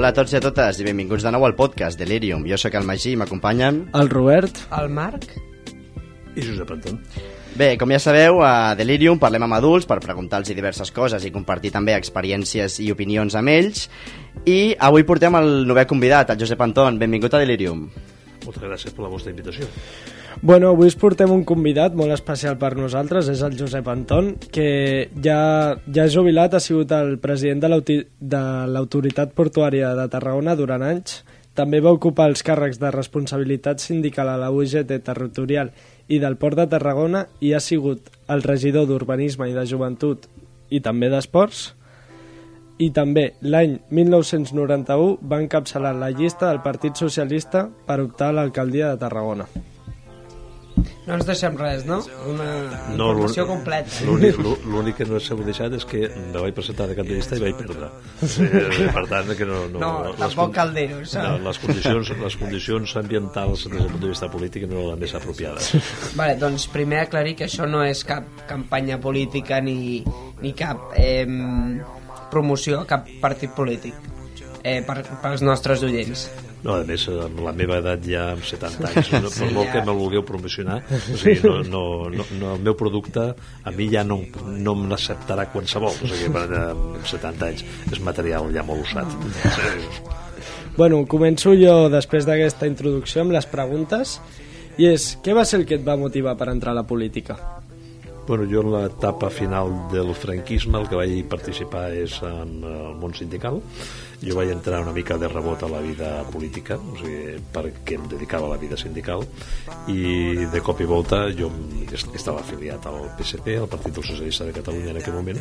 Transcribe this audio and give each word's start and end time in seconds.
Hola 0.00 0.14
a 0.14 0.16
tots 0.16 0.32
i 0.32 0.38
a 0.38 0.40
totes 0.40 0.78
i 0.80 0.84
benvinguts 0.86 1.26
de 1.26 1.28
nou 1.28 1.42
al 1.44 1.52
podcast 1.52 2.00
Delirium. 2.00 2.46
Jo 2.48 2.56
sóc 2.56 2.72
el 2.78 2.86
Magí 2.88 3.10
i 3.12 3.18
m'acompanyen... 3.20 3.82
El 3.98 4.08
Robert. 4.08 4.56
El 4.72 4.86
Marc? 4.96 5.26
I 6.32 6.40
Josep 6.40 6.70
Anton. 6.72 6.96
Bé, 7.52 7.74
com 7.76 7.92
ja 7.92 7.98
sabeu, 8.00 8.40
a 8.40 8.72
Delirium 8.78 9.20
parlem 9.20 9.44
amb 9.44 9.58
adults 9.58 9.84
per 9.90 9.98
preguntar-los 10.00 10.54
diverses 10.56 10.88
coses 10.96 11.26
i 11.28 11.32
compartir 11.34 11.74
també 11.74 11.98
experiències 11.98 12.78
i 12.80 12.88
opinions 12.94 13.36
amb 13.36 13.52
ells. 13.52 13.90
I 14.48 14.72
avui 14.88 15.04
portem 15.04 15.36
el 15.36 15.68
novè 15.68 15.84
convidat, 15.90 16.32
el 16.32 16.40
Josep 16.40 16.64
Anton. 16.64 16.96
Benvingut 16.96 17.36
a 17.36 17.44
Delirium. 17.44 17.84
Moltes 18.46 18.64
gràcies 18.64 18.96
per 18.96 19.04
la 19.04 19.12
vostra 19.12 19.36
invitació. 19.36 19.68
Bueno, 20.42 20.70
avui 20.70 20.88
us 20.88 20.96
portem 20.96 21.32
un 21.34 21.42
convidat 21.44 21.96
molt 21.98 22.14
especial 22.14 22.56
per 22.60 22.72
nosaltres, 22.78 23.28
és 23.28 23.42
el 23.44 23.58
Josep 23.58 23.88
Anton, 23.90 24.32
que 24.54 25.10
ja, 25.22 25.40
ja 25.92 26.06
jubilat, 26.08 26.54
ha 26.54 26.62
sigut 26.62 26.94
el 26.96 27.18
president 27.20 27.60
de 27.60 28.44
l'Autoritat 28.70 29.34
Portuària 29.36 29.92
de 29.98 30.06
Tarragona 30.08 30.56
durant 30.56 30.86
anys, 30.86 31.20
també 31.60 31.80
va 31.84 31.92
ocupar 31.92 32.28
els 32.30 32.44
càrrecs 32.46 32.78
de 32.80 32.92
responsabilitat 32.94 33.82
sindical 33.82 34.30
a 34.30 34.38
la 34.40 34.52
UGT 34.54 35.00
territorial 35.04 35.72
i 36.08 36.20
del 36.22 36.38
Port 36.40 36.56
de 36.56 36.66
Tarragona 36.70 37.26
i 37.44 37.52
ha 37.52 37.60
sigut 37.60 38.08
el 38.30 38.44
regidor 38.46 38.86
d'Urbanisme 38.88 39.50
i 39.50 39.56
de 39.56 39.66
Joventut 39.66 40.28
i 40.70 40.80
també 40.80 41.10
d'Esports. 41.12 41.74
I 42.80 42.88
també 42.96 43.26
l'any 43.42 43.76
1991 43.90 45.18
va 45.20 45.42
encapçalar 45.42 45.92
la 45.98 46.08
llista 46.14 46.48
del 46.48 46.62
Partit 46.64 46.96
Socialista 46.96 47.66
per 47.86 48.00
optar 48.06 48.30
a 48.30 48.38
l'alcaldia 48.38 48.94
de 48.94 49.02
Tarragona. 49.04 49.50
No 51.10 51.16
ens 51.18 51.26
deixem 51.26 51.56
res, 51.58 51.84
no? 51.88 51.98
Una 52.30 52.46
No, 52.94 53.08
informació 53.12 53.46
completa. 53.48 53.90
L'únic 54.06 54.96
que 55.00 55.06
no 55.10 55.18
s'heu 55.20 55.40
deixat 55.44 55.74
és 55.76 55.84
que 55.90 56.04
me 56.14 56.38
vaig 56.38 56.54
presentar 56.54 56.86
de 56.90 56.96
llista 57.08 57.36
i 57.36 57.42
vaig 57.42 57.56
perdre. 57.58 57.88
Eh, 58.22 58.90
per 58.94 59.04
tant, 59.10 59.32
que 59.36 59.48
no... 59.48 59.64
No, 59.72 59.80
No, 59.82 59.90
les 60.10 60.20
tampoc 60.22 60.46
con- 60.50 60.54
cal 60.60 60.72
dir-ho, 60.76 61.00
això. 61.02 61.24
No, 61.26 61.38
les, 61.48 61.58
condicions, 61.58 62.12
les 62.22 62.36
condicions 62.40 62.96
ambientals 63.02 63.64
des 63.66 63.74
del 63.78 63.88
punt 63.90 64.04
de 64.04 64.12
vista 64.12 64.30
polític 64.30 64.68
no 64.70 64.78
eren 64.78 64.92
les 64.94 65.00
més 65.04 65.14
apropiades. 65.18 65.72
Vale, 66.16 66.36
doncs 66.40 66.68
primer 66.70 67.02
aclarir 67.04 67.34
que 67.36 67.48
això 67.50 67.66
no 67.68 67.82
és 67.84 68.04
cap 68.06 68.24
campanya 68.48 69.00
política 69.02 69.60
ni, 69.60 70.04
ni 70.40 70.52
cap 70.54 70.92
eh, 70.96 71.26
promoció 72.30 72.80
a 72.82 72.86
cap 72.86 73.08
partit 73.20 73.50
polític 73.56 73.94
eh, 74.62 74.80
per, 74.86 75.02
pels 75.22 75.42
nostres 75.42 75.82
oients. 75.82 76.28
No, 76.60 76.74
a 76.76 76.84
més, 76.84 77.06
amb 77.08 77.38
la 77.40 77.54
meva 77.56 77.78
edat 77.80 78.04
ja 78.04 78.26
amb 78.34 78.44
70 78.44 78.84
anys, 78.90 79.12
no, 79.24 79.30
per 79.32 79.48
molt 79.56 79.72
que 79.72 79.84
me'l 79.86 80.00
vulgueu 80.02 80.24
promocionar, 80.28 80.80
o 80.84 81.20
sigui, 81.20 81.40
no, 81.46 81.54
no, 81.64 81.84
no, 82.12 82.26
no, 82.36 82.54
el 82.56 82.66
meu 82.66 82.76
producte 82.76 83.30
a 83.32 83.72
mi 83.76 83.88
ja 83.92 84.04
no, 84.04 84.20
no 84.50 84.76
me 84.76 84.90
l'acceptarà 84.92 85.48
qualsevol, 85.54 85.96
o 85.96 86.10
sigui, 86.10 86.28
per, 86.34 86.46
amb 86.60 87.00
70 87.08 87.48
anys 87.48 87.64
és 87.90 88.02
material 88.04 88.52
ja 88.54 88.66
molt 88.66 88.84
usat. 88.88 89.08
Bueno, 90.70 91.02
començo 91.10 91.50
jo 91.58 91.90
després 91.92 92.24
d'aquesta 92.24 92.64
introducció 92.70 93.24
amb 93.24 93.34
les 93.34 93.44
preguntes 93.50 94.14
i 94.80 94.86
és, 94.88 95.16
què 95.20 95.34
va 95.36 95.42
ser 95.44 95.58
el 95.60 95.66
que 95.68 95.76
et 95.76 95.82
va 95.84 95.98
motivar 96.00 96.36
per 96.40 96.46
entrar 96.48 96.72
a 96.72 96.78
la 96.78 96.86
política? 96.88 97.36
Bueno, 98.28 98.46
jo 98.48 98.62
en 98.62 98.70
l'etapa 98.72 99.28
final 99.34 99.72
del 99.90 100.14
franquisme 100.14 100.78
el 100.78 100.86
que 100.88 100.96
vaig 100.96 101.16
participar 101.28 101.88
és 101.98 102.14
en 102.22 102.60
el 102.62 102.94
món 103.00 103.12
sindical. 103.18 103.58
Jo 104.20 104.34
vaig 104.36 104.50
entrar 104.52 104.82
una 104.82 104.92
mica 104.92 105.16
de 105.16 105.28
rebot 105.28 105.62
a 105.64 105.68
la 105.68 105.80
vida 105.80 106.08
política, 106.30 106.76
o 106.76 106.96
sigui, 106.98 107.38
perquè 107.54 107.94
em 107.96 108.06
dedicava 108.10 108.46
a 108.46 108.50
la 108.50 108.58
vida 108.60 108.76
sindical, 108.76 109.24
i 109.88 110.44
de 110.52 110.60
cop 110.60 110.80
i 110.80 110.84
volta 110.84 111.22
jo 111.32 111.48
est- 111.90 112.14
estava 112.14 112.40
afiliat 112.44 112.84
al 112.86 113.08
PSP, 113.16 113.56
al 113.58 113.68
Partit 113.68 113.94
dels 113.96 114.06
Socialista 114.12 114.44
de 114.44 114.52
Catalunya 114.52 114.90
en 114.90 114.98
aquell 115.00 115.14
moment, 115.16 115.40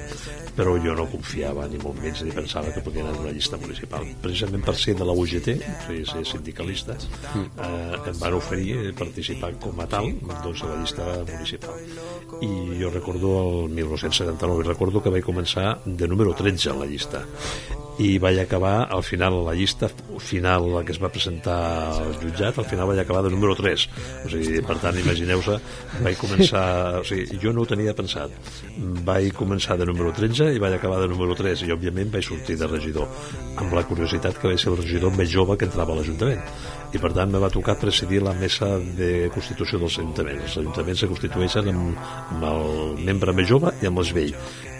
però 0.55 0.77
jo 0.81 0.95
no 0.95 1.09
confiava 1.11 1.67
ni 1.67 1.77
molt 1.81 1.99
menys 2.01 2.23
ni 2.23 2.31
pensava 2.31 2.71
que 2.73 2.81
podia 2.85 3.03
anar 3.03 3.15
en 3.17 3.21
una 3.25 3.31
llista 3.35 3.57
municipal. 3.57 4.05
Precisament 4.21 4.63
per 4.63 4.75
ser 4.75 4.95
de 4.95 5.03
la 5.05 5.11
UGT, 5.11 5.49
o 5.59 5.83
sigui, 5.87 6.05
ser 6.05 6.23
sindicalista, 6.25 6.95
eh, 6.95 7.99
em 8.13 8.17
van 8.19 8.33
oferir 8.39 8.93
participar 8.95 9.51
com 9.59 9.79
a 9.81 9.87
tal 9.87 10.07
doncs, 10.43 10.63
a 10.63 10.67
la 10.71 10.79
llista 10.81 11.03
municipal. 11.27 11.75
I 12.41 12.79
jo 12.79 12.89
recordo 12.95 13.65
el 13.65 13.69
1979, 13.75 14.63
i 14.63 14.67
recordo 14.67 15.03
que 15.03 15.09
vaig 15.11 15.23
començar 15.27 15.79
de 15.85 16.07
número 16.07 16.33
13 16.33 16.69
a 16.71 16.73
la 16.79 16.85
llista 16.85 17.25
i 17.99 18.17
vaig 18.21 18.39
acabar 18.39 18.87
al 18.89 19.03
final 19.03 19.41
la 19.45 19.53
llista 19.57 19.89
final 20.23 20.69
la 20.73 20.83
que 20.87 20.93
es 20.95 21.01
va 21.01 21.11
presentar 21.11 21.59
al 21.99 22.13
jutjat 22.21 22.57
al 22.59 22.67
final 22.67 22.87
vaig 22.87 23.01
acabar 23.03 23.23
de 23.25 23.31
número 23.33 23.55
3 23.55 23.87
o 24.25 24.31
sigui, 24.31 24.61
per 24.65 24.77
tant 24.79 24.97
imagineu-se 24.99 25.57
vaig 26.03 26.17
començar, 26.19 26.63
o 27.01 27.03
sigui, 27.07 27.39
jo 27.41 27.53
no 27.53 27.63
ho 27.63 27.69
tenia 27.69 27.95
pensat. 27.97 28.33
Vaig 29.05 29.33
començar 29.35 29.77
de 29.79 29.87
número 29.89 30.13
13 30.15 30.51
i 30.55 30.61
vaig 30.61 30.77
acabar 30.77 31.01
de 31.03 31.09
número 31.11 31.35
3 31.37 31.65
i 31.67 31.73
òbviament 31.75 32.11
vaig 32.13 32.25
sortir 32.25 32.57
de 32.59 32.69
regidor 32.71 33.07
amb 33.59 33.73
la 33.75 33.85
curiositat 33.87 34.39
que 34.39 34.51
vaig 34.51 34.61
ser 34.61 34.71
el 34.73 34.79
regidor 34.81 35.15
més 35.17 35.31
jove 35.31 35.57
que 35.57 35.67
entrava 35.69 35.95
a 35.95 35.99
l'Ajuntament. 35.99 36.43
I 36.93 36.97
per 36.97 37.11
tant 37.13 37.29
me 37.29 37.41
va 37.41 37.51
tocar 37.53 37.77
presidir 37.77 38.23
la 38.25 38.33
mesa 38.33 38.71
de 38.97 39.29
constitució 39.33 39.77
dels 39.81 39.99
ajuntaments 39.99 40.47
els 40.49 40.57
ajuntaments 40.63 41.03
se 41.03 41.09
constitueixen 41.11 41.69
amb, 41.69 41.99
amb 42.33 42.45
el 42.49 43.03
membre 43.05 43.35
més 43.35 43.49
jove 43.49 43.73
i 43.81 43.89
amb 43.89 44.01
els 44.01 44.13
vell 44.15 44.33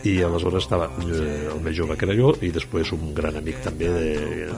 i 0.08 0.20
aleshores 0.24 0.64
estava 0.64 0.90
eh, 1.04 1.48
el 1.52 1.64
més 1.66 1.76
jove 1.78 1.98
que 2.00 2.08
era 2.08 2.18
jo 2.18 2.34
i 2.46 2.52
després 2.56 2.94
un 2.96 3.14
gran 3.16 3.40
amic 3.40 3.64
també 3.66 3.92
de, 3.96 4.12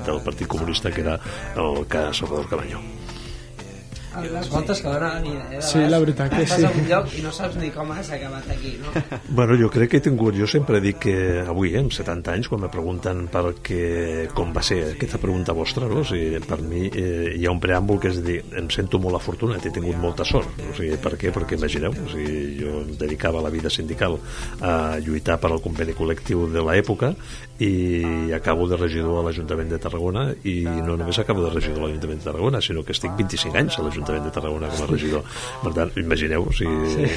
del 0.05 0.21
Partit 0.25 0.49
Comunista 0.51 0.91
que 0.93 1.05
era 1.05 1.17
el 1.57 1.85
que 1.89 2.09
Salvador 2.13 2.49
Cabanyó 2.51 2.81
Les 4.19 4.49
voltes 4.51 4.81
que 4.81 4.89
dona 4.91 5.13
la 5.13 5.21
vida, 5.23 5.45
eh? 5.51 5.55
De 5.55 5.61
Sí, 5.63 5.79
la 5.87 5.99
veritat 6.03 6.33
que 6.33 6.43
estàs 6.43 6.59
sí. 6.59 6.65
a 6.67 6.71
un 6.75 6.87
lloc 6.89 7.13
i 7.15 7.21
no 7.23 7.31
saps 7.31 7.55
ni 7.61 7.69
com 7.71 7.91
has 7.95 8.09
acabat 8.11 8.49
aquí, 8.51 8.73
no? 8.81 8.91
Bueno, 9.37 9.55
jo 9.55 9.69
crec 9.71 9.93
que 9.93 10.01
he 10.01 10.03
tingut, 10.03 10.35
jo 10.35 10.47
sempre 10.51 10.81
dic 10.83 10.99
que 11.05 11.15
avui, 11.47 11.71
eh, 11.71 11.79
amb 11.79 11.93
70 11.95 12.33
anys, 12.33 12.49
quan 12.51 12.59
me 12.65 12.69
pregunten 12.73 13.23
per 13.31 13.45
què, 13.63 14.27
com 14.35 14.51
va 14.51 14.63
ser 14.67 14.81
aquesta 14.97 15.19
pregunta 15.21 15.55
vostra, 15.55 15.87
no? 15.87 16.01
o 16.01 16.07
sigui, 16.07 16.41
per 16.43 16.59
mi 16.65 16.89
eh, 16.89 17.31
hi 17.37 17.47
ha 17.47 17.53
un 17.55 17.61
preàmbul 17.63 18.01
que 18.03 18.11
és 18.11 18.19
dir, 18.25 18.41
em 18.59 18.67
sento 18.73 18.99
molt 18.99 19.15
afortunat, 19.21 19.63
he 19.65 19.71
tingut 19.71 19.95
molta 20.01 20.27
sort. 20.27 20.59
O 20.67 20.75
sigui, 20.75 20.99
per 20.99 21.15
què? 21.15 21.31
Perquè 21.31 21.55
imagineu, 21.55 21.95
o 21.95 22.11
sigui, 22.11 22.41
jo 22.59 22.81
em 22.83 22.91
dedicava 22.99 23.41
la 23.45 23.53
vida 23.53 23.71
sindical 23.71 24.19
a 24.59 24.99
lluitar 24.99 25.39
per 25.39 25.53
al 25.53 25.63
conveni 25.63 25.95
col·lectiu 25.95 26.49
de 26.51 26.65
l'època 26.67 27.13
i 27.61 28.33
acabo 28.35 28.67
de 28.67 28.75
regidor 28.75 29.21
a 29.21 29.25
l'Ajuntament 29.27 29.69
de 29.69 29.79
Tarragona 29.79 30.31
i 30.43 30.65
no 30.65 30.97
només 30.97 31.19
acabo 31.21 31.45
de 31.45 31.51
regidor 31.53 31.85
a 31.85 31.87
l'Ajuntament 31.87 32.19
de 32.19 32.27
Tarragona, 32.27 32.61
sinó 32.61 32.83
que 32.83 32.95
estic 32.97 33.15
25 33.15 33.55
anys 33.61 33.77
a 33.77 33.85
l'Ajuntament 33.85 34.00
de 34.07 34.31
Tarragona 34.33 34.69
com 34.71 34.83
a 34.83 34.89
regidor. 34.89 35.23
Per 35.63 35.73
tant, 35.77 35.91
imagineu, 36.01 36.47
o 36.47 36.53
sigui, 36.55 36.93
sí. 36.93 37.09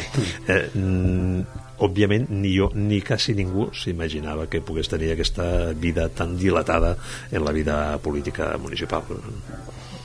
eh, 0.49 0.69
mm, 0.73 1.63
òbviament 1.85 2.29
ni 2.31 2.55
jo 2.55 2.71
ni 2.75 3.01
quasi 3.03 3.35
ningú 3.35 3.69
s'imaginava 3.75 4.47
que 4.51 4.63
pogués 4.63 4.89
tenir 4.89 5.13
aquesta 5.15 5.73
vida 5.75 6.09
tan 6.09 6.37
dilatada 6.39 6.97
en 7.31 7.45
la 7.45 7.53
vida 7.53 7.99
política 7.99 8.55
municipal. 8.59 9.03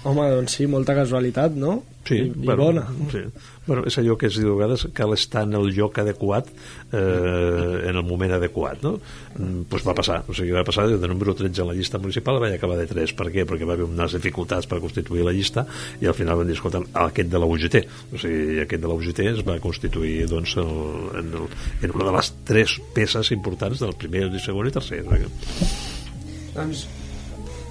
Home, 0.08 0.30
doncs 0.32 0.56
sí, 0.56 0.68
molta 0.70 0.96
casualitat, 0.96 1.56
no? 1.60 1.82
Sí, 2.08 2.16
I, 2.24 2.30
i 2.32 2.54
bona. 2.58 2.86
Sí. 3.12 3.20
Bueno, 3.68 3.84
és 3.86 3.98
allò 4.00 4.16
que 4.18 4.30
es 4.32 4.38
diu 4.40 4.54
a 4.54 4.58
vegades 4.58 4.86
cal 4.98 5.12
estar 5.14 5.44
en 5.46 5.54
el 5.60 5.68
lloc 5.76 6.00
adequat 6.02 6.48
eh, 6.50 7.90
en 7.90 7.92
el 8.00 8.06
moment 8.08 8.32
adequat, 8.38 8.80
no? 8.86 8.96
Mm, 9.36 9.68
Pues 9.70 9.84
va 9.86 9.94
passar, 9.98 10.22
o 10.26 10.34
sigui, 10.34 10.56
va 10.56 10.64
passar 10.66 10.88
de 10.90 11.10
número 11.12 11.36
13 11.38 11.62
en 11.62 11.70
la 11.70 11.76
llista 11.78 12.00
municipal 12.02 12.40
vaig 12.42 12.56
acabar 12.56 12.80
de 12.80 12.88
3, 12.90 13.14
per 13.20 13.28
què? 13.34 13.46
Perquè 13.50 13.68
va 13.68 13.76
haver 13.76 13.86
unes 13.86 14.16
dificultats 14.16 14.70
per 14.72 14.80
constituir 14.82 15.28
la 15.28 15.36
llista 15.36 15.66
i 16.02 16.10
al 16.10 16.18
final 16.18 16.40
van 16.40 16.50
dir, 16.50 16.56
escolta, 16.58 16.82
aquest 17.06 17.30
de 17.30 17.44
la 17.44 17.50
UGT 17.50 17.78
o 18.16 18.22
sigui, 18.24 18.62
aquest 18.64 18.82
de 18.86 18.90
la 18.90 18.96
UGT 18.98 19.26
es 19.36 19.44
va 19.46 19.60
constituir 19.62 20.24
doncs, 20.32 20.56
el, 20.64 20.72
en, 21.20 21.34
el, 21.44 21.60
en 21.84 21.98
una 21.98 22.08
de 22.10 22.16
les 22.18 22.32
tres 22.48 22.80
peces 22.96 23.34
importants 23.36 23.84
del 23.84 23.94
primer, 24.00 24.30
el 24.30 24.40
segon 24.42 24.72
i 24.72 24.74
tercer 24.74 25.04
doncs, 26.56 26.88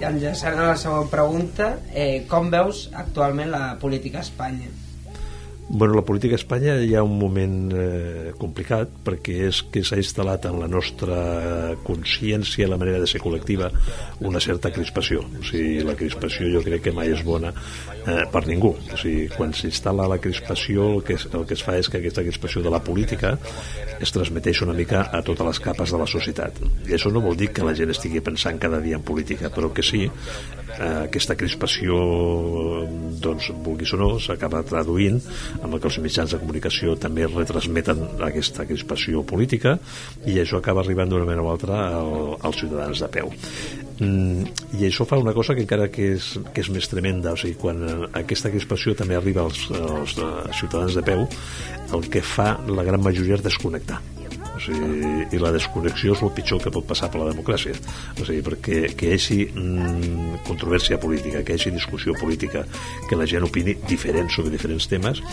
enllaçant 0.07 0.59
a 0.59 0.69
la 0.71 0.77
següent 0.79 1.09
pregunta, 1.11 1.73
eh, 1.93 2.25
com 2.29 2.49
veus 2.53 2.87
actualment 2.93 3.51
la 3.51 3.63
política 3.81 4.21
a 4.21 4.27
Espanya? 4.27 4.69
Bueno, 5.71 5.93
la 5.93 6.01
política 6.01 6.33
a 6.33 6.41
Espanya 6.41 6.79
hi 6.81 6.95
ha 6.97 7.03
un 7.05 7.19
moment 7.21 7.69
eh, 7.77 8.31
complicat 8.41 8.89
perquè 9.05 9.35
és 9.51 9.59
que 9.69 9.83
s'ha 9.85 9.99
instal·lat 10.01 10.47
en 10.49 10.57
la 10.57 10.67
nostra 10.67 11.19
consciència, 11.85 12.65
la 12.67 12.79
manera 12.81 12.97
de 13.03 13.09
ser 13.11 13.21
col·lectiva, 13.21 13.69
una 14.25 14.41
certa 14.41 14.71
crispació. 14.73 15.21
O 15.21 15.43
sigui, 15.45 15.83
la 15.85 15.93
crispació 15.99 16.49
jo 16.55 16.63
crec 16.65 16.87
que 16.87 16.95
mai 16.97 17.13
és 17.13 17.21
bona 17.21 17.53
eh, 17.53 18.25
per 18.33 18.41
ningú. 18.49 18.73
O 18.81 18.97
sigui, 18.97 19.27
quan 19.35 19.53
s'instal·la 19.53 20.09
la 20.09 20.17
crispació, 20.17 20.89
el 20.95 21.05
que, 21.05 21.19
es, 21.21 21.27
el 21.29 21.45
que 21.45 21.53
es 21.53 21.63
fa 21.67 21.77
és 21.77 21.85
que 21.85 22.01
aquesta 22.01 22.25
crispació 22.25 22.65
de 22.65 22.73
la 22.73 22.81
política 22.81 23.35
es 24.01 24.15
transmeteix 24.15 24.63
una 24.65 24.73
mica 24.73 25.05
a 25.13 25.21
totes 25.21 25.51
les 25.51 25.61
capes 25.69 25.93
de 25.93 26.01
la 26.01 26.09
societat. 26.09 26.57
I 26.89 26.97
això 26.97 27.13
no 27.13 27.21
vol 27.21 27.37
dir 27.37 27.53
que 27.53 27.67
la 27.67 27.77
gent 27.77 27.93
estigui 27.93 28.25
pensant 28.25 28.57
cada 28.57 28.81
dia 28.81 28.97
en 28.97 29.05
política, 29.05 29.53
però 29.53 29.69
que 29.69 29.85
sí, 29.85 30.07
aquesta 30.77 31.35
crispació, 31.35 31.97
doncs, 33.19 33.49
vulguis 33.65 33.93
o 33.95 33.99
no, 33.99 34.09
s'acaba 34.21 34.61
traduint 34.67 35.19
amb 35.63 35.73
el 35.73 35.81
que 35.81 35.89
els 35.89 35.99
mitjans 36.03 36.35
de 36.35 36.39
comunicació 36.41 36.95
també 36.99 37.27
retransmeten 37.27 38.05
aquesta 38.27 38.65
crispació 38.69 39.23
política 39.27 39.77
i 40.25 40.39
això 40.39 40.59
acaba 40.59 40.83
arribant 40.83 41.11
d'una 41.11 41.27
manera 41.27 41.45
o 41.45 41.51
altra 41.51 41.81
al, 41.99 42.13
als 42.39 42.61
ciutadans 42.61 43.03
de 43.03 43.11
peu. 43.19 43.31
Mm, 43.99 44.45
i 44.79 44.85
això 44.87 45.03
fa 45.07 45.19
una 45.19 45.33
cosa 45.35 45.55
que 45.55 45.65
encara 45.65 45.89
que 45.91 46.13
és, 46.15 46.31
que 46.53 46.63
és 46.63 46.69
més 46.71 46.87
tremenda 46.87 47.33
o 47.35 47.39
sigui, 47.39 47.57
quan 47.59 47.83
aquesta 48.13 48.51
crispació 48.53 48.95
també 48.95 49.17
arriba 49.19 49.43
als, 49.43 49.65
als, 49.75 50.15
als 50.23 50.61
ciutadans 50.61 50.95
de 50.95 51.03
peu 51.03 51.25
el 51.97 52.07
que 52.13 52.23
fa 52.23 52.53
la 52.69 52.87
gran 52.87 53.03
majoria 53.03 53.35
és 53.35 53.43
desconnectar 53.43 53.99
o 54.59 54.63
sigui, 54.65 55.25
i 55.31 55.39
la 55.41 55.53
desconnexió 55.55 56.13
és 56.15 56.23
el 56.25 56.33
pitjor 56.35 56.61
que 56.63 56.73
pot 56.73 56.85
passar 56.87 57.09
per 57.11 57.23
la 57.23 57.31
democràcia. 57.31 57.75
O 58.19 58.27
sigui, 58.27 58.43
perquè 58.45 58.81
que 58.99 59.09
hi 59.09 59.15
hagi 59.15 59.39
mm, 59.47 60.43
controvèrsia 60.49 60.99
política, 61.01 61.43
que 61.45 61.55
hi 61.55 61.61
hagi 61.61 61.73
discussió 61.75 62.15
política 62.19 62.65
que 63.07 63.19
la 63.19 63.27
gent 63.29 63.47
opini 63.47 63.77
diferent 63.87 64.29
sobre 64.33 64.53
diferents 64.53 64.89
temes 64.91 65.23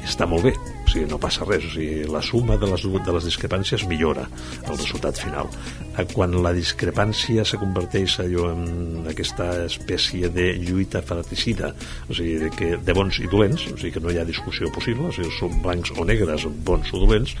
està 0.00 0.26
molt 0.28 0.48
bé, 0.48 0.54
o 0.56 0.88
sigui, 0.90 1.06
no 1.10 1.20
passa 1.22 1.46
res. 1.48 1.66
O 1.68 1.74
sigui, 1.76 2.08
la 2.10 2.24
suma 2.24 2.56
de 2.60 2.72
les, 2.72 2.88
de 2.88 3.16
les 3.18 3.28
discrepàncies 3.28 3.86
millora 3.90 4.26
el 4.64 4.76
resultat 4.76 5.20
final. 5.20 5.50
Eh, 5.98 6.06
quan 6.14 6.34
la 6.42 6.52
discrepància 6.56 7.44
se 7.44 7.58
converteix 7.60 8.18
allò 8.22 8.50
en 8.54 9.08
aquesta 9.10 9.48
espècie 9.66 10.30
de 10.32 10.52
lluita 10.62 11.02
fratricida 11.02 11.72
o 12.08 12.14
sigui, 12.14 12.36
de, 12.44 12.50
que, 12.54 12.70
de 12.78 12.96
bons 12.96 13.20
i 13.20 13.28
dolents 13.30 13.66
o 13.72 13.76
sigui, 13.76 13.92
que 13.96 14.02
no 14.04 14.12
hi 14.12 14.20
ha 14.20 14.26
discussió 14.28 14.70
possible 14.74 15.10
o 15.10 15.14
sigui, 15.16 15.32
són 15.38 15.60
blancs 15.64 15.92
o 15.96 16.06
negres, 16.06 16.46
bons 16.66 16.94
o 16.94 17.02
dolents 17.02 17.34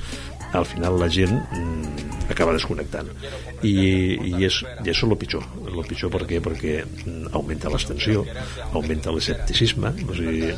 al 0.52 0.66
final 0.66 0.98
la 0.98 1.08
gent 1.12 1.34
mm, 1.34 2.30
acaba 2.30 2.54
desconnectant 2.54 3.10
i, 3.62 3.72
i, 3.72 4.34
és, 4.46 4.60
i 4.84 4.92
és 4.92 5.02
el 5.06 5.16
pitjor 5.20 5.44
el 5.66 5.82
pitjor 5.88 6.12
per 6.14 6.24
què? 6.28 6.40
perquè 6.44 6.76
mm, 6.84 7.32
augmenta 7.36 7.72
l'extensió 7.72 8.24
augmenta 8.72 9.14
l'escepticisme 9.14 9.94
o 10.06 10.16
sigui, 10.18 10.52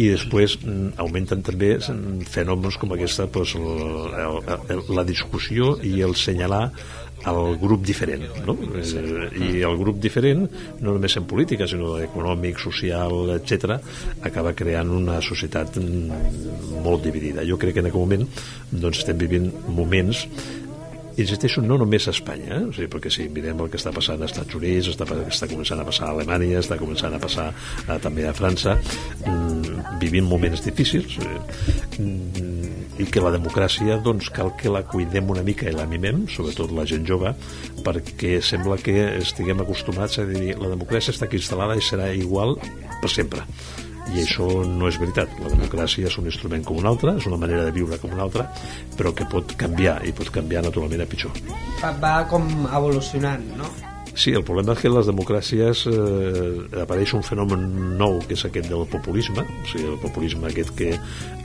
i 0.00 0.08
després 0.12 0.56
mm, 0.60 0.94
augmenten 1.02 1.44
també 1.46 1.74
mm, 1.78 2.24
fenòmens 2.30 2.78
com 2.80 2.96
aquesta 2.96 3.28
doncs, 3.32 3.56
el, 3.58 4.40
el, 4.72 4.82
la 4.96 5.04
discussió 5.08 5.76
i 5.86 6.00
el 6.06 6.16
senyalar 6.18 6.68
el 7.28 7.58
grup 7.60 7.82
diferent 7.84 8.22
no? 8.46 8.54
Eh, 8.80 9.26
i 9.36 9.48
el 9.66 9.76
grup 9.76 9.98
diferent 10.00 10.46
no 10.80 10.94
només 10.94 11.16
en 11.20 11.26
política 11.28 11.68
sinó 11.68 11.98
econòmic, 12.00 12.60
social, 12.62 13.34
etc 13.34 13.76
acaba 14.24 14.54
creant 14.56 14.94
una 14.96 15.18
societat 15.24 15.76
mm, 15.82 16.80
molt 16.86 17.04
dividida 17.04 17.44
jo 17.44 17.60
crec 17.60 17.76
que 17.76 17.84
en 17.84 17.90
aquest 17.90 18.00
moment 18.00 18.24
doncs, 18.70 19.02
estem 19.02 19.20
vivint 19.20 19.52
moments 19.68 20.24
insisteixo, 21.16 21.62
no 21.62 21.78
només 21.80 22.06
a 22.08 22.14
Espanya, 22.14 22.58
eh? 22.58 22.62
o 22.68 22.74
sigui, 22.74 22.88
perquè 22.92 23.12
si 23.12 23.26
mirem 23.32 23.60
el 23.62 23.70
que 23.72 23.78
està 23.80 23.92
passant 23.94 24.20
als 24.20 24.34
Estats 24.34 24.58
Units, 24.58 24.90
està, 24.92 25.06
està 25.26 25.48
començant 25.50 25.82
a 25.82 25.86
passar 25.86 26.08
a 26.08 26.14
Alemanya, 26.14 26.60
està 26.60 26.78
començant 26.80 27.14
a 27.16 27.20
passar 27.22 27.48
eh, 27.50 27.98
també 28.02 28.26
a 28.28 28.34
França, 28.36 28.76
mm, 29.24 29.98
vivint 30.02 30.28
moments 30.28 30.64
difícils, 30.64 31.18
eh, 31.24 31.40
mm, 31.98 33.00
i 33.00 33.08
que 33.10 33.24
la 33.24 33.34
democràcia 33.34 33.98
doncs 34.04 34.30
cal 34.34 34.54
que 34.60 34.72
la 34.72 34.84
cuidem 34.86 35.30
una 35.32 35.44
mica 35.46 35.68
i 35.70 35.76
la 35.76 35.88
mimem, 35.90 36.26
sobretot 36.30 36.72
la 36.76 36.86
gent 36.88 37.06
jove, 37.08 37.34
perquè 37.84 38.38
sembla 38.44 38.78
que 38.80 38.96
estiguem 39.20 39.62
acostumats 39.64 40.20
a 40.20 40.26
dir 40.28 40.56
la 40.60 40.72
democràcia 40.72 41.14
està 41.14 41.28
aquí 41.28 41.40
instal·lada 41.40 41.78
i 41.78 41.84
serà 41.84 42.10
igual 42.16 42.58
per 43.00 43.12
sempre 43.12 43.46
i 44.14 44.24
això 44.24 44.48
no 44.66 44.88
és 44.90 44.98
veritat. 45.00 45.36
La 45.42 45.52
democràcia 45.52 46.10
és 46.10 46.18
un 46.20 46.30
instrument 46.30 46.64
com 46.66 46.80
un 46.80 46.88
altre, 46.90 47.16
és 47.20 47.28
una 47.30 47.38
manera 47.40 47.66
de 47.68 47.74
viure 47.76 47.98
com 48.02 48.14
una 48.16 48.26
altra, 48.26 48.48
però 48.96 49.14
que 49.16 49.28
pot 49.30 49.54
canviar, 49.60 50.00
i 50.06 50.14
pot 50.16 50.32
canviar 50.34 50.64
naturalment 50.66 51.04
a 51.04 51.08
pitjor. 51.10 51.38
Va 52.02 52.16
com 52.30 52.50
evolucionant, 52.66 53.46
no? 53.58 53.70
Sí, 54.14 54.32
el 54.34 54.44
problema 54.44 54.74
és 54.74 54.82
que 54.82 54.88
en 54.90 54.96
les 54.96 55.08
democràcies 55.08 55.84
eh, 55.90 56.80
apareix 56.82 57.14
un 57.16 57.22
fenomen 57.26 57.66
nou, 58.00 58.18
que 58.26 58.36
és 58.38 58.44
aquest 58.48 58.70
del 58.70 58.86
populisme, 58.90 59.44
o 59.44 59.68
sigui, 59.70 59.86
el 59.92 60.00
populisme 60.02 60.50
aquest 60.50 60.74
que 60.78 60.94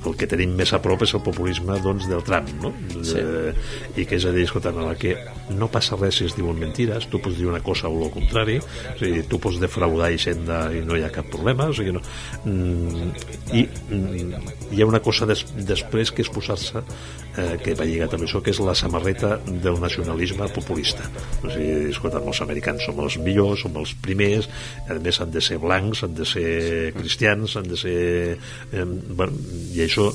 el 0.05 0.15
que 0.19 0.27
tenim 0.29 0.53
més 0.57 0.71
a 0.75 0.79
prop 0.83 1.01
és 1.05 1.13
el 1.17 1.21
populisme 1.25 1.77
doncs, 1.83 2.07
del 2.09 2.21
Trump, 2.25 2.49
no? 2.61 2.71
Sí. 3.01 3.17
Eh, 3.21 3.53
I 4.01 4.05
que 4.05 4.19
és 4.19 4.25
a 4.27 4.33
dir, 4.35 4.45
escolta, 4.45 4.73
en 4.73 4.85
la 4.85 4.95
que 4.99 5.15
no 5.57 5.69
passa 5.71 5.97
res 5.99 6.19
si 6.19 6.27
es 6.29 6.35
diuen 6.37 6.59
mentires, 6.61 7.07
tu 7.09 7.19
pots 7.21 7.37
dir 7.39 7.49
una 7.49 7.61
cosa 7.65 7.89
o 7.89 8.03
el 8.05 8.13
contrari, 8.13 8.59
o 8.59 8.97
sigui, 8.99 9.23
tu 9.29 9.39
pots 9.41 9.59
defraudar 9.61 10.11
Hisenda 10.13 10.65
i 10.73 10.83
no 10.85 10.97
hi 10.97 11.05
ha 11.05 11.11
cap 11.13 11.29
problema, 11.33 11.69
o 11.71 11.75
sigui, 11.75 11.95
no, 11.95 12.03
mm, 12.45 13.09
i 13.57 13.65
mm, 13.65 14.51
hi 14.75 14.83
ha 14.83 14.89
una 14.89 15.01
cosa 15.05 15.27
des, 15.29 15.45
després 15.65 16.13
que 16.13 16.25
és 16.25 16.31
posar-se 16.31 16.81
eh, 16.81 17.55
que 17.63 17.75
va 17.77 17.87
lligat 17.87 18.15
amb 18.15 18.27
això, 18.27 18.41
que 18.43 18.53
és 18.53 18.61
la 18.63 18.75
samarreta 18.77 19.39
del 19.47 19.79
nacionalisme 19.81 20.49
populista. 20.55 21.09
O 21.41 21.49
sigui, 21.49 21.89
escolta, 21.91 22.21
els 22.21 22.41
americans 22.55 22.87
som 22.87 22.99
els 23.03 23.19
millors, 23.19 23.65
som 23.65 23.75
els 23.75 23.93
primers, 24.01 24.47
a 24.87 24.97
més 25.03 25.19
han 25.19 25.31
de 25.33 25.43
ser 25.43 25.59
blancs, 25.59 26.03
han 26.05 26.15
de 26.15 26.25
ser 26.25 26.49
cristians, 26.95 27.57
han 27.59 27.67
de 27.67 27.79
ser... 27.79 27.99
Eh, 28.71 28.85
bueno, 28.85 29.35
I 29.75 29.83
això, 29.85 30.07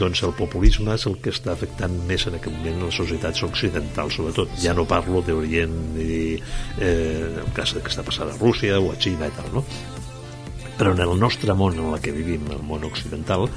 doncs 0.00 0.22
el 0.26 0.32
populisme 0.38 0.94
és 0.96 1.06
el 1.06 1.18
que 1.22 1.34
està 1.34 1.52
afectant 1.52 1.92
més 2.08 2.26
en 2.26 2.38
aquest 2.38 2.56
moment 2.56 2.86
les 2.86 3.00
societats 3.02 3.44
occidentals, 3.46 4.16
sobretot. 4.16 4.56
Ja 4.62 4.74
no 4.76 4.86
parlo 4.88 5.22
d'Orient 5.26 5.76
i 6.00 6.16
eh, 6.80 7.44
el 7.44 7.52
cas 7.56 7.76
que 7.76 7.92
està 7.92 8.06
passant 8.06 8.32
a 8.32 8.40
Rússia 8.40 8.80
o 8.80 8.90
a 8.92 8.98
Xina 8.98 9.28
i 9.28 9.36
tal, 9.36 9.52
no? 9.60 9.64
Però 10.76 10.92
en 10.92 11.00
el 11.00 11.14
nostre 11.18 11.54
món 11.56 11.78
en 11.78 11.88
el 11.92 12.00
que 12.04 12.12
vivim, 12.12 12.44
el 12.52 12.62
món 12.66 12.84
occidental 12.84 13.48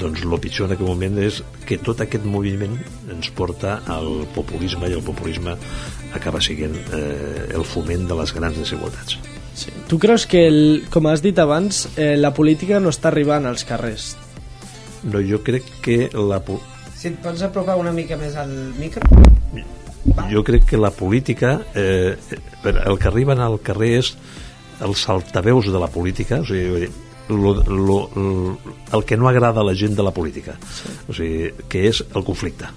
doncs 0.00 0.24
el 0.24 0.38
pitjor 0.42 0.68
en 0.68 0.76
aquest 0.76 0.88
moment 0.88 1.18
és 1.22 1.40
que 1.66 1.78
tot 1.78 2.02
aquest 2.02 2.26
moviment 2.26 2.76
ens 3.12 3.30
porta 3.30 3.80
al 3.86 4.26
populisme 4.34 4.90
i 4.90 4.98
el 4.98 5.04
populisme 5.06 5.56
acaba 6.16 6.42
sent 6.42 6.76
eh, 6.92 7.48
el 7.54 7.64
foment 7.64 8.06
de 8.08 8.18
les 8.18 8.34
grans 8.34 8.58
desigualtats 8.58 9.18
sí. 9.56 9.72
Tu 9.88 9.98
creus 9.98 10.26
que, 10.26 10.46
el, 10.46 10.86
com 10.90 11.06
has 11.10 11.22
dit 11.24 11.38
abans, 11.38 11.86
eh, 11.96 12.14
la 12.18 12.32
política 12.34 12.80
no 12.80 12.92
està 12.92 13.10
arribant 13.12 13.46
als 13.46 13.64
carrers? 13.68 14.14
No, 15.06 15.22
jo 15.22 15.42
crec 15.46 15.68
que 15.82 16.06
la... 16.12 16.40
Si 16.96 17.12
et 17.12 17.20
pots 17.22 17.44
apropar 17.46 17.76
una 17.78 17.92
mica 17.94 18.18
més 18.18 18.36
al 18.40 18.52
micro? 18.80 19.06
Jo 20.30 20.42
crec 20.46 20.64
que 20.70 20.78
la 20.80 20.90
política, 20.94 21.60
eh, 21.74 22.16
el 22.64 22.98
que 22.98 23.08
arriben 23.08 23.40
al 23.42 23.60
carrer 23.62 23.96
és 24.00 24.14
els 24.84 25.08
altaveus 25.08 25.70
de 25.72 25.80
la 25.80 25.88
política, 25.92 26.40
o 26.42 26.48
sigui, 26.48 26.88
lo, 27.28 27.54
lo, 27.64 28.00
lo, 28.14 28.58
el 28.92 29.04
que 29.04 29.16
no 29.16 29.28
agrada 29.28 29.60
a 29.60 29.66
la 29.66 29.74
gent 29.74 29.96
de 29.96 30.02
la 30.02 30.12
política, 30.14 30.58
sí. 30.62 30.92
o 31.08 31.16
sigui, 31.16 31.52
que 31.68 31.86
és 31.90 32.02
el 32.14 32.24
conflicte. 32.26 32.68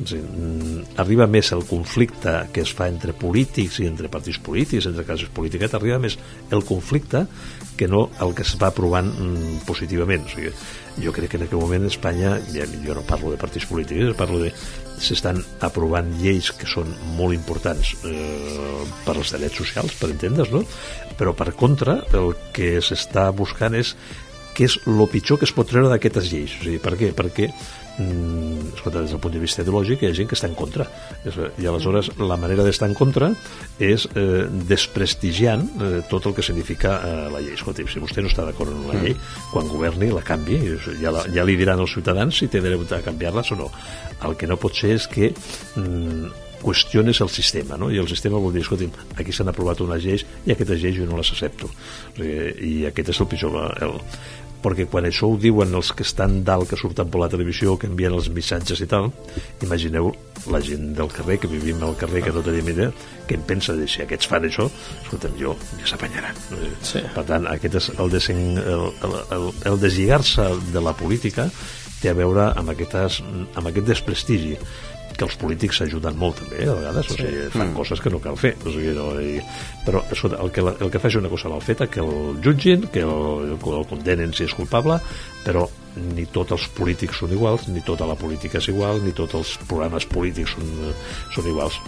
Mm, 0.00 0.96
arriba 0.96 1.26
més 1.28 1.50
el 1.52 1.66
conflicte 1.68 2.32
que 2.54 2.62
es 2.64 2.70
fa 2.72 2.86
entre 2.88 3.12
polítics 3.12 3.82
i 3.82 3.88
entre 3.88 4.08
partits 4.08 4.38
polítics, 4.40 4.86
entre 4.88 5.04
cases 5.04 5.28
polítiques, 5.28 5.74
arriba 5.76 5.98
més 6.00 6.16
el 6.50 6.64
conflicte 6.64 7.26
que 7.76 7.88
no 7.88 8.06
el 8.24 8.32
que 8.36 8.46
es 8.46 8.54
va 8.60 8.70
aprovant 8.72 9.10
mm, 9.12 9.66
positivament. 9.68 10.24
O 10.24 10.32
sigui, 10.32 10.54
jo 11.04 11.12
crec 11.12 11.34
que 11.34 11.40
en 11.40 11.44
aquest 11.44 11.60
moment 11.60 11.84
Espanya, 11.90 12.38
ja, 12.54 12.64
jo 12.86 12.96
no 12.96 13.04
parlo 13.08 13.34
de 13.34 13.40
partits 13.40 13.68
polítics, 13.68 14.16
parlo 14.16 14.40
de 14.40 14.54
s'estan 15.00 15.38
aprovant 15.64 16.08
lleis 16.20 16.50
que 16.56 16.68
són 16.68 16.88
molt 17.16 17.36
importants 17.36 17.94
eh, 18.04 18.80
per 19.04 19.18
als 19.18 19.32
drets 19.36 19.60
socials, 19.62 19.94
per 20.00 20.10
entendre's, 20.12 20.52
no? 20.52 20.64
Però 21.20 21.36
per 21.36 21.52
contra, 21.60 22.00
el 22.16 22.34
que 22.56 22.78
s'està 22.84 23.28
buscant 23.36 23.76
és 23.76 23.94
què 24.60 24.68
és 24.68 24.76
el 24.84 25.06
pitjor 25.08 25.40
que 25.40 25.48
es 25.48 25.54
pot 25.56 25.68
treure 25.68 25.88
d'aquestes 25.88 26.28
lleis. 26.28 26.58
O 26.60 26.66
sigui, 26.66 26.80
per 26.84 26.92
què? 27.00 27.14
Perquè 27.16 27.46
mm, 27.48 28.74
escolta, 28.74 29.00
des 29.00 29.14
del 29.14 29.20
punt 29.24 29.32
de 29.32 29.40
vista 29.40 29.64
ideològic 29.64 30.02
hi 30.04 30.10
ha 30.10 30.16
gent 30.18 30.28
que 30.28 30.36
està 30.36 30.50
en 30.50 30.56
contra 30.58 30.84
i 31.24 31.68
aleshores 31.70 32.10
la 32.20 32.36
manera 32.40 32.66
d'estar 32.66 32.90
en 32.90 32.96
contra 32.98 33.30
és 33.80 34.04
eh, 34.12 34.44
desprestigiant 34.68 35.64
eh, 35.80 35.92
tot 36.10 36.28
el 36.28 36.36
que 36.36 36.44
significa 36.44 36.98
eh, 37.06 37.24
la 37.32 37.40
llei 37.40 37.56
escolta, 37.56 37.86
si 37.88 38.02
vostè 38.02 38.24
no 38.24 38.32
està 38.32 38.44
d'acord 38.48 38.74
amb 38.74 38.92
la 38.92 39.00
llei 39.00 39.16
quan 39.54 39.72
governi 39.72 40.12
la 40.12 40.24
canvi 40.26 40.60
ja, 41.00 41.14
la, 41.14 41.24
ja 41.32 41.46
li 41.46 41.56
diran 41.60 41.80
als 41.80 41.96
ciutadans 41.96 42.40
si 42.40 42.50
té 42.52 42.62
dret 42.64 42.92
a 42.96 43.02
canviar-les 43.04 43.52
o 43.56 43.60
no 43.64 43.72
el 44.28 44.36
que 44.36 44.48
no 44.48 44.60
pot 44.60 44.76
ser 44.76 44.94
és 44.98 45.08
que 45.10 45.32
mm, 45.32 46.48
qüestiones 46.60 47.20
el 47.20 47.30
sistema, 47.32 47.76
no? 47.80 47.90
i 47.90 47.98
el 47.98 48.08
sistema 48.08 48.38
vol 48.38 48.52
dir, 48.52 48.62
escolti'm, 48.64 48.92
aquí 49.16 49.32
s'han 49.32 49.48
aprovat 49.48 49.80
unes 49.84 50.04
lleis 50.04 50.26
i 50.44 50.52
aquestes 50.52 50.82
lleis 50.82 50.98
jo 50.98 51.06
no 51.08 51.18
les 51.18 51.32
accepto. 51.32 51.70
I 52.20 52.84
aquest 52.90 53.14
és 53.14 53.20
el 53.22 53.28
pitjor. 53.30 53.56
El, 53.80 53.96
perquè 54.62 54.86
quan 54.90 55.06
això 55.08 55.30
ho 55.30 55.38
diuen 55.40 55.74
els 55.76 55.92
que 55.96 56.04
estan 56.06 56.40
dalt, 56.44 56.68
que 56.70 56.78
surten 56.78 57.10
per 57.10 57.22
la 57.22 57.30
televisió, 57.32 57.76
que 57.80 57.88
envien 57.90 58.14
els 58.16 58.30
missatges 58.34 58.82
i 58.84 58.88
tal, 58.90 59.10
imagineu 59.64 60.12
la 60.52 60.60
gent 60.64 60.92
del 60.96 61.10
carrer, 61.12 61.38
que 61.40 61.50
vivim 61.50 61.82
al 61.84 61.96
carrer, 62.00 62.22
que 62.24 62.34
no 62.34 62.44
tenim 62.44 62.70
idea, 62.72 62.92
que 63.28 63.36
en 63.38 63.44
pensa 63.48 63.76
de 63.76 63.88
si 63.88 64.04
aquests 64.04 64.30
fan 64.30 64.46
això, 64.48 64.68
escolta'm, 65.04 65.36
jo, 65.40 65.56
ja 65.80 65.90
s'apanyaran. 65.92 66.38
Sí. 66.86 67.04
Per 67.14 67.26
tant, 67.28 67.48
aquest 67.50 67.80
és 67.80 67.90
el, 67.96 68.12
desen, 68.12 68.42
el, 68.60 68.86
el, 69.06 69.18
el, 69.36 69.50
el 69.72 69.80
deslligar-se 69.82 70.48
de 70.74 70.84
la 70.84 70.96
política 70.96 71.50
té 72.00 72.12
a 72.12 72.16
veure 72.16 72.50
amb, 72.56 72.72
aquestes, 72.72 73.20
amb 73.54 73.68
aquest 73.68 73.90
desprestigi 73.90 74.56
que 75.16 75.26
els 75.26 75.34
polítics 75.40 75.80
s'ajuden 75.80 76.16
molt 76.16 76.38
també, 76.40 76.62
a 76.64 76.76
vegades, 76.78 77.10
o 77.10 77.16
sigui, 77.18 77.48
fan 77.52 77.74
coses 77.76 78.00
que 78.00 78.12
no 78.12 78.20
cal 78.22 78.38
fer, 78.40 78.54
o 78.64 78.70
sigui, 78.72 78.94
no, 78.96 79.08
i, 79.20 79.40
però 79.84 80.04
escolta, 80.12 80.38
el 80.44 80.52
que, 80.54 80.64
la, 80.64 80.76
el 80.80 80.92
que 80.92 81.02
faci 81.02 81.18
una 81.20 81.28
cosa 81.32 81.50
mal 81.52 81.60
feta, 81.64 81.88
que 81.90 82.00
el 82.00 82.38
jutgin, 82.44 82.86
que 82.94 83.02
el, 83.04 83.56
el 83.58 83.84
condenen 83.90 84.32
si 84.36 84.46
és 84.46 84.54
culpable, 84.56 85.00
però 85.44 85.66
ni 86.14 86.22
tots 86.30 86.54
els 86.54 86.68
polítics 86.76 87.18
són 87.18 87.32
iguals, 87.34 87.66
ni 87.68 87.82
tota 87.82 88.06
la 88.06 88.14
política 88.14 88.60
és 88.60 88.68
igual, 88.70 89.02
ni 89.02 89.12
tots 89.16 89.34
els 89.40 89.56
programes 89.66 90.06
polítics 90.06 90.54
són, 90.54 90.70
són 91.34 91.50
iguals. 91.50 91.80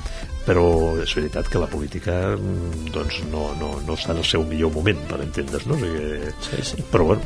Però 0.43 0.65
és 0.99 1.13
veritat 1.15 1.47
que 1.47 1.61
la 1.63 1.69
política 1.71 2.17
mm, 2.35 2.89
doncs, 2.93 3.21
no, 3.31 3.53
no, 3.61 3.77
no 3.87 3.95
està 3.95 4.11
en 4.11 4.19
el 4.25 4.27
seu 4.27 4.43
millor 4.49 4.73
moment, 4.75 4.99
per 5.07 5.21
entendre's, 5.23 5.69
no? 5.71 5.79
O 5.79 5.85
sigui, 5.85 6.33
Sí, 6.49 6.65
sí. 6.73 6.83
però 6.91 7.13
bueno, 7.13 7.23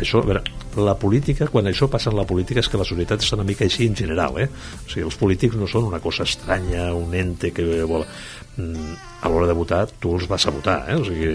això, 0.00 0.22
a 0.22 0.26
veure, 0.28 0.42
la 0.76 0.94
política, 0.98 1.46
quan 1.52 1.66
això 1.68 1.88
passa 1.92 2.10
en 2.10 2.16
la 2.16 2.24
política 2.28 2.60
és 2.60 2.68
que 2.72 2.80
la 2.80 2.86
societat 2.88 3.20
està 3.20 3.36
una 3.36 3.44
mica 3.48 3.64
així 3.66 3.86
en 3.90 3.96
general, 3.96 4.38
eh? 4.40 4.48
O 4.86 4.88
sigui, 4.90 5.04
els 5.06 5.18
polítics 5.20 5.56
no 5.60 5.66
són 5.68 5.84
una 5.90 6.00
cosa 6.00 6.24
estranya, 6.28 6.92
un 6.94 7.14
ente 7.14 7.52
que 7.52 7.82
vol... 7.84 8.06
Mm, 8.52 8.92
a 9.22 9.30
l'hora 9.30 9.46
de 9.46 9.54
votar, 9.54 9.86
tu 10.02 10.10
els 10.16 10.26
vas 10.28 10.44
a 10.44 10.50
votar, 10.52 10.80
eh? 10.90 10.96
O 10.98 11.04
sigui, 11.06 11.28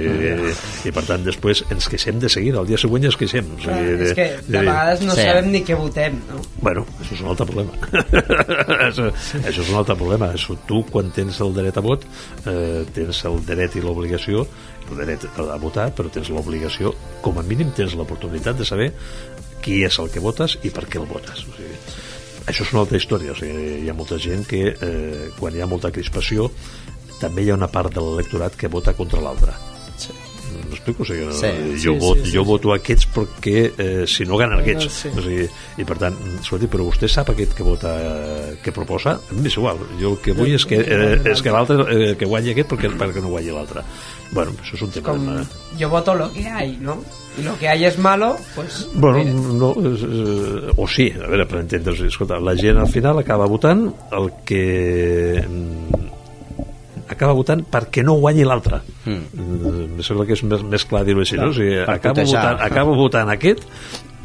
i 0.86 0.92
per 0.94 1.02
tant 1.08 1.24
després 1.24 1.64
ens 1.72 1.88
queixem 1.90 2.20
de 2.20 2.28
seguida, 2.30 2.60
el 2.60 2.68
dia 2.68 2.78
següent 2.78 3.08
ens 3.08 3.16
queixem. 3.18 3.48
O 3.56 3.62
sigui, 3.64 3.94
és 4.10 4.12
que 4.18 4.26
de 4.46 4.58
vegades 4.60 5.02
no 5.08 5.16
Sí. 5.16 5.24
sabem 5.24 5.48
ni 5.54 5.62
què 5.66 5.78
votem, 5.80 6.20
no? 6.28 6.42
Bueno, 6.62 6.84
això 7.00 7.16
és 7.16 7.22
un 7.24 7.32
altre 7.32 7.48
problema. 7.48 7.72
això, 8.90 9.08
això 9.40 9.62
és 9.64 9.70
un 9.72 9.80
altre 9.80 9.96
problema. 9.96 10.30
Això, 10.36 10.58
tu, 10.68 10.84
quan 10.92 11.10
tens 11.16 11.40
el 11.42 11.56
dret 11.56 11.80
a 11.80 11.86
vot, 11.86 12.04
eh, 12.46 12.84
tens 12.94 13.24
el 13.32 13.40
dret 13.48 13.80
i 13.80 13.82
l'obligació, 13.86 14.44
dret 14.96 15.26
a 15.28 15.58
votar, 15.62 15.90
però 15.96 16.12
tens 16.14 16.30
l'obligació, 16.34 16.94
com 17.22 17.40
a 17.40 17.46
mínim 17.46 17.74
tens 17.76 17.96
l'oportunitat 17.98 18.58
de 18.58 18.68
saber 18.68 18.92
qui 19.64 19.82
és 19.84 19.98
el 20.00 20.12
que 20.14 20.24
votes 20.24 20.58
i 20.64 20.72
per 20.72 20.86
què 20.88 21.02
el 21.02 21.10
votes. 21.10 21.44
O 21.44 21.56
sigui, 21.58 21.80
això 22.48 22.64
és 22.64 22.72
una 22.74 22.86
altra 22.86 23.02
història. 23.02 23.34
O 23.34 23.40
sigui, 23.40 23.82
hi 23.84 23.90
ha 23.90 23.98
molta 23.98 24.20
gent 24.22 24.46
que, 24.48 24.64
eh, 24.72 25.28
quan 25.40 25.56
hi 25.56 25.62
ha 25.62 25.68
molta 25.68 25.92
crispació, 25.92 26.52
també 27.20 27.44
hi 27.44 27.52
ha 27.52 27.60
una 27.60 27.72
part 27.72 27.94
de 27.94 28.04
l'electorat 28.04 28.56
que 28.56 28.72
vota 28.72 28.94
contra 28.94 29.22
l'altre. 29.22 29.58
Sí. 29.98 30.14
M'explico? 30.70 31.04
O 31.04 31.06
sigui, 31.06 31.26
no, 31.26 31.34
Sí, 31.34 31.48
jo, 31.84 31.94
sí, 31.94 32.00
vot, 32.00 32.18
sí, 32.18 32.26
sí, 32.26 32.36
jo 32.38 32.44
sí. 32.44 32.48
voto 32.50 32.74
aquests 32.74 33.08
perquè 33.16 33.56
eh, 33.78 34.04
si 34.08 34.26
no 34.26 34.38
ganen 34.38 34.60
aquests. 34.64 34.88
sí. 35.04 35.10
O 35.16 35.22
sigui, 35.22 35.48
I 35.78 35.86
per 35.86 35.98
tant, 36.02 36.16
escolti, 36.42 36.68
però 36.72 36.88
vostè 36.88 37.08
sap 37.12 37.30
aquest 37.34 37.54
que 37.58 37.64
vota, 37.68 37.94
que 38.64 38.72
proposa? 38.76 39.18
A 39.20 39.34
mi 39.38 39.46
m'és 39.46 39.58
igual. 39.60 39.78
Jo 40.02 40.16
el 40.16 40.20
que 40.24 40.34
vull 40.38 40.54
és 40.56 40.66
que, 40.66 40.80
eh, 40.82 41.22
és 41.32 41.42
que 41.46 41.52
l'altre 41.54 41.84
eh, 41.94 42.16
que 42.18 42.26
guanyi 42.26 42.52
aquest 42.56 42.70
perquè, 42.74 42.92
perquè 42.98 43.22
no 43.22 43.30
guanyi 43.36 43.52
l'altre. 43.56 43.84
Bueno, 44.32 44.52
això 44.62 44.76
és 44.76 44.82
un 44.84 44.92
tema... 44.92 45.10
Com 45.14 45.26
de- 45.38 45.46
yo 45.80 45.90
voto 45.90 46.14
lo 46.16 46.32
que 46.34 46.48
hay, 46.48 46.78
¿no? 46.82 46.98
Y 47.38 47.44
lo 47.44 47.54
que 47.60 47.68
hay 47.70 47.86
es 47.86 48.00
malo, 48.00 48.36
pues... 48.56 48.88
Bueno, 48.96 49.20
mira. 49.20 49.32
no, 49.32 49.70
és, 49.94 50.02
eh, 50.02 50.72
o 50.76 50.88
sí, 50.90 51.12
a 51.14 51.28
veure, 51.30 51.46
per 51.46 51.60
entendre's, 51.62 52.02
escolta, 52.02 52.40
la 52.42 52.56
gent 52.58 52.80
al 52.82 52.90
final 52.90 53.20
acaba 53.22 53.46
votant 53.46 53.92
el 54.12 54.32
que 54.44 55.46
acaba 57.18 57.36
votant 57.38 57.66
perquè 57.68 58.06
no 58.06 58.18
guanyi 58.22 58.46
l'altre. 58.48 58.82
Mm. 59.06 59.46
Em 60.00 60.04
sembla 60.06 60.28
que 60.30 60.38
és 60.38 60.44
més, 60.48 60.64
més 60.64 60.86
clar 60.88 61.04
dir-ho 61.08 61.26
així, 61.26 61.40
no? 61.40 61.52
O 61.52 61.58
sigui, 61.58 61.80
acabo 61.84 62.24
votant, 62.24 62.62
acabo 62.70 62.98
votant 62.98 63.34
aquest 63.34 63.66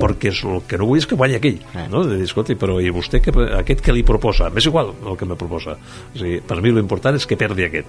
perquè 0.02 0.32
és 0.32 0.40
el 0.48 0.62
que 0.66 0.78
no 0.80 0.86
vull 0.88 0.98
és 0.98 1.06
que 1.06 1.14
guanyi 1.18 1.36
aquell 1.36 1.60
Eh. 1.76 1.84
no? 1.92 2.00
de 2.08 2.16
dir, 2.16 2.24
escolta, 2.26 2.56
però 2.58 2.78
i 2.82 2.88
vostè 2.90 3.20
que, 3.22 3.30
aquest 3.60 3.84
que 3.84 3.92
li 3.94 4.02
proposa 4.02 4.48
m'és 4.50 4.66
igual 4.66 4.90
el 5.04 5.18
que 5.20 5.28
me 5.28 5.36
proposa 5.38 5.76
o 5.76 6.16
sigui, 6.16 6.40
per 6.48 6.58
mi 6.64 6.72
l'important 6.72 7.20
és 7.20 7.28
que 7.28 7.38
perdi 7.38 7.68
aquest 7.68 7.86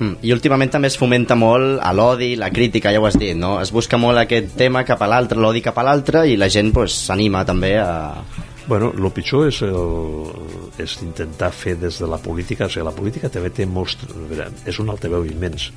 Mm. 0.00 0.16
I 0.24 0.32
últimament 0.32 0.70
també 0.72 0.88
es 0.88 0.96
fomenta 0.96 1.36
molt 1.36 1.78
a 1.84 1.92
l'odi, 1.92 2.32
la 2.40 2.48
crítica, 2.50 2.88
ja 2.92 3.02
ho 3.02 3.06
has 3.06 3.18
dit, 3.20 3.36
no? 3.36 3.58
Es 3.60 3.70
busca 3.70 3.98
molt 4.00 4.16
aquest 4.22 4.54
tema 4.56 4.80
cap 4.88 5.02
a 5.04 5.08
l'altre, 5.12 5.36
l'odi 5.38 5.60
cap 5.60 5.76
a 5.76 5.84
l'altre, 5.84 6.24
i 6.26 6.38
la 6.40 6.48
gent 6.48 6.72
pues, 6.72 6.96
s'anima 7.06 7.44
també 7.44 7.74
a... 7.78 8.24
Bueno, 8.70 8.92
el 8.94 9.10
pitjor 9.10 9.48
és, 9.48 9.56
el, 9.66 10.28
és 10.78 10.92
intentar 11.02 11.48
fer 11.50 11.72
des 11.80 11.96
de 11.98 12.06
la 12.06 12.20
política, 12.22 12.68
o 12.68 12.70
sigui, 12.70 12.84
la 12.86 12.94
política 12.94 13.26
també 13.34 13.50
té 13.50 13.66
molts... 13.66 13.96
veure, 14.14 14.46
És 14.70 14.78
un 14.78 14.92
altaveu 14.92 15.26
immens, 15.26 15.72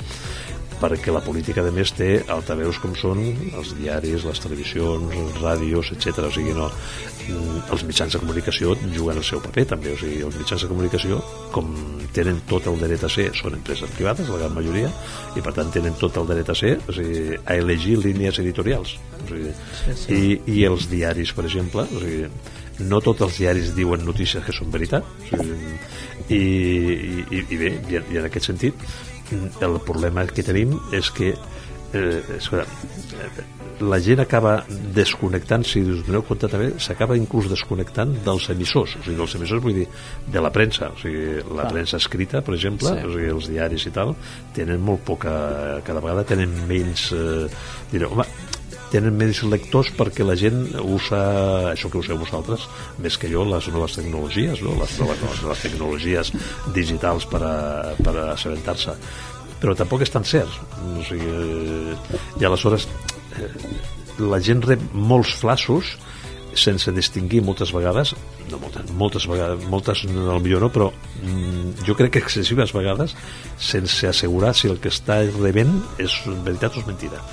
perquè 0.78 1.10
la 1.16 1.24
política, 1.26 1.64
a 1.66 1.72
més, 1.74 1.90
té 1.98 2.20
altaveus 2.30 2.78
com 2.84 2.94
són 2.94 3.24
els 3.24 3.74
diaris, 3.80 4.28
les 4.30 4.44
televisions, 4.46 5.10
les 5.10 5.42
ràdios, 5.42 5.90
etc. 5.96 6.28
O 6.28 6.32
sigui, 6.36 6.54
no, 6.54 6.70
els 7.74 7.86
mitjans 7.90 8.14
de 8.14 8.22
comunicació 8.22 8.78
juguen 8.84 9.18
el 9.18 9.26
seu 9.26 9.42
paper, 9.42 9.66
també. 9.74 9.96
O 9.96 10.00
sigui, 10.04 10.22
els 10.30 10.38
mitjans 10.38 10.62
de 10.68 10.70
comunicació, 10.76 11.22
com 11.56 11.74
tenen 12.14 12.44
tot 12.50 12.70
el 12.70 12.78
dret 12.78 13.10
a 13.10 13.10
ser, 13.10 13.32
són 13.42 13.58
empreses 13.58 13.90
privades, 13.98 14.30
la 14.30 14.42
gran 14.44 14.54
majoria, 14.54 14.94
i 15.34 15.42
per 15.42 15.58
tant 15.58 15.74
tenen 15.74 15.98
tot 15.98 16.22
el 16.22 16.30
dret 16.30 16.54
a 16.54 16.62
ser, 16.62 16.76
o 16.86 16.94
sigui, 16.94 17.40
a 17.42 17.58
elegir 17.58 17.98
línies 18.06 18.38
editorials. 18.44 19.00
O 19.24 19.30
sigui, 19.32 19.56
sí, 19.82 19.98
sí. 20.04 20.20
I, 20.20 20.60
I 20.60 20.68
els 20.70 20.92
diaris, 20.94 21.34
per 21.34 21.50
exemple, 21.50 21.90
o 21.90 22.04
sigui, 22.06 22.28
no 22.80 23.02
tots 23.06 23.22
els 23.22 23.38
diaris 23.38 23.74
diuen 23.76 24.06
notícies 24.06 24.44
que 24.46 24.56
són 24.56 24.72
veritat. 24.74 25.04
O 25.06 25.30
sigui, 25.30 25.78
i, 26.30 26.40
i, 26.40 27.42
i 27.44 27.58
bé, 27.60 27.74
i, 27.90 28.00
i 28.14 28.22
en 28.22 28.30
aquest 28.30 28.52
sentit 28.52 28.86
el 29.66 29.80
problema 29.84 30.26
que 30.30 30.46
tenim 30.46 30.76
és 30.94 31.10
que 31.12 31.34
eh, 31.34 32.22
escolta, 32.38 32.68
eh, 33.20 33.44
la 33.84 33.98
gent 34.00 34.22
acaba 34.22 34.54
desconnectant 34.96 35.66
si 35.68 35.82
us 35.82 36.04
doneu 36.06 36.24
compte 36.28 36.48
també, 36.48 36.70
s'acaba 36.82 37.18
inclús 37.18 37.50
desconnectant 37.52 38.14
dels 38.26 38.48
emissors, 38.54 38.96
o 39.00 39.04
sigui, 39.04 39.18
dels 39.20 39.36
emissors 39.40 39.64
vull 39.64 39.76
dir, 39.82 39.88
de 40.32 40.44
la 40.44 40.52
premsa, 40.54 40.92
o 40.94 41.00
sigui, 41.02 41.42
la 41.58 41.68
premsa 41.72 41.98
escrita, 41.98 42.44
per 42.46 42.56
exemple, 42.56 42.94
Sí. 42.94 43.06
o 43.06 43.14
sigui, 43.16 43.30
els 43.34 43.50
diaris 43.50 43.88
i 43.90 43.92
tal, 43.96 44.16
tenen 44.56 44.82
molt 44.82 45.04
poca, 45.04 45.34
cada 45.84 46.00
vegada 46.00 46.24
tenen 46.24 46.54
menys 46.70 47.12
eh, 47.18 47.48
direu, 47.92 48.14
home, 48.14 48.28
tenen 48.94 49.18
menys 49.18 49.42
lectors 49.50 49.90
perquè 49.98 50.26
la 50.26 50.36
gent 50.40 50.68
usa, 50.84 51.22
això 51.72 51.90
que 51.90 52.02
useu 52.02 52.20
vosaltres, 52.22 52.68
més 53.02 53.18
que 53.18 53.32
jo, 53.32 53.46
les 53.50 53.70
noves 53.74 53.98
tecnologies, 53.98 54.62
no? 54.66 54.76
les, 54.80 54.98
noves, 55.02 55.24
les 55.26 55.44
noves 55.48 55.64
tecnologies 55.66 56.34
digitals 56.76 57.26
per, 57.30 57.42
a, 57.48 57.58
per 57.98 58.16
assabentar-se. 58.36 58.96
Però 59.64 59.74
tampoc 59.80 60.04
és 60.04 60.12
tan 60.14 60.26
cert. 60.28 60.60
O 61.00 61.04
sigui, 61.08 61.96
I 62.42 62.46
aleshores 62.46 62.86
eh, 63.40 63.50
la 64.22 64.42
gent 64.44 64.62
rep 64.68 64.92
molts 64.94 65.34
flassos 65.42 65.96
sense 66.54 66.92
distingir 66.94 67.40
moltes 67.42 67.72
vegades 67.74 68.12
no 68.52 68.60
moltes, 68.62 68.92
moltes 68.94 69.24
vegades, 69.26 69.64
moltes 69.72 70.04
no, 70.06 70.36
millor 70.44 70.68
no, 70.68 70.70
però 70.70 70.92
mm, 70.92 71.86
jo 71.88 71.96
crec 71.98 72.14
que 72.14 72.22
excessives 72.22 72.76
vegades 72.78 73.16
sense 73.58 74.06
assegurar 74.06 74.54
si 74.54 74.70
el 74.70 74.78
que 74.84 74.92
està 74.94 75.24
rebent 75.40 75.74
és 75.98 76.20
veritat 76.46 76.78
o 76.78 76.84
és 76.84 76.92
mentida 76.92 77.24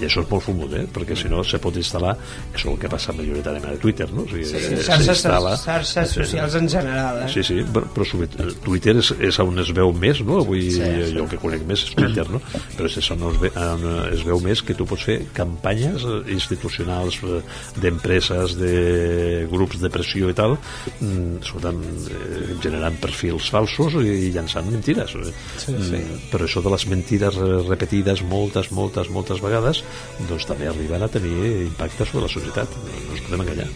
i 0.00 0.04
això 0.06 0.22
és 0.24 0.30
molt 0.30 0.44
fumut, 0.44 0.72
eh? 0.76 0.84
perquè 0.92 1.16
si 1.16 1.28
no 1.32 1.42
se 1.44 1.58
pot 1.62 1.76
instal·lar 1.76 2.14
això 2.52 2.66
és 2.66 2.72
el 2.74 2.78
que 2.82 2.88
passa 2.92 3.12
majoritàriament 3.16 3.74
a 3.76 3.80
Twitter 3.80 4.08
no? 4.12 4.22
o 4.26 4.28
sigui, 4.28 4.44
Sí, 4.46 4.56
eh, 4.56 4.82
xarxes, 4.84 5.22
xarxes 5.64 6.10
socials 6.18 6.54
en 6.60 6.68
general, 6.68 7.22
eh? 7.24 7.28
Sí, 7.32 7.42
sí, 7.46 7.60
però, 7.72 7.86
però 7.94 8.04
sobre- 8.08 8.28
Twitter 8.64 8.96
és, 9.00 9.10
és 9.20 9.38
on 9.40 9.58
es 9.62 9.70
veu 9.76 9.92
més, 9.92 10.20
no? 10.26 10.40
Avui 10.42 10.62
Sí, 10.66 10.80
sí, 10.80 10.82
sí. 10.82 11.14
jo 11.16 11.24
el 11.24 11.30
que 11.30 11.38
conec 11.40 11.64
més 11.68 11.82
és 11.86 11.94
Twitter, 11.96 12.26
no? 12.30 12.40
Però 12.76 12.88
és 12.90 13.10
on 13.14 13.24
es, 13.30 13.40
ve, 13.40 13.50
on 13.56 13.86
es 14.12 14.24
veu 14.26 14.40
més 14.44 14.62
que 14.62 14.74
tu 14.76 14.86
pots 14.88 15.04
fer 15.08 15.18
campanyes 15.36 16.04
eh, 16.04 16.20
institucionals 16.34 17.18
eh, 17.24 17.40
d'empreses, 17.80 18.56
de 18.58 19.46
grups 19.50 19.80
de 19.82 19.90
pressió 19.92 20.30
i 20.32 20.36
tal, 20.36 20.56
mm, 21.00 21.40
escolta'm, 21.42 21.80
eh, 22.10 22.56
generant 22.62 22.96
perfils 23.02 23.48
falsos 23.52 23.96
i 24.02 24.30
llançant 24.34 24.68
mentides. 24.70 25.14
Sí, 25.62 25.74
sí. 25.90 26.00
Però 26.32 26.44
això 26.48 26.62
de 26.64 26.72
les 26.74 26.86
mentides 26.90 27.36
eh, 27.40 27.50
repetides 27.68 28.22
moltes, 28.26 28.70
moltes, 28.74 29.10
moltes 29.14 29.40
vegades, 29.44 29.82
doncs 30.28 30.46
també 30.48 30.68
arriben 30.70 31.02
a 31.02 31.08
tenir 31.12 31.34
impacte 31.66 32.04
sobre 32.04 32.26
la 32.26 32.32
societat. 32.32 32.78
No, 32.84 33.00
no 33.06 33.16
ens 33.16 33.24
podem 33.26 33.44
enganyar. 33.46 33.68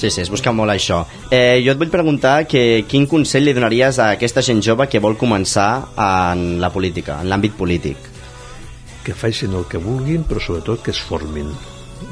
Sí, 0.00 0.08
sí, 0.08 0.22
es 0.22 0.30
busca 0.32 0.52
molt 0.56 0.72
això. 0.72 1.02
Eh, 1.28 1.60
jo 1.64 1.74
et 1.74 1.80
vull 1.80 1.92
preguntar 1.92 2.46
que 2.48 2.86
quin 2.88 3.04
consell 3.10 3.44
li 3.44 3.52
donaries 3.52 3.98
a 4.00 4.14
aquesta 4.14 4.40
gent 4.40 4.62
jove 4.64 4.88
que 4.88 5.02
vol 5.02 5.18
començar 5.20 5.90
en 6.00 6.56
la 6.62 6.72
política, 6.72 7.20
en 7.20 7.28
l'àmbit 7.28 7.58
polític? 7.58 8.10
que 9.04 9.14
facin 9.14 9.54
el 9.56 9.66
que 9.68 9.80
vulguin, 9.80 10.24
però 10.28 10.40
sobretot 10.42 10.82
que 10.84 10.92
es 10.94 11.00
formin. 11.00 11.50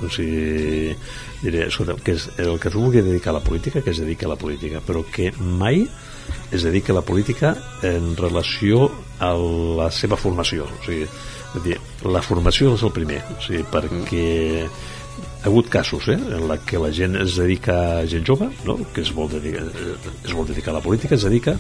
O 0.05 0.09
sigui, 0.13 0.95
diré, 1.43 1.67
escolta, 1.69 1.97
que 2.05 2.15
és 2.17 2.29
el 2.43 2.59
que 2.61 2.69
es 2.71 2.77
vulgui 2.77 3.03
dedicar 3.05 3.33
a 3.33 3.39
la 3.39 3.45
política, 3.45 3.83
que 3.83 3.93
es 3.95 4.01
dediqui 4.03 4.27
a 4.27 4.33
la 4.33 4.39
política, 4.41 4.83
però 4.85 5.05
que 5.05 5.31
mai 5.39 5.85
es 6.53 6.65
dediqui 6.65 6.93
a 6.93 6.99
la 6.99 7.05
política 7.07 7.55
en 7.87 8.15
relació 8.17 8.89
a 9.21 9.33
la 9.79 9.91
seva 9.95 10.19
formació. 10.21 10.69
O 10.69 10.85
sigui, 10.85 11.09
vull 11.55 11.67
dir, 11.67 11.79
la 12.07 12.23
formació 12.25 12.75
és 12.77 12.85
el 12.87 12.95
primer, 12.95 13.21
o 13.35 13.39
sigui, 13.45 13.65
perquè 13.73 14.27
ha 14.65 15.47
hagut 15.51 15.69
casos 15.73 16.09
eh, 16.13 16.19
en 16.19 16.49
la 16.51 16.59
que 16.67 16.81
la 16.83 16.91
gent 16.95 17.17
es 17.19 17.39
dedica, 17.41 17.79
gent 18.11 18.27
jove, 18.27 18.51
no? 18.67 18.79
que 18.95 19.05
es 19.07 19.13
vol, 19.15 19.31
dedicar, 19.33 19.65
es 20.25 20.35
vol 20.35 20.49
dedicar 20.51 20.75
a 20.75 20.79
la 20.79 20.85
política, 20.85 21.17
es 21.17 21.27
dedica 21.27 21.57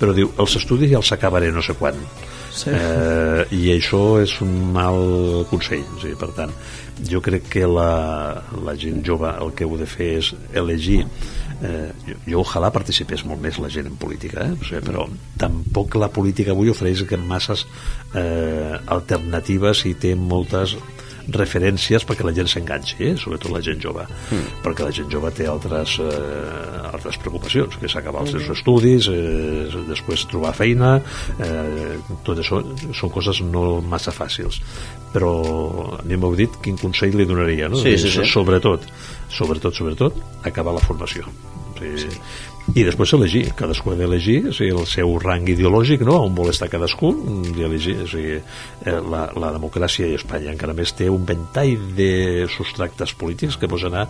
però 0.00 0.16
diu, 0.16 0.32
els 0.40 0.56
estudis 0.60 0.90
ja 0.92 1.00
els 1.00 1.12
acabaré 1.16 1.52
no 1.52 1.62
sé 1.64 1.76
quan 1.78 1.98
Sí. 2.50 2.72
eh, 2.74 3.44
i 3.54 3.68
això 3.70 4.18
és 4.20 4.32
un 4.42 4.72
mal 4.74 5.44
consell 5.46 5.84
o 5.94 6.00
sigui, 6.02 6.16
per 6.18 6.32
tant, 6.34 6.50
jo 7.06 7.20
crec 7.22 7.46
que 7.52 7.62
la, 7.62 8.42
la 8.66 8.74
gent 8.74 9.04
jove 9.06 9.30
el 9.30 9.52
que 9.54 9.68
heu 9.68 9.76
de 9.78 9.86
fer 9.86 10.08
és 10.18 10.32
elegir 10.58 11.04
eh, 11.62 11.92
jo, 12.08 12.16
jo 12.26 12.42
ojalà 12.42 12.72
participés 12.74 13.22
molt 13.24 13.40
més 13.40 13.60
la 13.62 13.70
gent 13.70 13.86
en 13.92 13.96
política 14.02 14.48
eh? 14.48 14.56
o 14.56 14.66
sigui, 14.66 14.82
però 14.88 15.06
tampoc 15.38 15.94
la 16.02 16.10
política 16.10 16.50
avui 16.50 16.72
ofereix 16.74 17.04
que 17.06 17.20
masses 17.20 17.66
eh, 18.18 18.74
alternatives 18.98 19.86
i 19.86 19.94
té 19.94 20.16
moltes 20.18 20.74
referències 21.36 22.04
perquè 22.06 22.26
la 22.26 22.34
gent 22.36 22.50
s'enganxi, 22.50 22.96
eh? 23.10 23.12
sobretot 23.20 23.52
la 23.54 23.62
gent 23.64 23.80
jove, 23.82 24.06
mm. 24.06 24.62
perquè 24.64 24.86
la 24.86 24.94
gent 24.94 25.10
jove 25.12 25.32
té 25.36 25.46
altres, 25.50 25.98
eh, 26.04 26.90
altres 26.90 27.20
preocupacions, 27.22 27.76
que 27.80 27.88
és 27.88 27.96
acabar 28.00 28.24
els 28.24 28.34
seus 28.36 28.50
estudis, 28.56 29.10
eh, 29.12 29.84
després 29.88 30.26
trobar 30.30 30.54
feina, 30.56 30.96
eh, 31.38 31.96
tot 32.26 32.40
això 32.40 32.62
són 32.96 33.14
coses 33.14 33.42
no 33.46 33.80
massa 33.80 34.14
fàcils. 34.14 34.60
Però 35.10 35.32
a 35.98 36.02
mi 36.06 36.18
m'heu 36.18 36.36
dit 36.38 36.60
quin 36.62 36.78
consell 36.78 37.16
li 37.18 37.26
donaria, 37.26 37.68
no? 37.68 37.80
Sí, 37.82 37.96
sí, 37.98 38.12
sí. 38.14 38.26
Sobretot, 38.30 38.86
sobretot, 39.30 39.74
sobretot, 39.74 40.20
acabar 40.46 40.76
la 40.76 40.84
formació. 40.84 41.26
Sí. 41.80 42.20
I 42.76 42.84
després 42.86 43.10
elegir, 43.16 43.40
cadascú 43.58 43.90
ha 43.90 43.96
d'elegir 43.98 44.36
o 44.46 44.52
sigui, 44.54 44.70
el 44.78 44.84
seu 44.86 45.16
rang 45.18 45.48
ideològic, 45.48 46.04
no? 46.06 46.20
on 46.22 46.36
vol 46.36 46.52
estar 46.52 46.68
cadascú, 46.70 47.08
i 47.56 47.64
elegir, 47.66 47.96
o 48.04 48.06
sigui, 48.06 48.36
eh, 48.38 48.98
la, 49.10 49.24
la 49.34 49.48
democràcia 49.56 50.06
i 50.06 50.14
Espanya 50.14 50.52
encara 50.52 50.76
més 50.76 50.92
té 50.94 51.08
un 51.10 51.24
ventall 51.26 51.72
de 51.98 52.46
subtractes 52.54 53.16
polítics 53.18 53.56
que 53.58 53.66
pot 53.66 53.82
anar, 53.88 54.04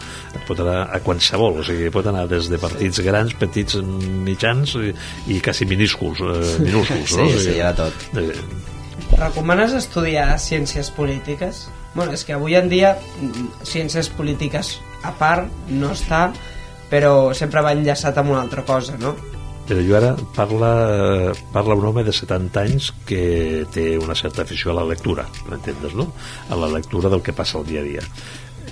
pot 0.49 0.61
anar 0.61 0.83
a 0.93 1.01
qualsevol, 1.07 1.63
o 1.63 1.65
sigui, 1.65 1.89
pot 1.95 2.11
anar 2.11 2.27
des 2.29 2.51
de 2.53 2.59
partits 2.61 3.01
grans, 3.07 3.33
petits, 3.41 3.79
mitjans 4.27 4.75
i, 4.83 4.93
i 5.33 5.41
quasi 5.41 5.65
minúsculs, 5.71 6.21
eh, 6.21 6.59
minúsculs 6.67 7.17
no? 7.17 7.31
Sí, 7.31 7.33
O 7.33 7.39
sí, 7.39 7.47
sigui, 7.47 7.57
hi 7.57 7.65
ha 7.65 7.73
de 7.73 7.87
tot. 7.87 8.07
eh, 8.21 9.17
Recomanes 9.17 9.73
estudiar 9.75 10.35
ciències 10.39 10.91
polítiques? 10.95 11.65
Bueno, 11.95 12.13
és 12.13 12.23
que 12.29 12.37
avui 12.37 12.55
en 12.55 12.69
dia 12.71 12.93
ciències 13.67 14.09
polítiques 14.15 14.77
a 15.03 15.11
part 15.17 15.49
no 15.73 15.91
està, 15.97 16.29
però 16.91 17.33
sempre 17.37 17.63
va 17.65 17.73
enllaçat 17.77 18.19
amb 18.19 18.35
una 18.35 18.43
altra 18.43 18.67
cosa, 18.67 18.99
no? 19.01 19.15
Però 19.71 19.83
jo 19.87 19.95
ara 19.95 20.17
parla, 20.35 20.71
parla 21.55 21.77
un 21.79 21.85
home 21.87 22.03
de 22.03 22.13
70 22.13 22.63
anys 22.67 22.91
que 23.07 23.65
té 23.71 23.93
una 24.03 24.17
certa 24.19 24.43
afició 24.43 24.73
a 24.73 24.81
la 24.81 24.87
lectura, 24.89 25.29
m'entens, 25.47 25.95
no? 25.95 26.09
A 26.51 26.59
la 26.59 26.71
lectura 26.73 27.13
del 27.13 27.23
que 27.23 27.37
passa 27.37 27.61
al 27.61 27.69
dia 27.69 27.85
a 27.85 27.87
dia. 27.87 28.03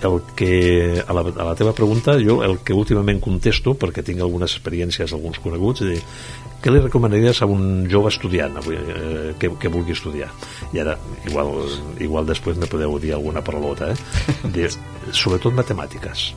El 0.02 0.20
que, 0.38 1.02
a 1.02 1.14
la, 1.14 1.22
a 1.22 1.46
la 1.46 1.54
teva 1.58 1.72
pregunta, 1.75 2.16
jo 2.22 2.40
el 2.46 2.58
que 2.66 2.75
últimament 2.75 3.22
contesto, 3.22 3.75
perquè 3.78 4.02
tinc 4.06 4.22
algunes 4.22 4.54
experiències, 4.58 5.14
alguns 5.14 5.38
coneguts, 5.42 5.82
és 5.87 5.94
dir, 5.94 6.02
què 6.62 6.75
li 6.75 6.82
recomanaries 6.82 7.42
a 7.42 7.50
un 7.50 7.87
jove 7.90 8.10
estudiant 8.10 8.58
avui, 8.58 8.78
eh, 8.78 9.32
que, 9.38 9.52
que 9.58 9.70
vulgui 9.70 9.94
estudiar? 9.94 10.30
I 10.75 10.82
ara, 10.82 10.98
igual, 11.30 11.54
igual 12.02 12.26
després 12.30 12.58
me 12.58 12.70
podeu 12.70 12.98
dir 13.02 13.14
alguna 13.14 13.42
parolota, 13.46 13.94
eh? 13.94 14.38
Dir, 14.54 14.70
sobretot 15.14 15.54
matemàtiques. 15.54 16.32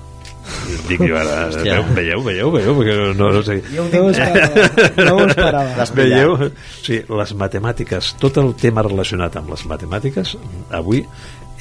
Dic 0.88 1.04
jo 1.04 1.18
ara, 1.20 1.48
Hòstia. 1.50 1.80
veieu, 1.96 2.24
veieu, 2.26 2.52
veieu, 2.54 2.76
perquè 2.80 2.98
no, 3.18 3.30
no 3.36 3.44
sé... 3.46 3.60
Jo 3.72 3.86
ho 3.86 3.90
No 3.92 4.08
dic, 4.10 4.20
esperava. 4.20 5.06
No 5.06 5.16
m'ho 5.18 5.28
esperava. 5.30 5.78
Les 5.82 5.94
Veieu? 5.98 6.36
Sí, 6.82 7.00
les 7.22 7.36
matemàtiques, 7.44 8.16
tot 8.22 8.42
el 8.42 8.54
tema 8.60 8.86
relacionat 8.88 9.38
amb 9.40 9.54
les 9.54 9.66
matemàtiques, 9.70 10.36
avui 10.82 11.06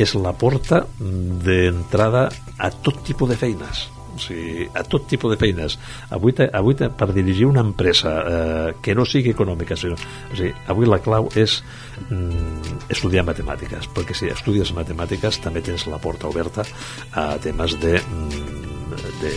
és 0.01 0.15
la 0.17 0.33
porta 0.39 0.85
d'entrada 0.99 2.29
a 2.59 2.71
tot 2.85 3.03
tipus 3.07 3.29
de 3.31 3.39
feines 3.41 3.89
o 4.11 4.19
sigui, 4.19 4.67
a 4.75 4.83
tot 4.85 5.07
tipus 5.09 5.33
de 5.33 5.39
feines 5.41 5.77
avui, 6.11 6.35
te, 6.37 6.49
avui 6.53 6.75
te, 6.79 6.89
per 6.91 7.11
dirigir 7.15 7.47
una 7.47 7.63
empresa 7.65 8.15
eh, 8.21 8.73
que 8.83 8.95
no 8.97 9.07
sigui 9.09 9.35
econòmica 9.35 9.79
sinó, 9.79 9.97
o 9.97 10.37
sigui, 10.37 10.53
avui 10.73 10.89
la 10.89 11.01
clau 11.05 11.31
és 11.39 11.61
mm, 12.09 12.91
estudiar 12.93 13.25
matemàtiques 13.29 13.91
perquè 13.95 14.17
si 14.17 14.33
estudies 14.33 14.75
matemàtiques 14.77 15.41
també 15.45 15.63
tens 15.65 15.87
la 15.91 16.01
porta 16.03 16.31
oberta 16.31 16.67
a 17.15 17.33
temes 17.43 17.79
de 17.83 17.97
mm, 18.01 18.80
de, 18.91 19.33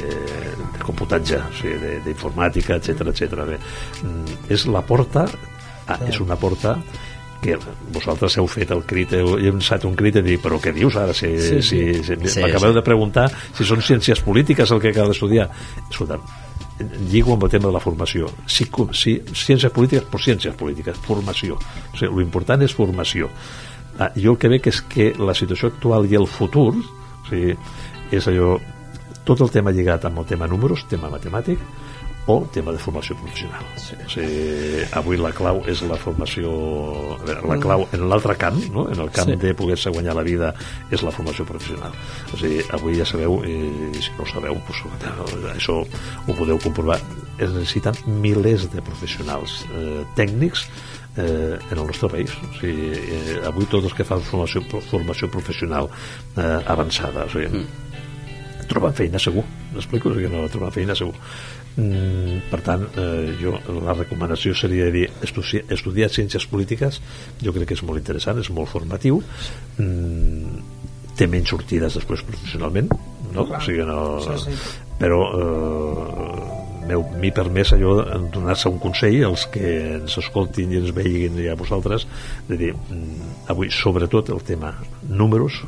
de 0.75 0.83
computatge, 0.83 1.37
o 1.37 1.53
sigui, 1.59 1.77
de- 1.81 1.99
d'informàtica, 2.05 2.77
etc 2.79 3.07
etc. 3.13 3.57
Mm, 4.03 4.37
és 4.49 4.65
la 4.67 4.81
porta, 4.81 5.25
ah, 5.87 5.99
és 6.07 6.19
una 6.19 6.35
porta 6.35 6.77
que 7.43 7.57
vosaltres 7.91 8.37
heu 8.39 8.47
fet 8.47 8.71
el 8.71 8.85
crit, 8.87 9.11
heu, 9.17 9.33
llançat 9.37 9.83
un 9.83 9.95
crit 9.99 10.15
i 10.15 10.21
dir, 10.23 10.37
però 10.39 10.55
què 10.63 10.71
dius 10.73 10.95
ara? 10.95 11.11
Si, 11.13 11.27
Sí, 11.39 11.61
si, 11.61 11.61
sí. 11.61 12.03
si, 12.03 12.15
Sí, 12.37 12.39
M'acabeu 12.41 12.71
sí. 12.71 12.75
de 12.77 12.81
preguntar 12.85 13.25
si 13.53 13.65
són 13.67 13.81
ciències 13.83 14.21
polítiques 14.23 14.71
el 14.71 14.79
que 14.79 14.93
cal 14.95 15.11
estudiar. 15.11 15.49
Escolta, 15.89 16.19
lligo 17.11 17.33
amb 17.33 17.43
el 17.43 17.49
tema 17.51 17.67
de 17.67 17.73
la 17.73 17.79
formació. 17.83 18.29
Com- 18.71 18.93
sí, 18.93 19.17
ciències 19.33 19.71
polítiques, 19.75 20.05
però 20.09 20.23
ciències 20.23 20.55
polítiques, 20.55 20.97
formació. 21.03 21.55
O 21.93 21.97
sigui, 21.99 22.15
l'important 22.23 22.61
és 22.63 22.73
formació. 22.73 23.29
Ah, 23.99 24.09
jo 24.15 24.31
el 24.31 24.37
que 24.39 24.49
veig 24.49 24.65
és 24.71 24.79
que 24.81 25.11
la 25.19 25.35
situació 25.35 25.67
actual 25.67 26.07
i 26.09 26.15
el 26.15 26.25
futur, 26.25 26.71
o 26.79 27.27
sigui, 27.29 27.57
és 28.09 28.25
allò, 28.27 28.55
tot 29.23 29.41
el 29.41 29.51
tema 29.51 29.71
lligat 29.71 30.05
amb 30.05 30.19
el 30.23 30.29
tema 30.29 30.47
números, 30.51 30.85
tema 30.91 31.09
matemàtic, 31.11 31.61
o 32.25 32.47
tema 32.53 32.71
de 32.71 32.79
formació 32.79 33.15
professional. 33.19 33.63
Sí. 33.75 33.97
O 33.99 34.09
sigui, 34.11 34.83
avui 34.95 35.19
la 35.19 35.33
clau 35.35 35.59
és 35.67 35.81
la 35.87 35.97
formació... 35.99 36.51
La 37.27 37.57
clau 37.59 37.83
en 37.91 38.05
l'altre 38.07 38.37
camp, 38.39 38.59
no? 38.71 38.87
en 38.91 39.01
el 39.03 39.11
camp 39.11 39.27
Sí. 39.27 39.35
sí. 39.35 39.41
de 39.41 39.53
poder-se 39.53 39.91
guanyar 39.91 40.15
la 40.15 40.23
vida, 40.23 40.53
és 40.91 41.03
la 41.03 41.11
formació 41.11 41.45
professional. 41.45 41.91
O 42.31 42.39
sigui, 42.39 42.63
avui 42.71 42.95
ja 42.99 43.07
sabeu, 43.07 43.41
i 43.43 43.91
si 43.99 44.15
no 44.15 44.23
ho 44.23 44.29
sabeu, 44.31 44.55
doncs, 44.55 45.51
això 45.51 45.81
ho 45.83 46.37
podeu 46.37 46.59
comprovar, 46.63 46.99
es 47.39 47.51
necessiten 47.51 47.97
milers 48.23 48.69
de 48.71 48.81
professionals 48.81 49.63
eh, 49.73 50.03
tècnics 50.15 50.67
eh, 51.17 51.59
en 51.59 51.77
el 51.77 51.85
nostre 51.85 52.07
país. 52.07 52.31
O 52.31 52.55
sigui, 52.61 52.91
eh, 53.03 53.39
avui 53.47 53.67
tots 53.67 53.91
els 53.91 53.97
que 53.99 54.07
fan 54.07 54.23
formació, 54.23 54.63
formació 54.87 55.27
professional 55.27 55.91
eh, 56.37 56.59
avançada, 56.71 57.27
o 57.27 57.35
sigui, 57.35 57.51
mm 57.51 57.82
troben 58.73 58.95
feina 58.97 59.21
segur 59.21 59.45
m'explico? 59.73 60.11
Sigui, 60.15 60.29
no 60.33 60.43
troben 60.51 60.73
feina 60.75 60.97
segur 60.97 61.15
mm, 61.77 62.49
per 62.51 62.61
tant 62.65 62.85
eh, 62.97 63.33
jo, 63.41 63.55
la 63.85 63.95
recomanació 63.97 64.55
seria 64.57 64.89
dir 64.93 65.07
estudiar, 65.25 65.65
estudiar 65.73 66.09
ciències 66.13 66.47
polítiques 66.49 66.99
jo 67.43 67.53
crec 67.55 67.71
que 67.71 67.77
és 67.79 67.85
molt 67.85 68.01
interessant, 68.01 68.41
és 68.41 68.51
molt 68.53 68.71
formatiu 68.73 69.21
mm, 69.77 70.81
té 71.17 71.29
menys 71.29 71.53
sortides 71.53 71.99
després 72.01 72.25
professionalment 72.25 72.89
no? 73.33 73.45
Clar. 73.45 73.61
o 73.61 73.63
sigui, 73.65 73.85
no, 73.87 74.19
Sí, 74.21 74.51
sí. 74.51 74.75
però 74.99 75.21
eh, 75.37 76.61
m'heu 76.87 77.05
m'hi 77.19 77.31
permès 77.35 77.73
allò 77.75 77.95
de 78.01 78.17
donar-se 78.33 78.69
un 78.69 78.79
consell 78.83 79.21
als 79.27 79.45
que 79.53 79.69
ens 79.99 80.17
escoltin 80.19 80.73
i 80.73 80.81
ens 80.81 80.91
veiguin 80.95 81.39
i 81.41 81.47
a 81.51 81.55
vosaltres 81.59 82.07
de 82.49 82.59
dir, 82.59 82.73
mm, 82.75 83.47
avui 83.53 83.71
sobretot 83.71 84.33
el 84.35 84.43
tema 84.43 84.73
números 85.09 85.63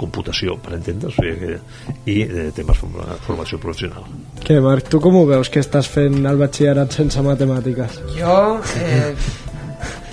computació, 0.00 0.56
per 0.62 0.74
entendre's, 0.78 1.16
o 1.18 1.22
sigui 1.22 1.36
que, 1.38 1.92
i 2.10 2.16
eh, 2.24 2.48
temes 2.56 2.80
de 2.82 3.18
formació 3.26 3.60
professional. 3.62 4.08
Què, 4.44 4.58
Marc, 4.64 4.90
tu 4.90 5.00
com 5.02 5.20
ho 5.20 5.24
veus 5.28 5.50
que 5.52 5.62
estàs 5.62 5.88
fent 5.90 6.20
el 6.26 6.40
batxillerat 6.40 6.96
sense 6.96 7.22
matemàtiques? 7.24 8.00
Jo, 8.18 8.36
eh, 8.82 9.14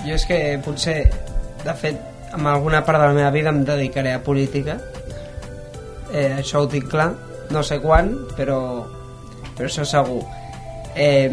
jo 0.06 0.16
és 0.16 0.26
que 0.28 0.40
potser, 0.64 0.96
de 1.64 1.76
fet, 1.78 2.00
en 2.32 2.46
alguna 2.46 2.84
part 2.86 3.00
de 3.00 3.10
la 3.10 3.16
meva 3.16 3.30
vida 3.34 3.52
em 3.52 3.62
dedicaré 3.68 4.14
a 4.16 4.22
política. 4.24 4.78
Eh, 6.12 6.38
això 6.38 6.62
ho 6.62 6.68
tinc 6.68 6.88
clar. 6.92 7.12
No 7.52 7.62
sé 7.66 7.78
quan, 7.82 8.14
però, 8.36 8.58
però 9.56 9.68
això 9.68 9.84
segur. 9.84 10.22
Eh, 10.96 11.28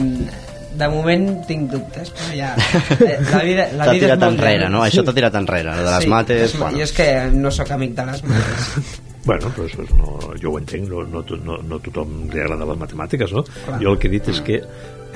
de 0.77 0.87
moment 0.91 1.27
tinc 1.47 1.69
dubtes, 1.71 2.11
però 2.13 2.29
ja... 2.37 2.53
Eh, 2.99 3.17
la 3.31 3.43
vida, 3.43 3.67
la 3.73 3.85
T'ha 3.85 3.93
vida 3.93 4.05
és 4.05 4.05
tirat 4.05 4.19
molt 4.21 4.33
enrere, 4.37 4.57
gran. 4.59 4.71
no? 4.71 4.83
Això 4.85 5.03
t'ha 5.05 5.13
tirat 5.17 5.35
enrere, 5.39 5.75
de 5.79 5.85
les 5.89 6.03
Sí, 6.03 6.09
mates... 6.13 6.41
és- 6.51 6.57
Bueno. 6.59 6.77
Jo 6.77 6.83
és 6.83 6.91
que 6.93 7.07
no 7.33 7.51
sóc 7.51 7.71
amic 7.71 7.95
de 7.97 8.05
les 8.11 8.23
mates. 8.23 8.71
Bueno, 9.29 9.49
però 9.51 9.65
això 9.67 9.83
és- 9.83 9.91
no, 9.99 10.13
jo 10.41 10.53
ho 10.53 10.57
entenc, 10.57 10.87
no, 10.89 11.01
no, 11.03 11.21
no, 11.43 11.57
no 11.67 11.79
tothom 11.83 12.29
li 12.31 12.39
agrada 12.39 12.65
les 12.65 12.77
matemàtiques, 12.79 13.33
no? 13.35 13.43
Clar. 13.65 13.81
Jo 13.83 13.91
el 13.91 13.97
que 13.99 14.07
he 14.07 14.13
dit 14.13 14.29
és 14.31 14.39
que 14.47 14.61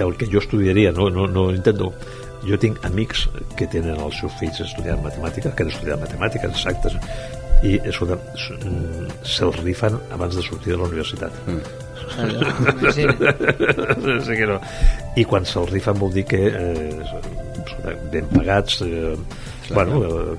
el 0.03 0.11
que 0.19 0.27
jo 0.27 0.41
estudiaria, 0.43 0.91
no, 0.91 1.09
no, 1.09 1.25
no 1.27 1.49
intento... 1.55 1.93
Jo 2.43 2.57
tinc 2.59 2.81
amics 2.83 3.21
que 3.55 3.63
tenen 3.71 3.95
els 4.03 4.17
seus 4.19 4.33
fills 4.35 4.57
estudiant 4.59 4.99
matemàtiques, 4.99 5.53
que 5.55 5.63
han 5.63 5.69
estudiat 5.71 6.01
matemàtiques 6.01 6.51
exactes, 6.51 6.97
i 7.63 7.77
escolta, 7.87 8.17
mm, 8.19 9.21
se'ls 9.23 9.61
rifen 9.63 9.95
abans 10.11 10.35
de 10.35 10.43
sortir 10.43 10.73
de 10.73 10.81
la 10.81 10.89
universitat. 10.89 11.31
Imagina't. 11.47 11.82
Sí 12.93 14.35
que 14.37 14.47
no. 14.49 14.59
I 15.19 15.25
quan 15.29 15.45
se'ls 15.47 15.71
rifen 15.71 15.99
vol 15.99 16.13
dir 16.15 16.25
que 16.29 16.41
eh, 16.49 17.95
ben 18.11 18.27
pagats 18.33 18.81
eh, 18.85 19.15
bueno, 19.73 20.03
eh, 20.03 20.37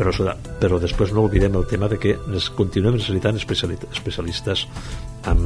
però, 0.00 0.12
però 0.60 0.78
després 0.80 1.12
no 1.12 1.26
oblidem 1.28 1.56
el 1.58 1.66
tema 1.68 1.88
de 1.92 1.98
que 2.00 2.14
nes, 2.32 2.46
continuem 2.56 2.96
necessitant 2.96 3.36
especiali- 3.36 3.76
especialistes 3.92 4.66
en 5.28 5.40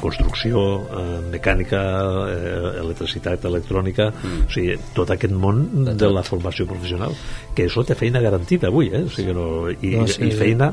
construcció, 0.00 0.62
en 0.98 1.28
mecànica, 1.30 1.80
eh, 2.28 2.72
electricitat, 2.82 3.44
electrònica, 3.48 4.10
mm. 4.10 4.46
o 4.48 4.52
sigui, 4.52 4.74
tot 4.96 5.12
aquest 5.14 5.32
món 5.32 5.62
de 5.96 6.10
la 6.10 6.24
formació 6.26 6.66
professional, 6.68 7.14
que 7.54 7.68
això 7.68 7.84
té 7.86 7.94
feina 7.96 8.20
garantida 8.24 8.68
avui, 8.72 8.90
eh? 8.92 9.04
o 9.06 9.12
sigui, 9.14 9.32
no, 9.36 9.46
i, 9.70 9.94
No, 9.96 10.08
sí. 10.10 10.26
i 10.26 10.32
feina 10.36 10.72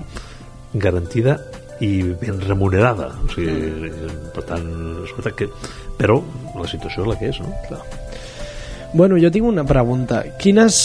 garantida 0.74 1.38
i 1.84 1.92
ben 2.20 2.40
remunerada 2.44 3.10
o 3.12 3.30
sigui, 3.34 3.92
per 4.36 4.46
tant, 4.50 4.68
escolta 5.04 5.34
que 5.38 5.50
però 6.00 6.20
la 6.58 6.68
situació 6.70 7.04
és 7.04 7.10
la 7.12 7.20
que 7.20 7.32
és, 7.32 7.40
no? 7.44 7.54
Clar. 7.68 7.82
Bueno, 8.94 9.18
jo 9.18 9.32
tinc 9.34 9.48
una 9.50 9.66
pregunta. 9.66 10.22
Quines, 10.42 10.84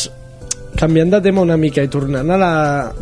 canviant 0.80 1.12
de 1.12 1.20
tema 1.24 1.44
una 1.44 1.58
mica 1.60 1.84
i 1.84 1.90
tornant 1.92 2.30
a, 2.32 2.38
la, 2.40 2.52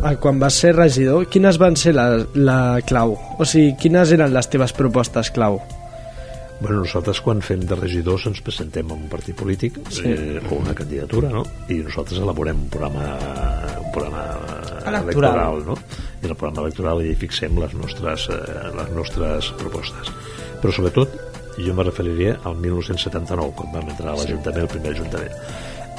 a 0.03 0.15
quan 0.19 0.39
vas 0.41 0.59
ser 0.63 0.73
regidor, 0.75 1.29
quines 1.31 1.59
van 1.61 1.79
ser 1.79 1.95
la, 1.95 2.09
la 2.35 2.59
clau? 2.87 3.15
O 3.39 3.47
sigui, 3.47 3.75
quines 3.79 4.11
eren 4.15 4.35
les 4.35 4.51
teves 4.51 4.75
propostes 4.75 5.31
clau? 5.35 5.61
Bueno, 6.59 6.79
nosaltres 6.81 7.19
quan 7.21 7.37
fem 7.45 7.61
de 7.69 7.75
regidors 7.77 8.23
ens 8.25 8.39
presentem 8.41 8.89
a 8.89 8.95
un 8.95 9.05
partit 9.11 9.35
polític 9.37 9.77
Sí. 9.93 10.07
eh, 10.09 10.41
o 10.49 10.55
una 10.57 10.73
candidatura, 10.73 11.29
no? 11.29 11.43
I 11.69 11.83
nosaltres 11.85 12.17
elaborem 12.19 12.63
un 12.63 12.69
programa, 12.69 13.03
un 13.83 13.91
programa 13.93 14.23
Electoral. 14.87 15.03
electoral, 15.03 15.65
no? 15.67 15.75
I 16.21 16.25
en 16.25 16.31
el 16.31 16.35
programa 16.35 16.61
electoral 16.65 17.01
hi 17.05 17.13
fixem 17.15 17.59
les 17.61 17.73
nostres, 17.77 18.27
eh, 18.33 18.71
les 18.75 18.89
nostres 18.95 19.51
propostes. 19.59 20.09
Però 20.61 20.73
sobretot 20.73 21.09
jo 21.61 21.73
me 21.77 21.83
referiria 21.83 22.39
al 22.43 22.55
1979, 22.57 23.53
quan 23.55 23.71
vam 23.73 23.89
entrar 23.89 24.13
a 24.13 24.15
l'Ajuntament, 24.17 24.63
el 24.65 24.67
primer 24.67 24.93
Ajuntament. 24.95 25.31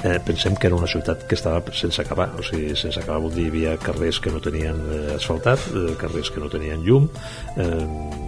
Eh, 0.04 0.20
pensem 0.24 0.54
que 0.54 0.68
era 0.68 0.76
una 0.76 0.86
ciutat 0.86 1.24
que 1.26 1.34
estava 1.34 1.62
sense 1.72 2.00
acabar, 2.02 2.30
o 2.38 2.42
sigui, 2.42 2.74
sense 2.76 3.00
acabar 3.00 3.20
vol 3.20 3.32
dir 3.34 3.46
hi 3.46 3.48
havia 3.48 3.76
carrers 3.78 4.20
que 4.20 4.30
no 4.30 4.38
tenien 4.40 4.76
eh, 4.90 5.14
asfaltat, 5.16 5.58
eh, 5.74 5.94
carrers 5.98 6.30
que 6.30 6.38
no 6.40 6.48
tenien 6.48 6.82
llum, 6.84 7.08
eh, 7.56 8.27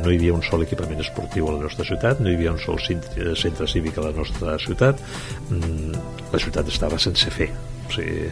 no 0.00 0.10
hi 0.10 0.16
havia 0.18 0.34
un 0.36 0.42
sol 0.46 0.64
equipament 0.64 1.00
esportiu 1.02 1.48
a 1.48 1.56
la 1.56 1.64
nostra 1.64 1.84
ciutat, 1.88 2.20
no 2.20 2.30
hi 2.30 2.36
havia 2.38 2.54
un 2.54 2.60
sol 2.62 2.80
centre, 2.82 3.34
centre 3.36 3.68
cívic 3.68 3.98
a 3.98 4.06
la 4.08 4.14
nostra 4.16 4.56
ciutat, 4.62 5.02
mm, 5.50 6.06
la 6.32 6.40
ciutat 6.40 6.68
estava 6.72 6.98
sense 6.98 7.30
fer. 7.34 7.50
O 7.90 7.92
sigui, 7.92 8.28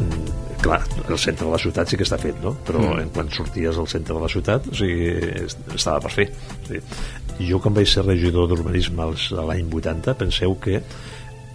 mm, 0.00 0.60
clar, 0.62 0.80
el 1.08 1.18
centre 1.20 1.44
de 1.44 1.52
la 1.52 1.60
ciutat 1.60 1.90
sí 1.90 1.98
que 2.00 2.06
està 2.06 2.18
fet, 2.20 2.38
no? 2.42 2.54
però 2.66 2.80
mm. 2.80 3.02
en 3.02 3.10
quan 3.14 3.28
sorties 3.30 3.76
al 3.78 3.88
centre 3.90 4.16
de 4.16 4.22
la 4.22 4.30
ciutat 4.32 4.70
o 4.70 4.74
sigui, 4.78 5.10
est- 5.44 5.74
estava 5.74 6.00
per 6.06 6.14
fer. 6.14 6.30
O 6.30 6.70
sigui, 6.70 7.50
jo 7.50 7.60
quan 7.60 7.74
vaig 7.76 7.90
ser 7.90 8.06
regidor 8.06 8.48
d'urbanisme 8.48 9.10
l'any 9.44 9.68
80, 9.68 10.14
penseu 10.22 10.56
que 10.62 10.80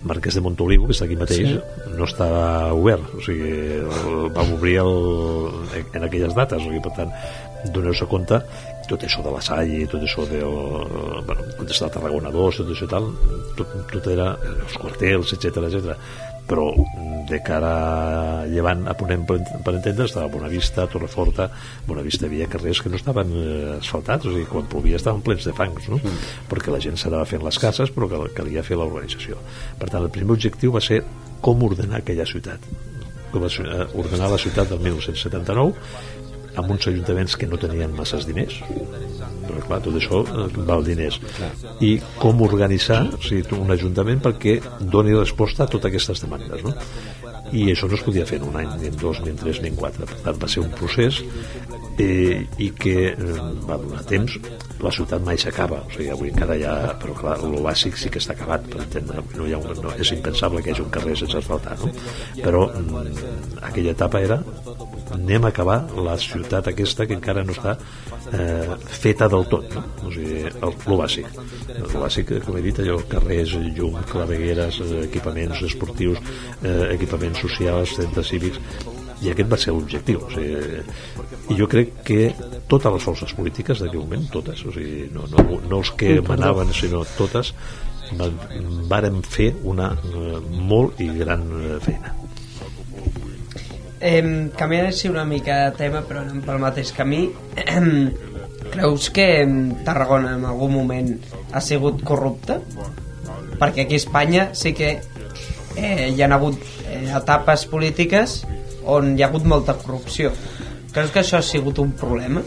Marquès 0.07 0.37
de 0.37 0.43
Montoliu, 0.45 0.85
que 0.87 0.95
està 0.95 1.05
aquí 1.09 1.17
mateix, 1.19 1.57
sí. 1.57 1.93
no 1.97 2.07
estava 2.07 2.71
obert, 2.75 3.03
o 3.17 3.23
sigui, 3.25 3.51
el, 3.83 4.19
va 4.35 4.45
obrir 4.55 4.77
el, 4.85 4.93
en 5.83 6.05
aquelles 6.07 6.35
dates, 6.37 6.61
o 6.61 6.69
sigui, 6.69 6.81
per 6.85 6.93
tant, 6.95 7.11
doneu-se 7.75 8.07
compte 8.07 8.39
tot 8.89 9.03
això 9.05 9.21
de 9.21 9.33
la 9.33 9.41
Salle, 9.43 9.83
tot 9.91 10.01
això 10.01 10.25
de 10.29 10.39
bueno, 10.41 11.43
a 11.45 11.89
Tarragona 11.93 12.31
2, 12.33 12.61
tot 12.61 12.71
això 12.73 12.87
i 12.87 12.91
tal, 12.95 13.11
tot, 13.59 13.75
tot 13.91 14.07
era 14.09 14.31
els 14.55 14.77
quartels, 14.81 15.35
etc 15.35 15.61
etc. 15.67 15.93
però 16.49 16.71
de 17.29 17.39
cara 17.45 17.71
a 18.41 18.45
llevant 18.49 18.87
a 18.89 18.95
Ponent 18.97 19.25
per, 19.29 19.37
per 19.63 19.75
entendre 19.75 20.07
estava 20.09 20.31
Bonavista, 20.33 20.87
Torreforta 20.89 21.49
Bonavista 21.87 22.25
havia 22.25 22.49
carrers 22.49 22.81
que 22.81 22.89
no 22.89 22.97
estaven 22.97 23.33
eh, 23.37 23.77
asfaltats 23.77 24.25
o 24.25 24.33
sigui, 24.33 24.47
quan 24.49 24.69
plovia 24.71 24.97
estaven 24.97 25.21
plens 25.25 25.45
de 25.45 25.53
fangs 25.55 25.89
no? 25.93 26.01
mm. 26.01 26.29
perquè 26.49 26.73
la 26.73 26.81
gent 26.83 26.97
s'anava 26.97 27.29
fent 27.29 27.45
les 27.45 27.61
cases 27.61 27.93
però 27.93 28.09
que 28.09 28.21
calia 28.41 28.65
fer 28.65 28.79
l'organització 28.79 29.37
per 29.79 29.91
tant 29.91 30.01
el 30.01 30.13
primer 30.13 30.39
objectiu 30.39 30.73
va 30.73 30.83
ser 30.83 31.03
com 31.45 31.61
ordenar 31.69 32.01
aquella 32.01 32.25
ciutat 32.27 32.65
com 33.29 33.45
a, 33.45 33.49
eh, 33.49 33.85
ordenar 33.93 34.31
la 34.33 34.41
ciutat 34.41 34.73
del 34.73 34.81
1979 34.89 36.18
amb 36.55 36.71
uns 36.71 36.87
ajuntaments 36.89 37.35
que 37.37 37.47
no 37.49 37.59
tenien 37.61 37.93
masses 37.97 38.27
diners. 38.29 38.59
Però 39.45 39.61
clar, 39.65 39.79
tot 39.85 39.97
això 39.99 40.23
eh, 40.23 40.47
val 40.67 40.85
diners. 40.85 41.19
I 41.85 41.95
com 42.19 42.41
organitzar 42.45 43.01
o 43.17 43.21
sigui, 43.25 43.45
un 43.57 43.73
ajuntament 43.75 44.21
perquè 44.25 44.59
doni 44.79 45.15
resposta 45.17 45.65
a 45.65 45.71
totes 45.71 45.91
aquestes 45.91 46.23
demandes 46.25 46.63
no? 46.65 46.75
i 47.55 47.69
això 47.71 47.87
no 47.89 47.97
es 47.97 48.03
podia 48.05 48.27
fer 48.29 48.37
en 48.39 48.49
un 48.49 48.57
any 48.61 48.69
ni 48.81 48.89
en 48.91 48.97
dos, 49.01 49.21
ni 49.23 49.33
en 49.33 49.39
tres, 49.39 49.61
ni 49.63 49.71
en 49.71 49.77
quatre. 49.79 50.05
Per 50.09 50.19
tant 50.25 50.41
va 50.41 50.49
ser 50.51 50.63
un 50.63 50.73
procés 50.77 51.21
eh, 51.97 52.45
i 52.61 52.69
que 52.77 52.97
eh, 53.13 53.39
va 53.65 53.79
donar 53.81 54.05
temps 54.09 54.37
la 54.83 54.91
ciutat 54.95 55.23
mai 55.25 55.37
s'acaba 55.37 55.81
o 55.85 55.91
sigui, 55.91 56.09
avui 56.13 56.31
encara 56.31 56.55
hi 56.57 56.65
ha, 56.67 56.75
però 57.01 57.15
clar, 57.17 57.37
bàsic 57.65 57.97
sí 57.99 58.11
que 58.13 58.21
està 58.21 58.35
acabat 58.35 58.67
per 58.71 58.81
entendre, 58.85 59.23
no 59.35 59.47
hi 59.47 59.55
ha 59.55 59.59
un, 59.59 59.71
no, 59.83 59.93
és 59.99 60.11
impensable 60.15 60.63
que 60.63 60.71
hi 60.71 60.75
hagi 60.75 60.85
un 60.85 60.93
carrer 60.95 61.15
sense 61.19 61.39
asfaltar 61.39 61.75
no? 61.81 61.91
però 62.39 62.65
mm, 62.69 63.59
aquella 63.69 63.95
etapa 63.95 64.21
era 64.23 64.39
anem 65.15 65.47
a 65.47 65.51
acabar 65.53 65.79
la 65.97 66.15
ciutat 66.21 66.69
aquesta 66.71 67.07
que 67.09 67.17
encara 67.17 67.43
no 67.43 67.55
està 67.55 67.75
eh, 68.31 68.77
feta 69.01 69.27
del 69.31 69.47
tot 69.51 69.67
no? 69.75 69.83
o 70.05 70.13
sigui, 70.15 70.45
el, 70.49 70.77
el 70.77 71.01
bàsic 71.03 71.41
el 71.79 71.97
bàsic, 71.97 72.35
com 72.45 72.59
he 72.59 72.63
dit, 72.65 72.79
allò, 72.83 72.99
carrers 73.11 73.57
llum, 73.75 73.99
clavegueres, 74.11 74.79
eh, 74.85 75.03
equipaments 75.09 75.65
esportius 75.67 76.23
eh, 76.63 76.95
equipaments 76.95 77.43
socials 77.47 77.97
centres 77.99 78.31
cívics 78.31 78.63
i 79.23 79.31
aquest 79.31 79.51
va 79.51 79.59
ser 79.59 79.73
l'objectiu 79.75 80.23
o 80.25 80.31
sigui, 80.31 80.83
i 81.49 81.57
jo 81.59 81.67
crec 81.71 82.01
que 82.07 82.31
totes 82.71 82.95
les 82.95 83.05
forces 83.09 83.35
polítiques 83.35 83.81
d'aquell 83.81 84.05
moment, 84.05 84.25
totes 84.31 84.63
o 84.65 84.73
sigui, 84.75 85.09
no, 85.13 85.27
no, 85.33 85.45
no 85.65 85.81
els 85.81 85.93
que 85.99 86.19
manaven 86.25 86.73
sinó 86.75 87.03
totes 87.17 87.53
varen 88.89 89.21
fer 89.21 89.51
una 89.69 89.91
eh, 89.93 90.39
molt 90.71 91.01
i 91.03 91.11
gran 91.19 91.45
eh, 91.59 91.77
feina 91.83 92.15
Eh, 93.99 94.23
canviant 94.55 94.87
així 94.87 95.09
una 95.11 95.25
mica 95.27 95.57
de 95.65 95.71
tema, 95.75 95.99
però 96.07 96.21
anem 96.23 96.39
pel 96.45 96.61
mateix 96.61 96.93
camí. 96.95 97.25
Creus 98.69 99.09
que 99.11 99.25
Tarragona 99.83 100.37
en 100.37 100.45
algun 100.47 100.71
moment 100.71 101.09
ha 101.51 101.61
sigut 101.63 102.03
corrupta? 102.07 102.59
Perquè 103.59 103.83
aquí 103.83 103.97
a 103.97 104.01
Espanya 104.03 104.45
sí 104.55 104.71
que 104.77 104.93
eh, 105.75 106.07
hi 106.13 106.21
ha 106.21 106.29
hagut 106.31 106.61
eh, 106.87 107.09
etapes 107.17 107.65
polítiques 107.67 108.39
on 108.95 109.13
hi 109.15 109.23
ha 109.23 109.29
hagut 109.29 109.45
molta 109.49 109.77
corrupció. 109.79 110.31
Creus 110.93 111.13
que 111.13 111.21
això 111.21 111.39
ha 111.39 111.45
sigut 111.45 111.79
un 111.81 111.93
problema? 111.97 112.43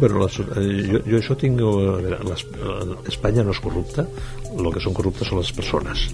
Però 0.00 0.22
les, 0.24 0.38
eh, 0.40 0.64
jo, 0.90 1.02
jo 1.06 1.20
això 1.20 1.36
tinc... 1.40 1.60
A 1.60 1.74
veure, 2.00 2.18
les, 2.30 2.46
eh, 2.56 2.96
Espanya 3.12 3.44
no 3.46 3.54
és 3.54 3.60
corrupta, 3.64 4.06
el 4.52 4.72
que 4.74 4.82
són 4.82 4.96
corruptes 4.96 5.30
són 5.30 5.40
les 5.40 5.52
persones. 5.56 6.08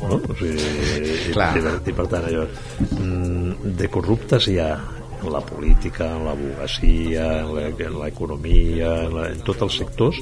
No? 0.00 0.16
O 0.16 0.38
sigui, 0.38 0.70
i, 0.96 1.34
Clar. 1.34 1.50
i, 1.58 1.66
i 1.90 1.94
per 1.96 2.06
tant 2.10 2.26
allò, 2.30 2.46
mm, 2.86 3.74
de 3.80 3.90
corruptes 3.92 4.48
hi 4.48 4.56
ha 4.62 4.72
en 5.20 5.32
la 5.34 5.42
política, 5.44 6.06
en 6.16 6.24
l'advocacia, 6.24 7.26
en 7.44 7.98
l'economia, 8.00 8.94
en, 9.04 9.16
la, 9.18 9.26
en 9.34 9.42
tots 9.44 9.66
els 9.66 9.76
sectors, 9.82 10.20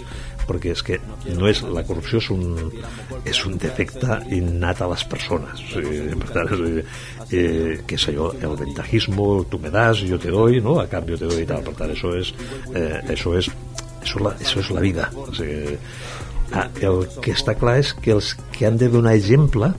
perquè 0.49 0.73
és 0.75 0.83
que 0.85 0.99
no 1.37 1.49
és, 1.51 1.61
la 1.63 1.85
corrupció 1.87 2.21
és 2.23 2.29
un, 2.35 2.45
és 3.29 3.41
un 3.49 3.59
defecte 3.61 4.21
innat 4.35 4.83
a 4.83 4.89
les 4.93 5.05
persones. 5.11 5.63
O 5.65 5.73
sigui, 5.75 6.17
per 6.23 6.31
tant, 6.35 6.53
és, 6.55 6.95
eh, 7.31 7.75
que 7.87 7.99
és 7.99 8.09
allò, 8.13 8.31
el 8.35 8.57
ventajismo, 8.61 9.29
tu 9.51 9.61
me 9.63 9.73
das, 9.75 10.03
yo 10.09 10.19
te 10.19 10.33
doy, 10.35 10.61
¿no? 10.65 10.79
a 10.81 10.89
cambio 10.89 11.19
te 11.19 11.29
doy 11.31 11.47
tal. 11.47 11.63
Per 11.67 11.77
tant, 11.79 11.93
això 11.95 12.15
és, 12.19 12.33
eh, 12.75 13.03
això 13.15 13.37
és, 13.39 13.51
això, 14.03 14.25
la, 14.25 14.35
això 14.39 14.65
és 14.65 14.73
la 14.75 14.85
vida. 14.85 15.11
O 15.15 15.29
sigui, 15.37 15.79
ah, 16.53 16.69
el 16.81 17.05
que 17.23 17.37
està 17.37 17.55
clar 17.59 17.79
és 17.83 17.93
que 17.95 18.17
els 18.17 18.35
que 18.55 18.67
han 18.69 18.81
de 18.81 18.91
donar 18.93 19.15
exemple 19.19 19.73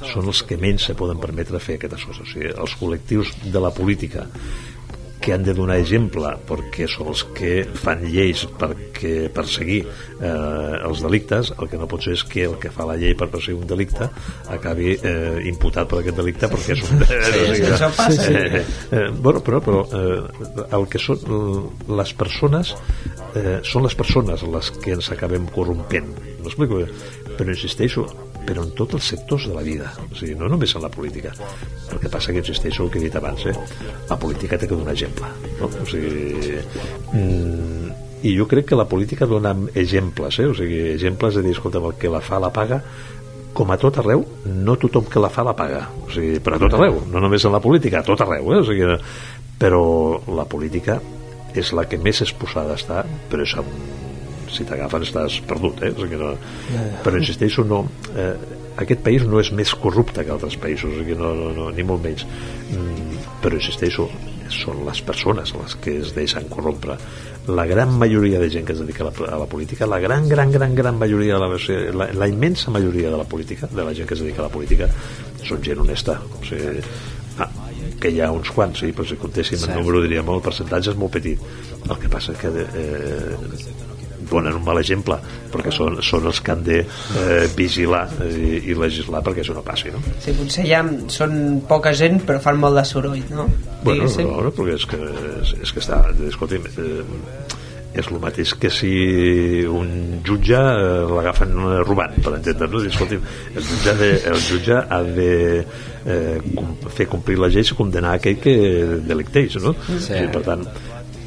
són 0.00 0.30
els 0.30 0.40
que 0.46 0.56
menys 0.60 0.86
se 0.88 0.96
poden 0.98 1.20
permetre 1.20 1.60
fer 1.62 1.76
aquestes 1.78 2.06
coses. 2.08 2.26
O 2.26 2.32
sigui, 2.32 2.52
els 2.54 2.76
col·lectius 2.80 3.34
de 3.52 3.62
la 3.62 3.72
política 3.74 4.26
que 5.30 5.34
han 5.34 5.44
de 5.46 5.52
donar 5.54 5.76
exemple 5.78 6.26
perquè 6.42 6.88
són 6.90 7.12
els 7.12 7.20
que 7.36 7.50
fan 7.78 8.00
lleis 8.02 8.40
perquè 8.58 9.28
perseguir 9.30 9.84
eh, 9.86 10.88
els 10.88 11.02
delictes, 11.04 11.52
el 11.54 11.68
que 11.70 11.78
no 11.78 11.86
pot 11.90 12.02
ser 12.02 12.16
és 12.16 12.24
que 12.26 12.48
el 12.48 12.56
que 12.58 12.72
fa 12.74 12.88
la 12.88 12.96
llei 12.98 13.14
per 13.14 13.28
perseguir 13.30 13.60
un 13.60 13.68
delicte 13.70 14.08
acabi 14.50 14.96
eh, 14.96 15.36
imputat 15.46 15.86
per 15.92 16.00
aquest 16.00 16.18
delicte 16.18 16.50
perquè 16.50 16.74
és 16.74 16.82
un... 16.82 17.04
sí, 17.06 17.44
això 17.68 17.92
passa. 17.94 18.26
Eh, 18.26 18.64
eh, 18.64 19.04
bueno, 19.14 19.44
però, 19.46 19.62
però 19.62 19.84
eh, 20.00 20.66
el 20.80 20.88
que 20.90 20.98
són 20.98 21.22
les 22.00 22.14
persones 22.18 22.74
eh, 23.38 23.60
són 23.62 23.86
les 23.86 23.94
persones 24.02 24.42
les 24.56 24.74
que 24.82 24.98
ens 24.98 25.12
acabem 25.14 25.46
corrompent 25.54 26.10
m'explico? 26.42 26.82
però 27.36 27.54
insisteixo 27.54 28.08
però 28.46 28.64
en 28.66 28.72
tots 28.78 28.98
els 28.98 29.10
sectors 29.14 29.48
de 29.48 29.54
la 29.54 29.64
vida 29.66 29.92
o 30.04 30.14
sigui, 30.14 30.36
no 30.38 30.48
només 30.50 30.74
en 30.74 30.84
la 30.84 30.92
política 30.92 31.32
el 31.92 32.00
que 32.00 32.12
passa 32.12 32.32
que 32.32 32.42
insisteixo 32.42 32.84
el 32.84 32.90
que 32.90 33.00
he 33.00 33.06
dit 33.08 33.16
abans 33.16 33.46
eh? 33.50 33.54
la 34.08 34.18
política 34.18 34.58
té 34.58 34.68
que 34.68 34.78
donar 34.78 34.96
exemple 34.96 35.28
no? 35.60 35.68
o 35.70 35.86
sigui, 35.88 36.58
mm, 37.12 37.94
i 38.26 38.34
jo 38.36 38.46
crec 38.48 38.70
que 38.70 38.78
la 38.78 38.88
política 38.88 39.28
dona 39.28 39.54
exemples 39.74 40.40
eh? 40.40 40.50
o 40.50 40.56
sigui, 40.56 40.82
exemples 40.96 41.38
de 41.38 41.46
dir, 41.46 41.56
escolta, 41.56 41.82
el 41.82 41.96
que 42.00 42.12
la 42.12 42.22
fa 42.24 42.40
la 42.42 42.52
paga 42.52 42.82
com 43.52 43.70
a 43.74 43.76
tot 43.80 43.96
arreu, 43.98 44.22
no 44.46 44.76
tothom 44.78 45.08
que 45.10 45.18
la 45.18 45.28
fa 45.32 45.42
la 45.42 45.56
paga, 45.58 45.80
o 46.04 46.10
sigui, 46.14 46.38
per 46.38 46.54
a 46.54 46.60
tot 46.62 46.76
arreu, 46.78 47.00
no 47.10 47.18
només 47.18 47.42
en 47.44 47.50
la 47.50 47.58
política, 47.62 47.98
a 47.98 48.06
tot 48.06 48.22
arreu, 48.22 48.52
eh? 48.54 48.60
o 48.62 48.66
sigui, 48.68 48.86
però 49.58 49.82
la 50.36 50.46
política 50.46 51.00
és 51.58 51.72
la 51.74 51.84
que 51.90 51.98
més 51.98 52.22
exposada 52.22 52.76
està, 52.78 53.02
però 53.30 53.42
és 53.42 53.56
amb, 53.58 53.99
si 54.54 54.66
t'agafen 54.68 55.06
estàs 55.06 55.40
perdut, 55.48 55.82
eh? 55.86 55.92
o 55.94 56.04
sigui, 56.04 56.18
no, 56.20 56.34
però 57.04 57.20
insisteixo, 57.20 57.64
no, 57.66 57.84
eh, 58.14 58.34
aquest 58.80 59.04
país 59.06 59.24
no 59.28 59.40
és 59.42 59.52
més 59.56 59.72
corrupte 59.78 60.24
que 60.24 60.34
altres 60.34 60.58
països, 60.60 60.92
o 60.92 61.00
sigui, 61.02 61.16
no, 61.18 61.32
no, 61.36 61.50
no, 61.56 61.70
ni 61.74 61.86
molt 61.86 62.04
menys, 62.04 62.26
mm, 62.70 63.24
però 63.42 63.58
insisteixo, 63.60 64.08
són 64.50 64.82
les 64.86 65.00
persones 65.06 65.52
les 65.54 65.76
que 65.82 65.96
es 66.02 66.14
deixen 66.16 66.48
corrompre. 66.50 66.96
La 67.54 67.64
gran 67.70 67.92
majoria 67.98 68.40
de 68.42 68.50
gent 68.50 68.66
que 68.66 68.74
es 68.74 68.80
dedica 68.82 69.04
a 69.06 69.10
la, 69.10 69.34
a 69.36 69.38
la 69.44 69.46
política 69.46 69.86
la 69.86 70.00
gran, 70.02 70.28
gran, 70.28 70.50
gran, 70.50 70.74
gran 70.74 70.98
majoria 70.98 71.38
de 71.38 71.40
la, 71.40 71.94
la, 71.94 72.12
la 72.12 72.28
immensa 72.28 72.70
majoria 72.70 73.10
de 73.10 73.16
la 73.16 73.24
política 73.24 73.68
de 73.70 73.84
la 73.84 73.94
gent 73.94 74.08
que 74.08 74.14
es 74.14 74.20
dedica 74.20 74.42
a 74.42 74.48
la 74.48 74.52
política 74.52 74.90
són 75.46 75.62
gent 75.64 75.80
honesta. 75.82 76.18
O 76.40 76.42
sigui, 76.44 76.82
ah, 77.38 77.48
que 78.00 78.10
hi 78.12 78.20
ha 78.24 78.30
uns 78.32 78.50
quants, 78.54 78.82
sí, 78.82 78.92
però 78.96 79.06
si 79.08 79.18
comptéssim 79.20 79.64
el 79.68 79.80
número 79.80 80.02
diríem 80.04 80.28
el 80.34 80.42
percentatge 80.44 80.94
és 80.94 81.00
molt 81.00 81.14
petit. 81.16 81.50
El 81.86 81.96
que 82.00 82.10
passa 82.12 82.34
que 82.38 82.50
eh, 82.64 83.36
donen 84.30 84.56
un 84.56 84.64
mal 84.66 84.80
exemple 84.80 85.18
perquè 85.52 85.72
són, 85.74 85.98
són 86.06 86.28
els 86.30 86.40
que 86.44 86.54
han 86.54 86.64
de 86.66 86.80
eh, 86.82 87.46
vigilar 87.56 88.04
i, 88.26 88.60
i 88.70 88.76
legislar 88.78 89.22
perquè 89.26 89.44
això 89.44 89.56
no 89.56 89.64
passi 89.66 89.92
no? 89.94 90.02
Sí, 90.22 90.34
potser 90.38 90.66
ja 90.68 90.84
són 91.12 91.34
poca 91.68 91.94
gent 91.96 92.22
però 92.26 92.42
fan 92.42 92.60
molt 92.62 92.78
de 92.78 92.86
soroll, 92.88 93.24
no? 93.34 93.48
Bueno, 93.82 94.04
Diguéssim. 94.04 94.28
no, 94.28 94.44
no, 94.46 94.54
perquè 94.54 94.76
és 94.76 94.86
que, 94.88 95.00
és, 95.40 95.56
és 95.64 95.74
que 95.74 95.82
està... 95.82 96.02
Escolti'm, 96.30 96.66
eh, 96.78 97.58
és 97.90 98.06
el 98.06 98.20
mateix 98.22 98.52
que 98.60 98.70
si 98.70 98.90
un 99.66 100.20
jutge 100.26 100.58
eh, 100.58 101.06
l'agafen 101.10 101.54
eh, 101.58 101.80
robant, 101.82 102.14
per 102.22 102.36
entendre'ns. 102.36 102.86
Escolti'm, 102.92 103.24
el 103.56 103.66
jutge, 103.66 103.90
ha 103.90 103.96
de, 103.98 104.10
el 104.30 104.44
jutge 104.46 104.78
ha 104.78 105.00
de 105.18 105.32
eh, 105.60 106.38
com, 106.54 106.70
fer 106.94 107.08
complir 107.10 107.40
la 107.40 107.50
llei 107.50 107.66
i 107.66 107.76
condenar 107.76 108.14
aquell 108.18 108.38
que 108.42 108.54
delicteix, 109.08 109.58
no? 109.64 109.74
Sí. 109.90 110.20
I, 110.20 110.28
per 110.30 110.44
tant, 110.46 110.62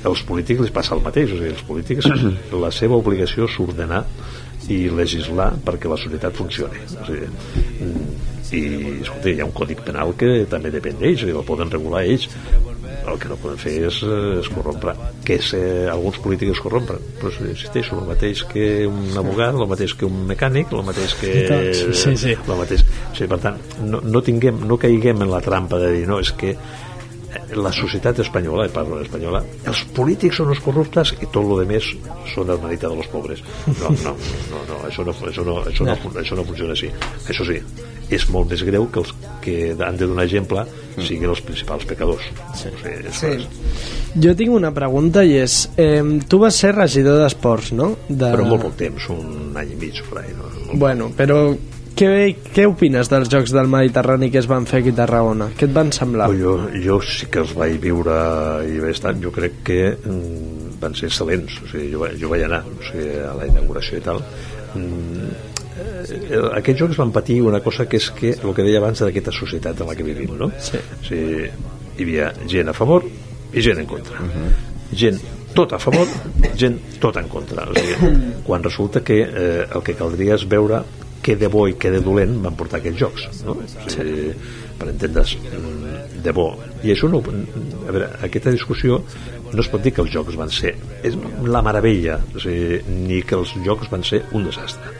als 0.10 0.24
polítics 0.28 0.66
els 0.66 0.74
passa 0.76 0.96
el 0.98 1.04
mateix. 1.06 1.32
O 1.32 1.40
sigui, 1.40 1.54
els 1.54 1.66
polítics, 1.68 2.10
la 2.66 2.72
seva 2.74 3.00
obligació 3.00 3.48
és 3.50 3.60
ordenar 3.64 4.04
i 4.72 4.86
legislar 4.96 5.52
perquè 5.66 5.92
la 5.92 6.00
societat 6.00 6.36
funcioni. 6.38 6.84
O 6.88 7.08
sigui, 7.08 7.28
mm, 7.28 8.30
i 8.54 8.64
escolta, 9.02 9.32
hi 9.32 9.42
ha 9.42 9.48
un 9.48 9.56
codi 9.56 9.76
penal 9.80 10.14
que 10.20 10.44
també 10.50 10.72
depèn 10.74 11.00
d'ells, 11.00 11.26
i 11.26 11.34
el 11.34 11.46
poden 11.48 11.72
regular 11.74 12.04
ells. 12.06 12.30
El 13.04 13.18
que 13.20 13.28
no 13.28 13.36
poden 13.42 13.58
fer 13.60 13.74
és, 13.90 13.98
eh, 14.06 14.40
és 14.40 14.48
corrompre. 14.54 14.94
Que 15.26 15.36
és, 15.42 15.54
eh, 15.58 15.90
alguns 15.92 16.20
polítics 16.24 16.54
es 16.54 16.62
corrompren 16.64 17.02
però 17.24 17.32
insisteixo, 17.48 17.98
el 18.00 18.08
mateix 18.08 18.44
que 18.52 18.66
un 18.88 19.18
abogat 19.20 19.56
el 19.56 19.68
mateix 19.72 19.96
que 19.96 20.08
un 20.08 20.24
mecànic 20.28 20.74
el 20.76 20.84
mateix 20.84 21.16
que 21.20 21.34
sí, 21.74 22.16
sí, 22.20 22.34
el 22.36 22.58
mateix, 22.60 22.84
o 22.84 23.16
sigui, 23.16 23.30
per 23.32 23.40
tant, 23.46 23.60
no, 23.88 24.02
no, 24.04 24.22
tinguem, 24.26 24.64
no 24.68 24.78
caiguem 24.82 25.24
en 25.24 25.32
la 25.32 25.42
trampa 25.44 25.80
de 25.80 25.92
dir 25.96 26.08
no, 26.10 26.20
és 26.24 26.34
que 26.36 26.56
la 27.56 27.72
societat 27.74 28.20
espanyola, 28.24 28.68
i 28.68 28.74
parlo 28.74 29.00
espanyola, 29.02 29.44
els 29.70 29.84
polítics 29.96 30.40
són 30.42 30.52
els 30.54 30.62
corruptes 30.64 31.14
i 31.20 31.28
tot 31.28 31.44
el 31.44 31.64
de 31.64 31.66
més 31.74 31.90
són 32.34 32.52
el 32.54 32.62
merita 32.64 32.90
de 32.92 33.00
los 33.00 33.10
pobres. 33.14 33.44
No, 33.80 33.90
no, 34.04 34.14
no, 34.52 34.62
no 34.70 34.80
això, 34.88 35.06
no, 35.08 35.16
això, 35.30 35.46
no, 35.48 35.60
això, 35.70 35.88
no, 35.88 35.98
això 36.22 36.38
no 36.40 36.46
funciona 36.48 36.76
així. 36.76 36.92
Això 37.30 37.48
sí, 37.48 37.60
és 38.14 38.26
molt 38.34 38.52
més 38.54 38.64
greu 38.68 38.88
que 38.92 39.04
els 39.04 39.14
que 39.44 39.58
han 39.74 40.00
de 40.00 40.08
donar 40.10 40.26
exemple 40.28 40.66
siguin 41.00 41.30
els 41.32 41.42
principals 41.46 41.86
pecadors. 41.90 42.26
Sí. 42.60 42.70
O 42.70 42.82
sigui, 42.84 42.96
és, 43.10 43.22
Sí. 43.24 44.22
Jo 44.24 44.36
tinc 44.38 44.54
una 44.54 44.70
pregunta 44.74 45.24
i 45.26 45.38
és, 45.42 45.70
eh, 45.78 46.04
tu 46.30 46.38
vas 46.44 46.56
ser 46.56 46.76
regidor 46.76 47.24
d'esports, 47.24 47.72
no? 47.74 47.96
De... 48.08 48.30
Però 48.30 48.46
molt 48.46 48.68
poc 48.68 48.76
temps, 48.78 49.08
un 49.10 49.58
any 49.58 49.74
i 49.74 49.80
mig, 49.88 50.04
per 50.10 50.22
ahí, 50.22 50.36
no? 50.38 50.50
Molt 50.68 50.80
Bueno, 50.84 51.10
però 51.18 51.40
què, 51.98 52.10
què 52.56 52.66
opines 52.70 53.10
dels 53.12 53.30
Jocs 53.32 53.54
del 53.54 53.70
Mediterrani 53.72 54.30
que 54.34 54.40
es 54.42 54.48
van 54.50 54.66
fer 54.70 54.82
aquí 54.82 54.94
a 54.94 54.98
Tarragona? 55.04 55.50
Què 55.58 55.68
et 55.68 55.76
van 55.76 55.92
semblar? 55.96 56.30
Jo, 56.40 56.56
jo 56.84 57.00
sí 57.06 57.30
que 57.32 57.44
els 57.44 57.54
vaig 57.58 57.78
viure 57.84 58.16
i 58.70 58.80
vaig 58.82 58.96
estar, 58.96 59.14
jo 59.22 59.32
crec 59.36 59.60
que 59.68 59.80
mm, 59.96 60.78
van 60.82 60.98
ser 60.98 61.10
excel·lents, 61.12 61.60
o 61.64 61.70
sigui, 61.72 61.92
jo, 61.94 62.08
jo 62.20 62.32
vaig 62.32 62.46
anar 62.48 62.64
o 62.70 62.78
sigui, 62.88 63.12
a 63.22 63.34
la 63.38 63.50
inauguració 63.50 64.00
i 64.00 64.06
tal. 64.06 64.24
Mm, 64.74 65.30
eh, 65.78 66.42
aquests 66.62 66.82
jocs 66.82 67.00
van 67.04 67.14
patir 67.16 67.42
una 67.46 67.62
cosa 67.66 67.86
que 67.90 68.02
és 68.02 68.10
que 68.18 68.34
el 68.40 68.56
que 68.58 68.66
deia 68.66 68.82
abans 68.82 69.06
d'aquesta 69.06 69.36
societat 69.36 69.86
en 69.86 69.92
la 69.92 69.98
que 70.00 70.08
vivim, 70.08 70.34
no? 70.40 70.50
Sí. 70.58 70.82
O 70.82 71.06
sigui, 71.06 71.48
hi 71.94 72.08
havia 72.08 72.34
gent 72.50 72.74
a 72.74 72.78
favor 72.78 73.06
i 73.06 73.62
gent 73.62 73.84
en 73.84 73.90
contra. 73.90 74.18
Gent 74.94 75.22
tot 75.54 75.76
a 75.76 75.78
favor, 75.78 76.10
gent 76.58 76.80
tot 77.02 77.18
en 77.22 77.30
contra. 77.30 77.68
O 77.70 77.78
sigui, 77.78 78.18
quan 78.48 78.66
resulta 78.66 79.04
que 79.06 79.22
eh, 79.22 79.64
el 79.70 79.86
que 79.86 79.94
caldria 80.00 80.40
és 80.40 80.50
veure 80.50 80.82
què 81.24 81.38
de 81.40 81.50
bo 81.52 81.66
i 81.72 81.78
què 81.80 81.92
de 81.94 82.02
dolent 82.04 82.36
van 82.44 82.58
portar 82.60 82.82
aquests 82.82 83.00
jocs, 83.00 83.44
no? 83.48 83.56
O 83.64 83.90
sigui, 83.92 84.30
per 84.80 84.90
entendre's, 84.92 85.38
de 86.24 86.36
bo. 86.36 86.50
I 86.84 86.94
això 86.94 87.10
no... 87.12 87.22
A 87.24 87.92
veure, 87.92 88.10
aquesta 88.28 88.54
discussió 88.54 89.02
no 89.54 89.62
es 89.62 89.70
pot 89.70 89.84
dir 89.84 89.94
que 89.96 90.04
els 90.04 90.14
jocs 90.14 90.38
van 90.40 90.52
ser 90.52 90.74
és 91.06 91.18
la 91.46 91.62
meravella, 91.66 92.20
o 92.34 92.44
sigui, 92.44 92.82
ni 93.08 93.22
que 93.28 93.38
els 93.40 93.56
jocs 93.66 93.92
van 93.94 94.06
ser 94.08 94.24
un 94.34 94.48
desastre. 94.50 94.94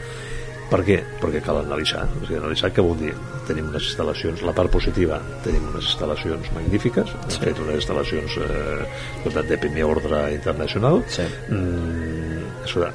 Per 0.74 0.80
què? 0.88 0.96
Perquè 1.22 1.42
cal 1.46 1.60
analitzar. 1.60 2.06
O 2.18 2.24
sigui, 2.24 2.40
analitzar 2.40 2.72
què 2.74 2.82
vol 2.86 2.96
dir? 2.98 3.12
Tenim 3.46 3.68
unes 3.70 3.92
instal·lacions, 3.92 4.42
la 4.48 4.56
part 4.58 4.72
positiva, 4.74 5.20
tenim 5.46 5.68
unes 5.70 5.92
instal·lacions 5.92 6.50
magnífiques, 6.56 7.12
hem 7.20 7.44
fet 7.44 7.62
unes 7.62 7.82
instal·lacions 7.84 8.38
eh, 8.42 8.88
tot 9.26 9.38
de 9.52 9.60
primer 9.62 9.86
ordre 9.86 10.24
internacional. 10.34 11.04
Sí. 11.14 11.28
Mm, 11.54 12.33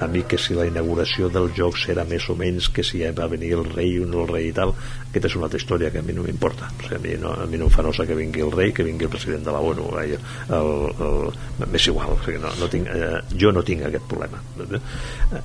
a 0.01 0.07
mi 0.09 0.23
que 0.29 0.39
si 0.39 0.55
la 0.57 0.67
inauguració 0.69 1.29
dels 1.33 1.55
Jocs 1.57 1.89
era 1.93 2.05
més 2.09 2.25
o 2.31 2.37
menys 2.39 2.69
que 2.75 2.83
si 2.85 3.03
va 3.15 3.29
venir 3.31 3.53
el 3.57 3.65
rei 3.69 3.99
o 4.01 4.07
no 4.09 4.25
el 4.25 4.33
rei 4.33 4.49
i 4.49 4.55
tal, 4.57 4.73
aquesta 5.09 5.29
és 5.29 5.37
una 5.39 5.49
altra 5.49 5.61
història 5.61 5.91
que 5.93 6.01
a 6.01 6.07
mi 6.07 6.17
no 6.17 6.25
m'importa. 6.27 6.71
O 6.73 6.87
sigui, 6.87 6.97
a, 6.97 7.03
mi 7.05 7.15
no, 7.23 7.33
a 7.33 7.47
mi 7.47 7.61
no 7.61 7.69
em 7.69 7.75
fa 7.75 7.85
nosa 7.87 8.07
que 8.09 8.17
vingui 8.19 8.45
el 8.45 8.53
rei, 8.53 8.73
que 8.73 8.87
vingui 8.87 9.09
el 9.09 9.13
president 9.13 9.45
de 9.47 9.55
la 9.55 9.61
ONU. 9.61 9.89
El, 9.99 10.17
el, 10.59 11.33
m'és 11.67 11.89
igual, 11.93 12.15
o 12.17 12.21
sigui, 12.25 12.41
no, 12.43 12.53
no 12.61 12.71
tinc, 12.73 12.89
eh, 12.93 13.19
jo 13.41 13.53
no 13.53 13.65
tinc 13.67 13.85
aquest 13.89 14.09
problema. 14.11 14.41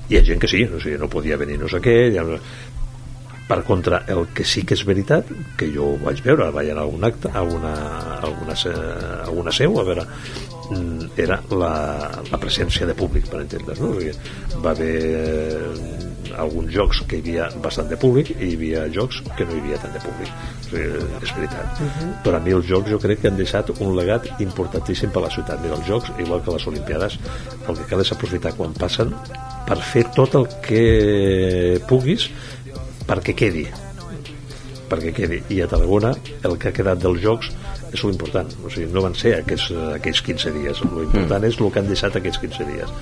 Hi 0.08 0.18
ha 0.18 0.24
gent 0.24 0.40
que 0.42 0.50
sí, 0.50 0.64
o 0.64 0.80
sigui, 0.80 0.98
no 1.00 1.10
podia 1.12 1.40
venir 1.40 1.60
no 1.60 1.70
sé 1.70 1.82
què, 1.84 1.96
ha, 2.20 2.26
per 3.48 3.62
contra, 3.64 4.04
el 4.08 4.26
que 4.32 4.44
sí 4.48 4.64
que 4.64 4.76
és 4.76 4.84
veritat, 4.88 5.28
que 5.60 5.68
jo 5.72 5.92
ho 5.92 5.96
vaig 6.00 6.22
veure, 6.24 6.48
vaig 6.54 6.70
anar 6.72 6.86
a 6.86 6.92
un 6.92 7.04
acte, 7.04 7.28
a 7.28 7.42
una, 7.44 7.74
a 8.16 8.30
una, 8.32 8.56
a 9.26 9.30
una 9.30 9.52
seu, 9.52 9.76
a 9.80 9.84
veure, 9.84 10.06
era 11.20 11.40
la, 11.50 11.74
la 12.30 12.40
presència 12.40 12.86
de 12.88 12.96
públic, 12.96 13.28
per 13.30 13.42
entendre's, 13.44 13.80
no? 13.82 13.92
Va 14.64 14.72
haver 14.72 14.94
eh, 15.20 16.34
alguns 16.40 16.72
jocs 16.74 17.02
que 17.08 17.18
hi 17.18 17.22
havia 17.24 17.48
bastant 17.64 17.90
de 17.90 17.98
públic 18.00 18.32
i 18.34 18.48
hi 18.48 18.56
havia 18.58 18.84
jocs 18.94 19.20
que 19.36 19.46
no 19.46 19.56
hi 19.56 19.62
havia 19.62 19.80
tant 19.82 19.94
de 19.94 20.02
públic. 20.04 20.32
O 20.32 20.68
sigui, 20.68 21.08
és 21.20 21.34
veritat. 21.38 21.82
Però 22.26 22.40
a 22.40 22.42
mi 22.44 22.56
els 22.56 22.68
jocs 22.70 22.90
jo 22.90 23.00
crec 23.02 23.22
que 23.22 23.30
han 23.32 23.40
deixat 23.40 23.72
un 23.76 23.94
legat 23.98 24.28
importantíssim 24.44 25.12
per 25.14 25.22
a 25.22 25.26
la 25.28 25.32
ciutat. 25.36 25.60
Mira, 25.62 25.78
els 25.78 25.88
jocs, 25.88 26.12
igual 26.18 26.42
que 26.44 26.56
les 26.56 26.68
Olimpiades, 26.72 27.18
el 27.68 27.80
que 27.80 27.88
cal 27.90 28.04
és 28.04 28.12
aprofitar 28.14 28.54
quan 28.58 28.76
passen 28.78 29.14
per 29.68 29.80
fer 29.80 30.04
tot 30.16 30.36
el 30.38 30.48
que 30.64 31.80
puguis 31.88 32.28
perquè 33.08 33.34
quedi 33.36 33.64
perquè 34.90 35.12
quedi 35.16 35.40
i 35.54 35.60
a 35.64 35.68
Tarragona 35.68 36.12
el 36.44 36.58
que 36.60 36.70
ha 36.70 36.76
quedat 36.76 37.00
dels 37.00 37.22
jocs 37.24 37.50
és 37.94 38.02
l'important 38.06 38.50
o 38.64 38.72
sigui, 38.72 38.90
no 38.92 39.04
van 39.04 39.14
ser 39.18 39.36
aquests, 39.38 39.70
aquells 39.94 40.24
15 40.26 40.54
dies. 40.58 40.82
L'important 40.84 41.40
mm. 41.40 41.50
és 41.50 41.60
el 41.60 41.70
que 41.70 41.82
han 41.82 41.90
deixat 41.90 42.18
aquests 42.20 42.42
15 42.42 42.68
dies 42.72 42.92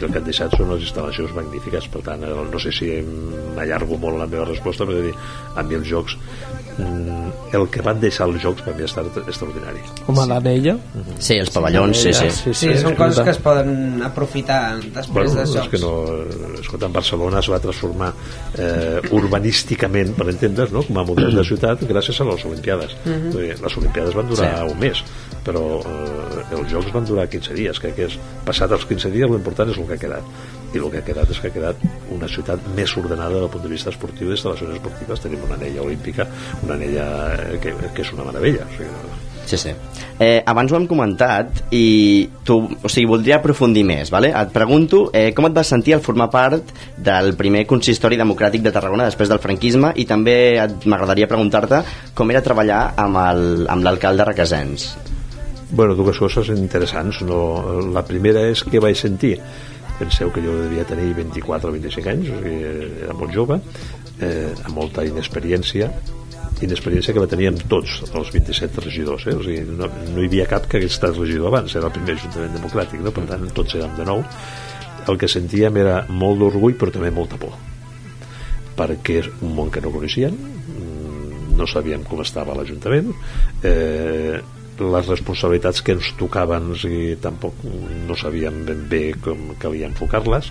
i 0.00 0.04
el 0.06 0.12
que 0.12 0.18
han 0.18 0.24
deixat 0.24 0.56
són 0.56 0.70
les 0.74 0.82
instal·lacions 0.88 1.34
magnífiques 1.36 1.88
per 1.92 2.02
tant, 2.06 2.22
eh, 2.24 2.34
no 2.52 2.58
sé 2.58 2.72
si 2.72 2.90
m'allargo 3.56 3.98
molt 4.00 4.18
la 4.18 4.26
meva 4.26 4.44
resposta 4.48 4.84
però 4.88 5.00
dir, 5.04 5.14
a 5.56 5.62
mi 5.62 5.74
els 5.74 5.86
jocs 5.88 6.16
mm, 6.78 7.54
el 7.56 7.66
que 7.70 7.82
van 7.82 8.00
deixar 8.00 8.26
els 8.28 8.40
jocs 8.42 8.62
per 8.62 8.74
mi 8.76 8.82
ha 8.82 8.88
estat 8.90 9.16
extraordinari 9.26 9.80
Home, 10.06 10.26
l'anella? 10.26 10.76
Sí, 11.18 11.36
els 11.38 11.50
pavellons, 11.50 11.96
sí, 11.98 12.12
sí. 12.12 12.30
Sí, 12.30 12.54
Sí, 12.54 12.72
són 12.78 12.94
coses 12.98 13.20
que 13.24 13.30
es 13.30 13.38
poden 13.42 14.02
aprofitar 14.06 14.76
després 14.80 15.12
bueno, 15.12 15.34
dels 15.34 15.50
és 15.50 15.56
jocs. 15.56 15.68
que 15.70 15.78
no, 15.82 15.92
escolta, 16.60 16.86
en 16.86 16.92
Barcelona 16.92 17.38
es 17.40 17.48
va 17.50 17.58
transformar 17.62 18.12
eh, 18.58 19.00
urbanísticament, 19.10 20.14
per 20.16 20.28
entendre's, 20.32 20.72
no? 20.74 20.82
com 20.86 20.98
a 21.00 21.04
model 21.06 21.34
de 21.36 21.44
ciutat 21.46 21.82
gràcies 21.88 22.20
a 22.20 22.26
les 22.28 22.44
Olimpiades. 22.44 22.94
Uh 23.04 23.10
-huh. 23.10 23.60
Les 23.62 23.76
Olimpiades 23.76 24.14
van 24.14 24.28
durar 24.28 24.50
Sí. 24.66 24.72
un 24.72 24.78
mes, 24.78 25.04
però 25.44 25.80
eh, 25.80 26.54
els 26.58 26.72
Jocs 26.72 26.92
van 26.92 27.04
durar 27.04 27.28
15 27.28 27.54
dies. 27.54 27.78
Crec 27.80 27.94
que 27.96 28.04
és, 28.06 28.18
passat 28.44 28.70
els 28.72 28.84
15 28.84 29.10
dies, 29.10 29.30
l'important 29.30 29.70
és 29.70 29.76
el 29.78 29.86
que 29.90 29.98
ha 29.98 30.02
quedat. 30.06 30.32
I 30.70 30.78
el 30.78 30.86
que 30.92 31.00
ha 31.02 31.06
quedat 31.06 31.30
és 31.34 31.40
que 31.42 31.48
ha 31.50 31.54
quedat 31.54 31.80
una 32.14 32.28
ciutat 32.30 32.62
més 32.76 32.92
ordenada 32.96 33.40
del 33.40 33.48
punt 33.50 33.64
de 33.64 33.72
vista 33.72 33.90
esportiu 33.90 34.28
i 34.28 34.30
d'instal·lacions 34.30 34.76
esportives. 34.78 35.20
Tenim 35.24 35.42
una 35.48 35.56
anella 35.58 35.82
olímpica, 35.82 36.28
una 36.62 36.76
anella 36.78 37.06
eh, 37.34 37.58
que, 37.62 37.74
que 37.94 38.04
és 38.06 38.12
una 38.14 38.28
meravella. 38.30 38.68
O 38.70 38.76
sigui, 38.78 38.92
Sí, 39.50 39.56
sí. 39.58 39.70
Eh, 40.20 40.44
abans 40.46 40.70
ho 40.70 40.76
hem 40.76 40.84
comentat 40.86 41.72
i 41.74 42.28
tu, 42.46 42.58
o 42.70 42.88
sigui, 42.92 43.08
voldria 43.10 43.40
aprofundir 43.40 43.82
més, 43.88 44.12
vale? 44.14 44.28
Et 44.30 44.52
pregunto 44.54 45.08
eh, 45.16 45.32
com 45.34 45.48
et 45.48 45.56
vas 45.56 45.66
sentir 45.72 45.96
al 45.96 46.04
formar 46.06 46.28
part 46.30 46.68
del 47.02 47.32
primer 47.40 47.64
consistori 47.66 48.18
democràtic 48.20 48.62
de 48.62 48.70
Tarragona 48.70 49.08
després 49.08 49.32
del 49.32 49.40
franquisme 49.42 49.90
i 49.98 50.04
també 50.06 50.36
et- 50.62 50.86
m'agradaria 50.86 51.26
preguntar-te 51.26 51.80
com 52.14 52.30
era 52.30 52.44
treballar 52.46 52.92
amb 53.00 53.18
el- 53.24 53.66
amb 53.66 53.82
l'alcalde 53.82 54.28
Requesens. 54.28 54.92
Bueno, 55.72 55.96
dues 55.98 56.18
coses 56.18 56.48
interessants. 56.54 57.22
No? 57.26 57.80
La 57.90 58.04
primera 58.06 58.46
és 58.52 58.62
que 58.62 58.78
vaig 58.78 58.94
sentir. 58.94 59.36
Penseu 60.00 60.32
que 60.32 60.42
jo 60.44 60.56
devia 60.62 60.86
tenir 60.88 61.12
24 61.18 61.68
o 61.68 61.76
25 61.76 62.12
anys, 62.14 62.32
o 62.32 62.40
sigui, 62.40 62.72
era 63.04 63.16
molt 63.16 63.36
jove, 63.36 63.60
eh, 64.24 64.50
amb 64.64 64.74
molta 64.78 65.04
inexperiència, 65.04 65.90
inexperiència 66.64 67.14
que 67.16 67.24
la 67.24 67.30
teníem 67.30 67.58
tots, 67.68 68.00
els 68.10 68.32
27 68.34 68.84
regidors. 68.86 69.26
Eh? 69.28 69.36
O 69.36 69.44
sigui, 69.44 69.64
no, 69.68 69.88
no 69.88 70.24
hi 70.24 70.28
havia 70.30 70.48
cap 70.48 70.68
que 70.68 70.80
hagués 70.80 70.96
estat 70.96 71.16
regidor 71.20 71.52
abans, 71.52 71.76
era 71.76 71.90
el 71.90 71.96
primer 71.96 72.16
Ajuntament 72.16 72.56
Democràtic, 72.56 73.04
no? 73.04 73.12
per 73.16 73.26
tant, 73.28 73.48
tots 73.56 73.76
érem 73.76 73.96
de 74.00 74.08
nou. 74.08 74.24
El 75.08 75.20
que 75.20 75.28
sentíem 75.28 75.76
era 75.80 76.04
molt 76.08 76.40
d'orgull, 76.40 76.76
però 76.80 76.92
també 76.96 77.12
molta 77.12 77.40
por 77.40 77.56
perquè 78.80 79.18
és 79.20 79.28
un 79.44 79.52
món 79.56 79.70
que 79.72 79.82
no 79.84 79.92
coneixien 79.92 80.32
mm, 80.32 81.56
no 81.58 81.66
sabíem 81.68 82.04
com 82.06 82.22
estava 82.24 82.56
l'Ajuntament 82.56 83.10
eh, 83.66 84.40
les 84.80 85.10
responsabilitats 85.12 85.82
que 85.84 85.94
ens 85.96 86.12
tocaven 86.18 86.72
o 86.74 86.78
sigui, 86.78 87.16
tampoc 87.22 87.64
no 87.64 88.16
sabíem 88.18 88.64
ben 88.68 88.86
bé 88.90 89.04
com 89.22 89.54
calia 89.60 89.90
enfocar-les 89.90 90.50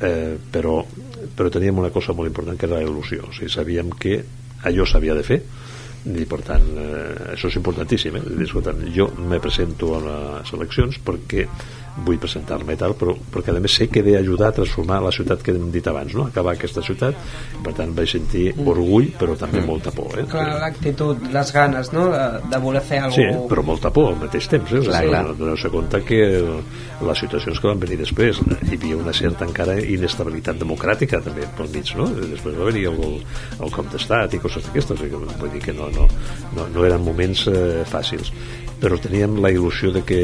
eh, 0.00 0.36
però, 0.52 0.80
però 1.36 1.50
teníem 1.52 1.78
una 1.82 1.92
cosa 1.94 2.14
molt 2.16 2.30
important 2.30 2.58
que 2.58 2.68
era 2.68 2.80
la 2.80 2.86
il·lusió 2.86 3.28
o 3.28 3.34
sigui, 3.34 3.50
sabíem 3.52 3.92
que 3.98 4.18
allò 4.68 4.86
s'havia 4.86 5.16
de 5.18 5.26
fer 5.26 5.40
i 6.02 6.24
per 6.26 6.40
tant 6.42 6.64
eh, 6.82 7.32
això 7.36 7.50
és 7.50 7.58
importantíssim 7.60 8.18
eh? 8.18 8.24
Jo 8.94 9.08
me 9.18 9.38
presento 9.40 9.94
a 9.96 10.02
les 10.06 10.52
eleccions 10.56 10.98
perquè 11.04 11.46
vull 11.96 12.18
presentar-me 12.20 12.72
i 12.72 12.80
tal, 12.80 12.94
però 12.96 13.12
perquè 13.34 13.52
a 13.52 13.60
més 13.60 13.74
sé 13.76 13.88
que 13.92 14.00
he 14.00 14.04
d'ajudar 14.06 14.48
a 14.48 14.56
transformar 14.56 15.02
la 15.04 15.12
ciutat 15.12 15.42
que 15.44 15.52
hem 15.52 15.68
dit 15.74 15.86
abans, 15.88 16.14
no? 16.16 16.26
acabar 16.30 16.54
aquesta 16.56 16.82
ciutat, 16.84 17.18
per 17.64 17.74
tant 17.76 17.92
vaig 17.96 18.08
sentir 18.14 18.46
orgull, 18.56 19.10
però 19.18 19.36
també 19.38 19.60
molta 19.66 19.92
por. 19.94 20.16
Eh? 20.18 20.24
Clar, 20.30 20.46
l'actitud, 20.62 21.20
les 21.34 21.52
ganes, 21.52 21.92
no?, 21.92 22.06
de, 22.12 22.24
de 22.52 22.62
voler 22.62 22.82
fer 22.86 23.02
alguna 23.04 23.34
Sí, 23.34 23.44
però 23.50 23.66
molta 23.66 23.92
por 23.92 24.12
al 24.12 24.18
mateix 24.22 24.48
temps. 24.52 24.72
Eh? 24.72 24.82
Clar, 24.88 25.02
clar. 25.10 25.22
Doneu-se 25.36 25.72
compte 25.72 26.00
que 26.08 26.22
les 27.02 27.22
situacions 27.24 27.60
que 27.60 27.68
van 27.68 27.82
venir 27.82 27.98
després 28.00 28.40
hi 28.40 28.76
havia 28.78 28.96
una 28.96 29.12
certa 29.16 29.46
encara 29.48 29.76
inestabilitat 29.80 30.60
democràtica 30.62 31.20
també 31.24 31.44
pel 31.58 31.70
mig, 31.74 31.92
no? 31.98 32.08
Després 32.22 32.56
va 32.56 32.70
venir 32.70 32.86
el, 32.92 33.00
el 33.58 33.74
cop 33.74 33.92
d'estat 33.92 34.36
i 34.36 34.42
coses 34.42 34.64
d'aquestes, 34.68 34.96
o 34.96 35.02
sigui 35.02 35.38
vull 35.42 35.52
dir 35.52 35.62
que 35.64 35.76
no, 35.76 35.90
no, 35.92 36.08
no, 36.56 36.68
no 36.72 36.86
eren 36.88 37.04
moments 37.04 37.46
eh, 37.50 37.82
fàcils 37.88 38.32
però 38.82 38.98
teníem 38.98 39.36
la 39.38 39.52
il·lusió 39.54 39.92
de 39.94 40.02
que 40.02 40.20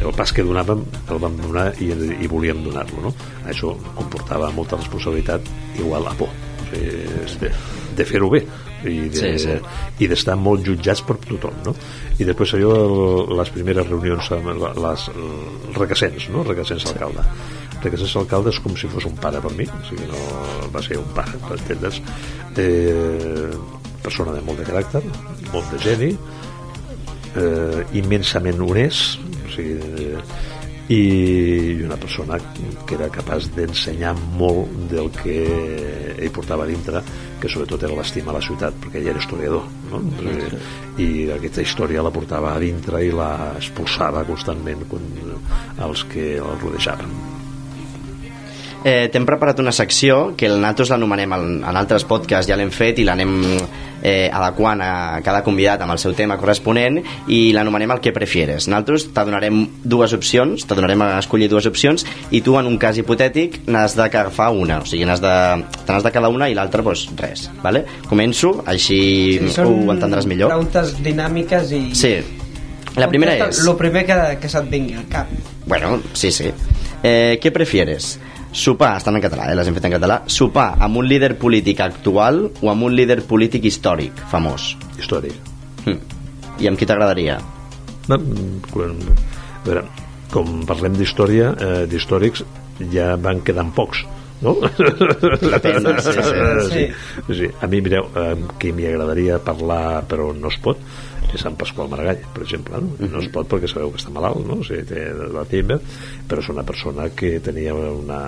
el 0.00 0.14
pas 0.18 0.32
que 0.34 0.42
donàvem 0.42 0.82
el 1.12 1.20
vam 1.22 1.36
donar 1.38 1.68
i, 1.78 1.92
i 1.94 2.30
volíem 2.30 2.64
donar-lo 2.66 3.04
no? 3.06 3.12
això 3.46 3.76
comportava 3.94 4.50
molta 4.56 4.80
responsabilitat 4.80 5.46
igual 5.78 6.08
a 6.10 6.16
por 6.18 6.32
o 6.32 6.66
sigui, 6.72 7.44
de, 7.44 7.52
de 7.98 8.06
fer-ho 8.08 8.30
bé 8.32 8.42
i 8.88 9.08
de, 9.12 9.20
Sí, 9.20 9.30
sí. 9.44 9.56
i 10.02 10.08
d'estar 10.10 10.34
molt 10.40 10.64
jutjats 10.66 11.04
per 11.06 11.18
tothom 11.22 11.62
no? 11.66 11.74
i 12.18 12.26
després 12.26 12.56
allò 12.58 12.74
les 13.38 13.54
primeres 13.54 13.86
reunions 13.86 14.32
amb 14.34 14.50
les 14.86 15.08
requesens 15.78 16.30
no? 16.34 16.42
requesens 16.48 16.88
alcalde 16.90 17.26
requesens 17.84 18.16
alcalde 18.20 18.50
és 18.50 18.60
com 18.64 18.74
si 18.76 18.90
fos 18.90 19.06
un 19.08 19.14
pare 19.20 19.40
per 19.44 19.54
mi 19.54 19.68
o 19.68 19.82
sigui, 19.88 20.10
no 20.10 20.70
va 20.74 20.82
ser 20.82 20.98
un 20.98 21.10
pare 21.14 21.38
per 21.46 21.58
entendre's 21.60 22.02
eh, 22.58 23.50
persona 24.02 24.34
de 24.34 24.42
molt 24.42 24.58
de 24.58 24.66
caràcter 24.66 25.04
molt 25.52 25.70
de 25.76 25.84
geni 25.86 26.14
eh, 27.36 27.84
immensament 28.00 28.60
honest 28.64 29.20
o 29.20 29.52
sigui, 29.54 29.76
eh, 30.06 30.58
i 30.90 31.82
una 31.84 31.94
persona 31.94 32.34
que 32.86 32.96
era 32.96 33.06
capaç 33.14 33.46
d'ensenyar 33.54 34.16
molt 34.38 34.72
del 34.90 35.10
que 35.14 35.36
ell 36.16 36.32
portava 36.34 36.66
dintre 36.66 37.02
que 37.40 37.48
sobretot 37.48 37.84
era 37.86 37.94
l'estima 37.94 38.32
a 38.32 38.38
la 38.40 38.42
ciutat 38.42 38.74
perquè 38.82 38.98
ell 38.98 39.12
era 39.12 39.22
historiador 39.22 39.68
no? 39.92 40.00
i 40.98 41.30
aquesta 41.30 41.62
història 41.62 42.02
la 42.02 42.10
portava 42.14 42.56
a 42.56 42.62
dintre 42.62 43.04
i 43.06 43.12
la 43.14 43.52
expulsava 43.52 44.24
constantment 44.26 44.82
quan, 44.90 45.06
els 45.86 46.02
que 46.10 46.32
el 46.40 46.58
rodejaven 46.64 47.38
Eh, 48.80 49.10
T'hem 49.12 49.26
preparat 49.28 49.58
una 49.60 49.74
secció 49.76 50.30
que 50.40 50.46
el 50.48 50.54
nosaltres 50.56 50.88
l'anomenem 50.88 51.34
en, 51.36 51.42
en 51.68 51.76
altres 51.76 52.06
podcasts, 52.08 52.48
ja 52.48 52.56
l'hem 52.56 52.70
fet 52.72 53.02
i 53.02 53.04
l'anem 53.04 53.34
eh, 54.02 54.30
adequant 54.32 54.80
a 54.84 55.20
cada 55.24 55.42
convidat 55.46 55.82
amb 55.84 55.94
el 55.94 56.00
seu 56.02 56.14
tema 56.16 56.38
corresponent 56.40 57.00
i 57.28 57.40
l'anomenem 57.56 57.94
el 57.96 58.02
que 58.04 58.12
prefieres. 58.16 58.68
Nosaltres 58.68 59.08
te 59.14 59.24
donarem 59.26 59.62
dues 59.84 60.14
opcions, 60.16 60.66
te 60.66 60.78
donarem 60.78 61.04
a 61.06 61.10
escollir 61.20 61.50
dues 61.52 61.68
opcions 61.70 62.06
i 62.30 62.42
tu 62.44 62.56
en 62.58 62.68
un 62.70 62.78
cas 62.80 62.98
hipotètic 63.00 63.60
n'has 63.68 63.96
d'agafar 63.98 64.50
una, 64.56 64.80
o 64.80 64.88
sigui, 64.88 65.06
n'has 65.08 65.22
de, 65.22 65.34
te 65.84 65.92
n'has 65.92 66.06
de 66.06 66.14
cada 66.14 66.32
una 66.32 66.50
i 66.50 66.56
l'altra, 66.56 66.84
doncs 66.86 67.08
res. 67.20 67.48
Vale? 67.62 67.84
Començo, 68.08 68.56
així 68.66 69.00
ho 69.40 69.74
entendràs 69.92 70.28
millor. 70.30 70.52
preguntes 70.54 70.96
dinàmiques 71.04 71.72
i... 71.76 71.82
Sí. 71.94 72.14
La 72.98 73.06
primera 73.08 73.36
és... 73.46 73.62
Lo 73.64 73.76
primer 73.78 74.02
que, 74.06 74.16
que 74.42 74.48
se't 74.50 74.66
vingui 74.70 74.96
al 74.98 75.06
cap. 75.10 75.30
Bueno, 75.66 76.00
sí, 76.12 76.32
sí. 76.34 76.50
Eh, 77.02 77.38
què 77.40 77.52
prefieres? 77.54 78.16
Sopar, 78.52 78.96
estan 78.98 79.14
en 79.14 79.22
català, 79.22 79.46
eh, 79.50 79.54
les 79.54 79.68
hem 79.68 79.76
fet 79.76 79.86
en 79.86 79.92
català, 79.94 80.16
sopar 80.26 80.72
amb 80.82 80.98
un 80.98 81.06
líder 81.06 81.36
polític 81.38 81.80
actual 81.84 82.48
o 82.50 82.70
amb 82.72 82.88
un 82.88 82.96
líder 82.98 83.20
polític 83.28 83.68
històric, 83.70 84.24
famós? 84.30 84.74
història 84.98 85.36
Hm. 85.86 85.98
I 86.60 86.68
amb 86.68 86.76
qui 86.76 86.84
t'agradaria? 86.84 87.38
No, 88.10 88.18
quan, 88.72 88.96
a 89.00 89.62
veure, 89.64 89.84
com 90.32 90.64
parlem 90.68 90.98
d'història, 90.98 91.54
eh, 91.56 91.84
d'històrics, 91.88 92.42
ja 92.92 93.14
van 93.16 93.40
quedant 93.46 93.70
pocs, 93.72 94.02
no? 94.42 94.56
Depèn, 94.60 95.86
sí, 96.02 96.12
sí. 96.18 96.26
sí. 96.74 96.84
sí. 97.38 97.50
A 97.62 97.70
mi, 97.70 97.80
mireu, 97.86 98.10
eh, 98.12 98.34
qui 98.60 98.74
m'hi 98.76 98.90
agradaria 98.90 99.38
parlar 99.46 100.02
però 100.10 100.32
no 100.36 100.52
es 100.52 100.58
pot, 100.60 100.82
és 101.36 101.44
Sant 101.44 101.56
Pasqual 101.58 101.90
Maragall, 101.92 102.22
per 102.34 102.44
exemple. 102.44 102.80
No, 102.84 103.10
no 103.12 103.20
es 103.22 103.28
pot 103.34 103.48
perquè 103.50 103.68
sabeu 103.70 103.92
que 103.92 104.00
està 104.00 104.12
malalt, 104.14 104.42
no? 104.46 104.60
O 104.60 104.66
sigui, 104.66 104.82
té 104.88 105.06
l'Alzheimer, 105.18 105.78
però 106.30 106.42
és 106.42 106.50
una 106.52 106.64
persona 106.66 107.08
que 107.16 107.36
tenia 107.44 107.74
una, 107.74 108.22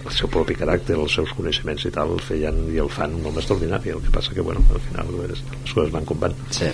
el 0.00 0.16
seu 0.16 0.30
propi 0.32 0.56
caràcter, 0.58 0.98
els 0.98 1.14
seus 1.20 1.34
coneixements 1.36 1.86
i 1.86 1.94
tal, 1.94 2.16
el 2.16 2.24
feien 2.24 2.64
i 2.74 2.80
el 2.82 2.90
fan 2.92 3.14
molt 3.22 3.40
extraordinari. 3.42 3.94
El 3.94 4.02
que 4.04 4.14
passa 4.14 4.34
que, 4.34 4.44
bueno, 4.44 4.64
al 4.74 4.82
final 4.88 5.14
les, 5.22 5.44
les 5.44 5.76
coses 5.76 5.94
van 5.94 6.08
com 6.08 6.20
van. 6.20 6.36
Sí. 6.54 6.70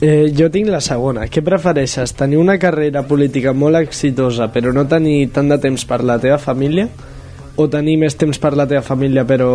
Eh, 0.00 0.32
jo 0.36 0.50
tinc 0.52 0.68
la 0.68 0.82
segona. 0.84 1.24
Què 1.32 1.40
prefereixes? 1.44 2.12
Tenir 2.16 2.36
una 2.40 2.58
carrera 2.60 3.06
política 3.08 3.54
molt 3.56 3.80
exitosa 3.80 4.50
però 4.52 4.72
no 4.76 4.84
tenir 4.88 5.30
tant 5.32 5.48
de 5.48 5.56
temps 5.62 5.86
per 5.88 6.02
la 6.04 6.18
teva 6.20 6.36
família? 6.38 6.88
O 7.56 7.68
tenir 7.72 7.96
més 8.02 8.16
temps 8.20 8.36
per 8.38 8.52
la 8.58 8.66
teva 8.68 8.84
família 8.84 9.24
però 9.24 9.48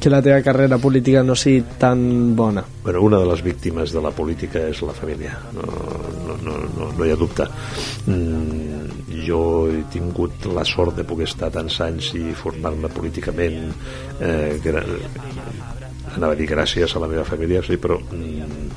que 0.00 0.10
la 0.10 0.20
teva 0.22 0.42
carrera 0.42 0.78
política 0.78 1.22
no 1.26 1.34
sigui 1.34 1.64
tan 1.78 2.36
bona? 2.36 2.62
Bueno, 2.84 3.02
una 3.02 3.18
de 3.18 3.26
les 3.26 3.42
víctimes 3.42 3.92
de 3.92 4.02
la 4.02 4.12
política 4.14 4.62
és 4.70 4.82
la 4.86 4.94
família, 4.94 5.34
no, 5.56 5.64
no, 6.26 6.36
no, 6.44 6.54
no, 6.76 6.90
no 6.94 7.06
hi 7.06 7.12
ha 7.12 7.18
dubte. 7.18 7.48
Mm, 8.06 9.18
jo 9.26 9.40
he 9.72 9.82
tingut 9.92 10.46
la 10.54 10.64
sort 10.64 10.96
de 10.96 11.06
poder 11.08 11.26
estar 11.28 11.50
tants 11.54 11.80
anys 11.84 12.12
i 12.18 12.30
formar-me 12.38 12.90
políticament, 12.94 13.58
eh, 14.20 14.56
gra 14.62 14.84
anava 16.14 16.32
a 16.32 16.38
dir 16.38 16.48
gràcies 16.48 16.94
a 16.94 17.02
la 17.02 17.10
meva 17.10 17.26
família, 17.26 17.62
sí, 17.66 17.76
però 17.76 17.98
mm, 17.98 18.70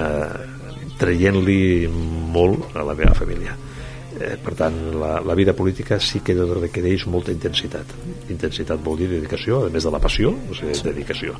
eh, 0.00 0.50
traient-li 0.98 1.62
molt 1.90 2.74
a 2.74 2.86
la 2.86 2.96
meva 2.98 3.14
família. 3.14 3.54
Eh, 4.20 4.36
per 4.38 4.54
tant, 4.54 4.76
la, 5.00 5.16
la 5.26 5.34
vida 5.34 5.54
política 5.56 5.98
sí 5.98 6.20
que 6.22 6.36
requereix 6.38 7.06
molta 7.10 7.32
intensitat. 7.34 7.94
Intensitat 8.30 8.82
vol 8.84 9.00
dir 9.02 9.08
dedicació, 9.10 9.64
a 9.66 9.72
més 9.74 9.86
de 9.86 9.90
la 9.94 10.02
passió, 10.02 10.30
o 10.30 10.54
sigui, 10.54 10.76
dedicació. 10.86 11.34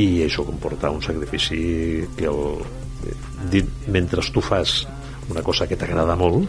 I 0.00 0.22
això 0.24 0.46
comporta 0.46 0.92
un 0.94 1.02
sacrifici 1.04 1.60
que 2.16 2.30
el, 2.30 2.62
dit, 3.52 3.68
mentre 3.88 4.24
tu 4.32 4.40
fas 4.40 4.86
una 5.30 5.42
cosa 5.42 5.66
que 5.68 5.76
t'agrada 5.76 6.16
molt, 6.16 6.48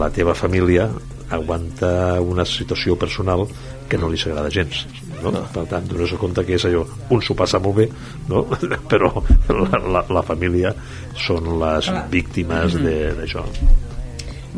la 0.00 0.08
teva 0.10 0.34
família 0.34 0.88
aguanta 1.30 2.20
una 2.24 2.44
situació 2.48 2.96
personal 2.96 3.44
que 3.88 3.98
no 4.00 4.08
li 4.08 4.16
s'agrada 4.16 4.48
gens 4.52 4.86
no? 5.22 5.32
no. 5.32 5.42
per 5.52 5.66
tant, 5.68 5.84
dones 5.88 6.14
compte 6.20 6.44
que 6.44 6.56
és 6.56 6.64
allò 6.68 6.86
un 7.12 7.20
s'ho 7.20 7.36
passa 7.36 7.60
molt 7.60 7.76
bé 7.82 7.88
no? 8.30 8.46
però 8.92 9.12
la, 9.52 9.82
la, 9.96 10.04
la 10.08 10.24
família 10.24 10.72
són 11.20 11.52
les 11.60 11.92
víctimes 12.12 12.78
de- 12.80 13.12
d'això 13.18 13.44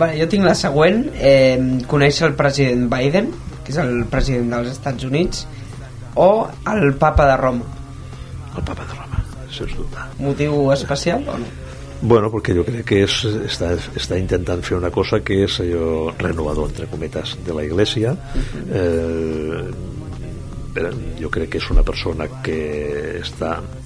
Vale, 0.01 0.17
jo 0.17 0.27
tinc 0.33 0.47
la 0.49 0.57
següent. 0.57 1.03
Eh, 1.21 1.61
conèixer 1.91 2.31
el 2.31 2.37
president 2.39 2.87
Biden, 2.89 3.29
que 3.65 3.75
és 3.75 3.81
el 3.83 4.07
president 4.09 4.55
dels 4.55 4.71
Estats 4.73 5.05
Units, 5.05 5.45
o 6.17 6.49
el 6.73 6.95
papa 7.01 7.27
de 7.29 7.37
Roma. 7.37 7.77
el 8.57 8.65
papa 8.65 8.85
de 8.85 8.95
Roma, 8.95 9.21
sens 9.55 9.77
dubte 9.77 9.97
Motiu 10.19 10.73
especial 10.73 11.23
o 11.29 11.37
no? 11.39 11.47
Bueno, 12.03 12.31
perquè 12.33 12.55
jo 12.57 12.65
crec 12.65 12.87
que 12.89 13.03
és, 13.05 13.15
està, 13.45 13.75
està 13.77 14.17
intentant 14.19 14.63
fer 14.65 14.79
una 14.79 14.91
cosa 14.91 15.21
que 15.21 15.43
és 15.45 15.59
allò 15.61 16.11
renovador, 16.19 16.71
entre 16.73 16.89
cometes, 16.89 17.37
de 17.45 17.55
la 17.55 17.65
Iglesia. 17.67 18.15
Eh, 18.73 19.61
bé, 20.73 20.87
jo 21.21 21.29
crec 21.29 21.53
que 21.53 21.61
és 21.61 21.69
una 21.71 21.85
persona 21.85 22.27
que 22.43 23.21
està 23.21 23.59
eh, 23.61 23.80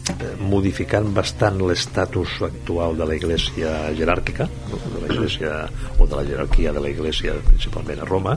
modificant 0.44 1.08
bastant 1.16 1.56
l'estatus 1.64 2.36
actual 2.44 2.96
de 2.98 3.06
la 3.08 3.16
Iglesia 3.16 3.72
jeràrquica, 3.96 4.46
de 4.46 5.00
la 5.00 5.08
Iglesia, 5.08 5.52
o 5.98 6.06
de 6.06 6.16
la 6.18 6.24
jerarquia 6.28 6.72
de 6.72 6.82
la 6.84 6.90
Iglesia, 6.92 7.36
principalment 7.46 8.02
a 8.02 8.08
Roma, 8.08 8.36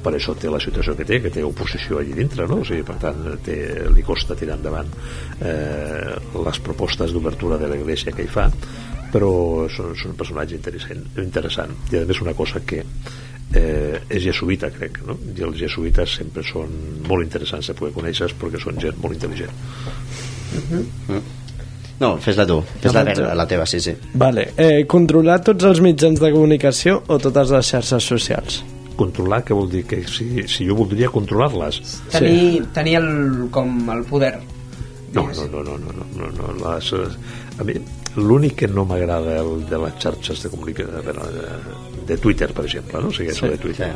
per 0.00 0.14
això 0.16 0.34
té 0.38 0.48
la 0.48 0.60
situació 0.62 0.94
que 0.96 1.04
té, 1.04 1.20
que 1.20 1.32
té 1.34 1.42
oposició 1.44 1.98
allí 2.00 2.14
dintre, 2.16 2.46
no? 2.48 2.60
O 2.62 2.66
sigui, 2.66 2.84
per 2.86 2.96
tant, 3.02 3.20
té, 3.44 3.56
li 3.92 4.04
costa 4.06 4.36
tirar 4.38 4.56
endavant 4.56 4.88
eh, 5.44 6.14
les 6.46 6.62
propostes 6.64 7.12
d'obertura 7.12 7.58
de 7.60 7.68
la 7.68 7.80
Iglesia 7.80 8.14
que 8.16 8.24
hi 8.24 8.30
fa, 8.30 8.46
però 9.10 9.32
són, 9.68 9.92
són 9.98 10.14
un 10.14 10.20
personatge 10.20 10.56
interessant, 10.56 11.04
interessant. 11.20 11.76
I 11.90 12.00
a 12.00 12.06
més 12.08 12.22
una 12.22 12.36
cosa 12.38 12.62
que 12.64 12.80
eh, 12.80 14.00
és 14.08 14.24
jesuïta, 14.24 14.70
crec, 14.72 15.02
no? 15.06 15.18
I 15.34 15.46
els 15.50 15.58
jesuïtes 15.60 16.18
sempre 16.22 16.46
són 16.46 17.02
molt 17.08 17.26
interessants 17.26 17.72
de 17.72 17.76
poder 17.76 17.96
conèixer 17.98 18.30
perquè 18.40 18.62
són 18.62 18.80
gent 18.80 19.00
molt 19.02 19.18
intel·ligent. 19.18 20.29
No, 22.00 22.14
fes-la 22.16 22.46
tu. 22.48 22.62
Fes-la 22.80 23.02
verda, 23.04 23.34
la 23.36 23.46
teva, 23.46 23.66
sí, 23.68 23.80
sí. 23.84 23.92
Vale. 24.14 24.46
Eh, 24.56 24.86
controlar 24.88 25.42
tots 25.44 25.66
els 25.68 25.82
mitjans 25.84 26.20
de 26.22 26.30
comunicació 26.32 27.02
o 27.08 27.18
totes 27.20 27.52
les 27.52 27.72
xarxes 27.74 28.06
socials? 28.14 28.62
Controlar, 28.96 29.42
què 29.44 29.56
vol 29.56 29.68
dir? 29.72 29.84
Que 29.88 30.00
si, 30.08 30.46
si 30.48 30.64
jo 30.68 30.78
voldria 30.78 31.10
controlar-les, 31.12 31.80
Tenir, 32.12 32.64
tenir 32.76 32.96
el, 33.02 33.10
com 33.52 33.76
el 33.92 34.04
poder. 34.08 34.34
No, 35.12 35.26
no, 35.26 35.46
no, 35.52 35.62
no, 35.66 35.76
no, 35.76 35.92
no, 35.92 36.08
no, 36.16 36.32
no 36.38 36.52
les, 36.62 36.92
eh, 36.94 37.58
a 37.58 37.64
mi 37.66 37.74
l'únic 38.16 38.56
que 38.62 38.68
no 38.68 38.84
m'agrada 38.88 39.36
el 39.38 39.64
de 39.70 39.78
les 39.78 39.94
xarxes 40.02 40.42
de 40.42 40.50
comunicació 40.50 41.02
de, 41.04 41.14
de 42.08 42.16
Twitter, 42.18 42.48
per 42.52 42.64
exemple, 42.66 43.00
no? 43.02 43.08
O 43.08 43.14
sigui, 43.14 43.34
Sí, 43.36 43.46
de 43.46 43.58
Twitter. 43.58 43.90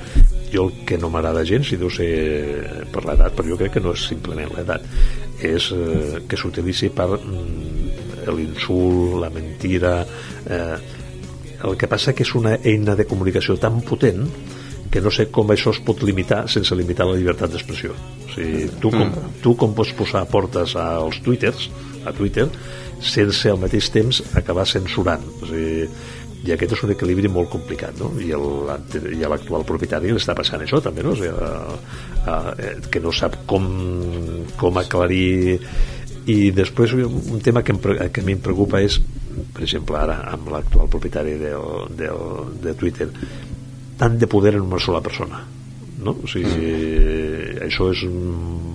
Jo 0.53 0.69
el 0.69 0.85
que 0.87 0.99
no 0.99 1.11
m'agrada 1.11 1.43
gens, 1.47 1.67
si 1.67 1.79
deu 1.81 1.91
ser 1.91 2.87
per 2.93 3.03
l'edat, 3.09 3.35
però 3.35 3.49
jo 3.51 3.59
crec 3.59 3.75
que 3.75 3.83
no 3.83 3.95
és 3.97 4.05
simplement 4.13 4.53
l'edat, 4.55 4.85
és 5.43 5.71
eh, 5.75 6.21
que 6.29 6.39
s'utilitzi 6.39 6.91
per 6.95 7.09
mm, 7.17 8.29
l'insult, 8.35 9.19
la 9.23 9.31
mentira, 9.33 9.97
eh, 10.47 10.77
el 11.65 11.79
que 11.81 11.89
passa 11.89 12.13
que 12.13 12.25
és 12.27 12.35
una 12.37 12.59
eina 12.63 12.95
de 12.97 13.07
comunicació 13.09 13.57
tan 13.61 13.81
potent 13.87 14.27
que 14.93 15.03
no 15.03 15.11
sé 15.11 15.27
com 15.35 15.49
això 15.51 15.73
es 15.75 15.81
pot 15.83 16.05
limitar 16.07 16.45
sense 16.51 16.77
limitar 16.79 17.07
la 17.09 17.17
llibertat 17.19 17.51
d'expressió. 17.51 17.95
O 17.95 18.31
sigui, 18.31 18.69
tu, 18.79 18.93
com, 18.95 19.09
mm. 19.09 19.39
tu 19.43 19.55
com 19.59 19.75
pots 19.75 19.95
posar 19.99 20.23
portes 20.31 20.77
als 20.79 21.19
twitters, 21.25 21.69
a 22.07 22.13
Twitter, 22.15 22.47
sense 23.03 23.51
al 23.51 23.59
mateix 23.59 23.89
temps 23.91 24.21
acabar 24.39 24.69
censurant. 24.71 25.25
O 25.41 25.49
sigui, 25.51 25.89
i 26.45 26.53
aquest 26.53 26.75
és 26.77 26.83
un 26.85 26.93
equilibri 26.93 27.31
molt 27.33 27.51
complicat 27.53 27.97
no? 28.01 28.11
i 28.21 28.31
l'actual 28.35 29.65
propietari 29.69 30.13
li 30.13 30.21
està 30.21 30.37
passant 30.37 30.63
això 30.65 30.81
també 30.85 31.05
no? 31.07 31.15
O 31.15 31.19
sigui, 31.19 31.33
a, 31.33 32.33
a, 32.33 32.37
que 32.93 33.01
no 33.01 33.13
sap 33.17 33.39
com, 33.49 33.67
com 34.61 34.81
aclarir 34.81 35.59
i 36.31 36.39
després 36.57 36.95
un 36.97 37.41
tema 37.45 37.63
que, 37.65 37.75
em, 37.75 37.81
que 37.81 38.23
a 38.23 38.27
mi 38.27 38.37
em 38.37 38.45
preocupa 38.45 38.81
és 38.85 38.99
per 39.55 39.65
exemple 39.65 39.99
ara 39.99 40.21
amb 40.33 40.53
l'actual 40.53 40.89
propietari 40.93 41.37
del, 41.41 41.89
del, 41.97 42.23
de 42.65 42.77
Twitter 42.81 43.09
tant 43.99 44.19
de 44.21 44.29
poder 44.31 44.55
en 44.59 44.69
una 44.69 44.81
sola 44.83 45.03
persona 45.05 45.41
no? 46.05 46.17
o 46.17 46.29
sigui, 46.29 46.53
mm. 46.53 47.65
això 47.69 47.91
és 47.95 48.05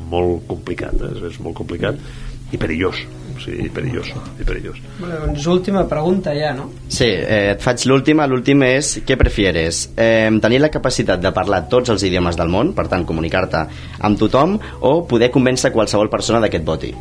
molt 0.09 0.45
complicat 0.49 1.05
eh? 1.05 1.15
és 1.29 1.39
molt 1.43 1.57
complicat 1.61 2.01
i 2.49 2.57
perillós 2.57 3.05
sí, 3.43 3.69
perillós, 3.73 4.11
i 4.39 4.47
perillós. 4.47 4.79
Bueno, 4.99 5.19
doncs 5.25 5.45
última 5.51 5.85
pregunta 5.89 6.33
ja, 6.37 6.53
no? 6.57 6.69
Sí, 6.87 7.07
eh, 7.09 7.53
et 7.53 7.63
faig 7.63 7.85
l'última. 7.89 8.27
L'últim 8.29 8.63
és, 8.67 8.95
què 9.05 9.17
prefieres? 9.19 9.85
Eh, 9.97 10.29
tenir 10.41 10.61
la 10.63 10.71
capacitat 10.73 11.21
de 11.23 11.33
parlar 11.35 11.65
tots 11.71 11.93
els 11.93 12.03
idiomes 12.07 12.37
del 12.39 12.51
món, 12.51 12.73
per 12.77 12.87
tant, 12.91 13.05
comunicar-te 13.07 13.65
amb 13.99 14.19
tothom, 14.19 14.59
o 14.81 14.99
poder 15.07 15.31
convèncer 15.33 15.73
qualsevol 15.75 16.11
persona 16.11 16.43
d'aquest 16.43 16.67
voti? 16.67 16.93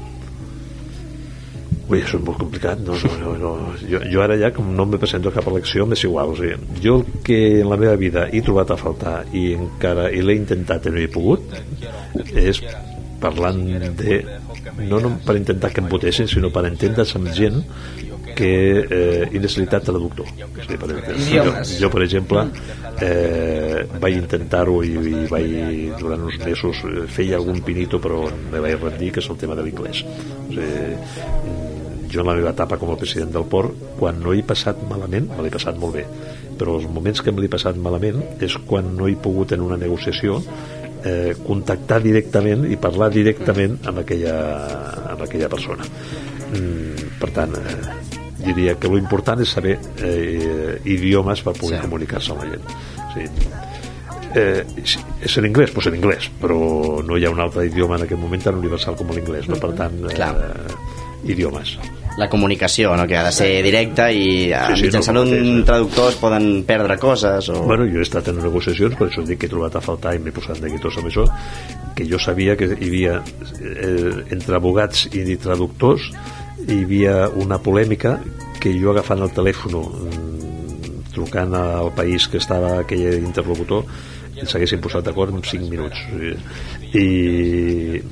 Ui, 1.89 2.03
això 2.03 2.19
és 2.19 2.25
molt 2.25 2.37
complicat. 2.37 2.81
No, 2.85 2.97
no, 3.23 3.33
no, 3.41 3.53
no. 3.63 3.71
Jo, 3.89 4.03
jo 4.13 4.21
ara 4.21 4.37
ja, 4.37 4.51
com 4.53 4.69
no 4.77 4.85
me 4.85 5.01
presento 5.01 5.31
a 5.31 5.37
cap 5.39 5.49
elecció, 5.49 5.87
m'és 5.89 6.05
igual. 6.05 6.35
O 6.35 6.37
sigui, 6.37 6.59
jo 6.85 6.99
el 7.01 7.07
que 7.25 7.39
en 7.63 7.71
la 7.73 7.79
meva 7.81 7.97
vida 7.97 8.27
he 8.29 8.43
trobat 8.45 8.75
a 8.75 8.77
faltar 8.81 9.23
i 9.33 9.55
encara 9.57 10.11
i 10.13 10.21
l'he 10.21 10.37
intentat 10.37 10.89
i 10.89 10.93
no 10.93 11.01
he 11.01 11.09
pogut 11.13 11.57
és 12.37 12.61
parlant 13.21 13.61
de 13.99 14.21
no, 14.87 15.01
no 15.01 15.17
per 15.25 15.37
intentar 15.39 15.73
que 15.75 15.83
em 15.83 15.89
votessin 15.91 16.29
sinó 16.31 16.53
per 16.55 16.67
entendre's 16.69 17.15
amb 17.19 17.31
gent 17.35 17.63
que 18.39 18.51
eh, 18.85 19.29
he 19.33 19.41
necessitat 19.41 19.87
traductor. 19.89 20.29
O 20.29 20.63
sigui, 20.63 20.79
per 20.79 20.91
jo, 21.27 21.55
jo 21.81 21.91
per 21.91 22.05
exemple 22.05 22.45
eh, 23.03 23.83
vaig 23.99 24.19
intentar-ho 24.21 24.79
i, 24.87 24.95
i 24.95 25.25
vaig 25.31 25.99
durant 25.99 26.29
uns 26.29 26.39
mesos 26.45 26.85
eh, 26.87 27.07
feia 27.11 27.39
algun 27.41 27.63
pinito 27.67 27.99
però 28.03 28.27
me 28.53 28.63
vaig 28.63 28.79
rendir 28.79 29.11
que 29.17 29.25
és 29.25 29.31
el 29.33 29.41
tema 29.41 29.59
de 29.59 29.67
l'inglès. 29.67 30.05
O 30.05 30.53
sigui, 30.53 31.57
jo 32.09 32.23
en 32.23 32.31
la 32.31 32.39
meva 32.39 32.55
etapa 32.55 32.79
com 32.81 32.95
a 32.95 32.97
president 33.01 33.35
del 33.35 33.45
port 33.51 33.75
quan 33.99 34.23
no 34.23 34.33
he 34.33 34.45
passat 34.47 34.79
malament, 34.89 35.29
me 35.35 35.45
l'he 35.45 35.53
passat 35.53 35.77
molt 35.81 35.99
bé 35.99 36.07
però 36.59 36.75
els 36.75 36.89
moments 36.91 37.23
que 37.23 37.31
me 37.31 37.45
l'he 37.45 37.51
passat 37.53 37.77
malament 37.79 38.19
és 38.43 38.57
quan 38.67 38.89
no 38.99 39.07
he 39.07 39.15
pogut 39.23 39.55
en 39.55 39.63
una 39.63 39.79
negociació 39.79 40.41
eh, 41.05 41.35
contactar 41.45 42.01
directament 42.05 42.67
i 42.71 42.79
parlar 42.81 43.11
directament 43.15 43.79
amb 43.89 44.03
aquella, 44.05 44.37
amb 45.15 45.25
aquella 45.27 45.51
persona 45.53 45.87
mm, 45.87 47.09
per 47.21 47.31
tant 47.37 47.57
eh, 47.59 47.77
diria 48.43 48.77
que 48.79 48.91
l'important 48.93 49.43
és 49.45 49.55
saber 49.57 49.77
eh, 50.05 50.79
idiomes 50.87 51.43
per 51.45 51.57
poder 51.59 51.81
sí. 51.81 51.85
comunicar-se 51.87 52.35
amb 52.35 52.45
la 52.45 52.51
gent 52.53 52.69
sí. 53.15 53.27
eh, 54.39 54.65
és 55.27 55.39
en 55.41 55.49
anglès, 55.51 55.75
doncs 55.75 55.91
en 55.91 55.99
anglès 56.01 56.31
però 56.43 56.61
no 57.05 57.19
hi 57.19 57.27
ha 57.27 57.35
un 57.35 57.43
altre 57.45 57.67
idioma 57.71 57.99
en 57.99 58.07
aquest 58.07 58.21
moment 58.23 58.45
tan 58.49 58.61
universal 58.61 58.99
com 58.99 59.15
l'inglès 59.15 59.51
no? 59.51 59.61
per 59.63 59.75
tant 59.79 59.99
eh, 60.13 60.77
idiomes 61.27 61.77
la 62.19 62.29
comunicació, 62.29 62.97
no? 62.99 63.07
que 63.07 63.17
ha 63.17 63.23
de 63.29 63.33
ser 63.33 63.63
directa 63.63 64.09
i 64.11 64.51
sí, 64.51 64.75
sí, 64.75 64.89
mitjançant 64.89 65.17
no, 65.21 65.23
un 65.23 65.63
traductor 65.67 66.11
es 66.11 66.19
poden 66.19 66.49
perdre 66.67 66.99
coses 66.99 67.49
o... 67.55 67.63
Bueno, 67.69 67.87
jo 67.87 68.03
he 68.03 68.07
estat 68.07 68.33
en 68.33 68.41
negociacions, 68.43 68.99
per 68.99 69.07
això 69.07 69.23
dic 69.27 69.39
que 69.43 69.47
he 69.47 69.53
trobat 69.53 69.79
a 69.79 69.85
faltar 69.85 70.17
i 70.17 70.23
m'he 70.23 70.35
posat 70.35 70.59
neguitós 70.65 70.99
amb 70.99 71.13
això, 71.13 71.29
que 71.95 72.09
jo 72.11 72.19
sabia 72.19 72.59
que 72.59 72.73
hi 72.75 72.91
havia 72.91 73.17
eh, 73.23 74.27
entre 74.35 74.59
abogats 74.59 75.07
i 75.13 75.39
traductors 75.39 76.11
hi 76.67 76.83
havia 76.83 77.17
una 77.39 77.61
polèmica 77.63 78.19
que 78.59 78.75
jo 78.75 78.91
agafant 78.91 79.23
el 79.23 79.35
telèfon 79.35 79.79
mm, 79.79 81.11
trucant 81.15 81.55
al 81.55 81.93
país 81.95 82.27
que 82.27 82.43
estava 82.43 82.81
aquell 82.83 83.23
interlocutor 83.23 83.87
s'haguessin 84.47 84.83
posat 84.83 85.07
d'acord 85.07 85.35
en 85.35 85.43
5 85.43 85.71
minuts. 85.71 85.99
I 86.95 88.03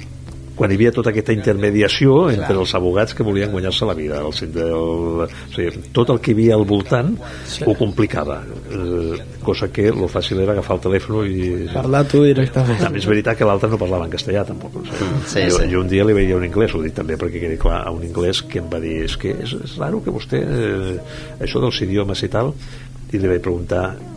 quan 0.57 0.73
hi 0.73 0.79
havia 0.79 0.93
tota 0.95 1.13
aquesta 1.13 1.35
intermediació 1.37 2.31
entre 2.33 2.57
els 2.57 2.73
abogats 2.79 3.15
que 3.17 3.27
volien 3.27 3.53
guanyar-se 3.53 3.89
la 3.89 3.95
vida 3.99 4.23
el, 4.25 4.33
el, 4.33 5.27
o 5.27 5.29
sigui, 5.55 5.85
tot 5.97 6.13
el 6.15 6.21
que 6.25 6.33
hi 6.33 6.37
havia 6.39 6.57
al 6.57 6.65
voltant 6.69 7.13
sí. 7.47 7.65
ho 7.67 7.77
complicava 7.79 8.41
eh, 8.73 9.21
cosa 9.45 9.69
que 9.73 9.91
lo 9.93 10.09
fàcil 10.11 10.41
era 10.43 10.57
agafar 10.57 10.79
el 10.79 10.85
telèfon 10.89 11.21
i... 11.29 11.51
parlar 11.75 12.03
tu 12.11 12.25
directament 12.25 12.81
també 12.83 13.03
és 13.03 13.09
veritat 13.13 13.39
que 13.39 13.49
l'altre 13.49 13.71
no 13.73 13.81
parlava 13.81 14.09
en 14.09 14.17
castellà 14.17 14.47
tampoc 14.49 14.81
o 14.81 14.85
sigui, 14.89 15.23
sí, 15.29 15.45
jo, 15.45 15.61
sí. 15.61 15.71
jo 15.75 15.85
un 15.85 15.93
dia 15.93 16.09
li 16.09 16.17
veia 16.17 16.41
un 16.41 16.49
anglès 16.49 16.75
ho 16.75 16.83
dic 16.83 16.97
també 16.97 17.21
perquè 17.21 17.45
quedi 17.45 17.61
clar 17.61 17.85
a 17.85 17.95
un 17.95 18.09
anglès 18.09 18.43
que 18.49 18.63
em 18.65 18.73
va 18.73 18.81
dir 18.83 18.99
és 19.07 19.17
que 19.21 19.37
és, 19.37 19.57
és 19.61 19.79
raro 19.83 20.03
que 20.05 20.15
vostè 20.15 20.43
eh, 20.43 20.93
això 21.45 21.63
dels 21.63 21.85
idiomes 21.85 22.25
i 22.25 22.33
tal 22.33 22.55
i 23.13 23.21
li 23.21 23.29
vaig 23.31 23.45
preguntar 23.45 24.16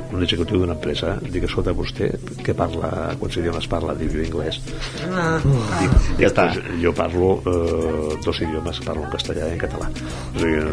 un 0.00 0.24
executiu 0.24 0.62
d'una 0.62 0.76
empresa 0.76 1.16
dic, 1.22 1.46
escolta, 1.48 1.74
vostè 1.76 2.10
què 2.44 2.54
parla 2.56 3.12
quants 3.20 3.38
idiomes 3.40 3.68
parla? 3.70 3.96
Diu, 3.98 4.12
anglès 4.24 4.60
ah, 5.08 5.36
dic, 5.42 5.96
dic, 6.08 6.22
ja 6.22 6.30
està. 6.30 6.48
Jo 6.82 6.94
parlo 6.96 7.34
eh, 7.42 8.16
dos 8.24 8.42
idiomes, 8.44 8.82
parlo 8.86 9.06
en 9.06 9.14
castellà 9.14 9.50
i 9.50 9.56
en 9.56 9.62
català 9.62 9.90
o 9.92 10.42
sigui, 10.42 10.64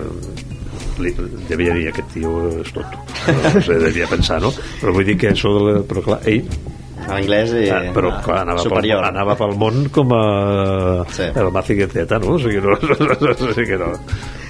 li, 1.03 1.13
devia 1.49 1.77
dir 1.77 1.87
aquest 1.91 2.11
tio 2.17 2.35
és 2.59 2.73
tot 2.75 2.99
no 3.29 3.63
sé, 3.63 3.79
devia 3.85 4.09
pensar, 4.11 4.41
no? 4.43 4.53
però 4.81 4.95
vull 4.95 5.07
dir 5.07 5.17
que 5.19 5.33
això 5.33 5.53
de 5.57 5.65
la, 5.65 5.79
però 5.87 6.05
clar, 6.05 6.21
ell 6.29 6.45
l'anglès 7.09 7.55
i... 7.57 7.65
Ah, 7.73 7.81
però 7.95 8.11
clar, 8.23 8.43
anava, 8.43 8.61
superior. 8.61 9.01
pel, 9.01 9.09
anava 9.09 9.35
pel 9.39 9.55
món 9.57 9.87
com 9.93 10.13
a 10.13 10.23
sí. 11.15 11.29
el 11.31 11.51
Maziqueteta, 11.55 12.19
no? 12.21 12.35
O 12.35 12.41
sigui, 12.43 12.61
no, 12.61 12.75
o 12.77 13.51
sigui 13.55 13.67
que 13.71 13.79
no. 13.81 13.91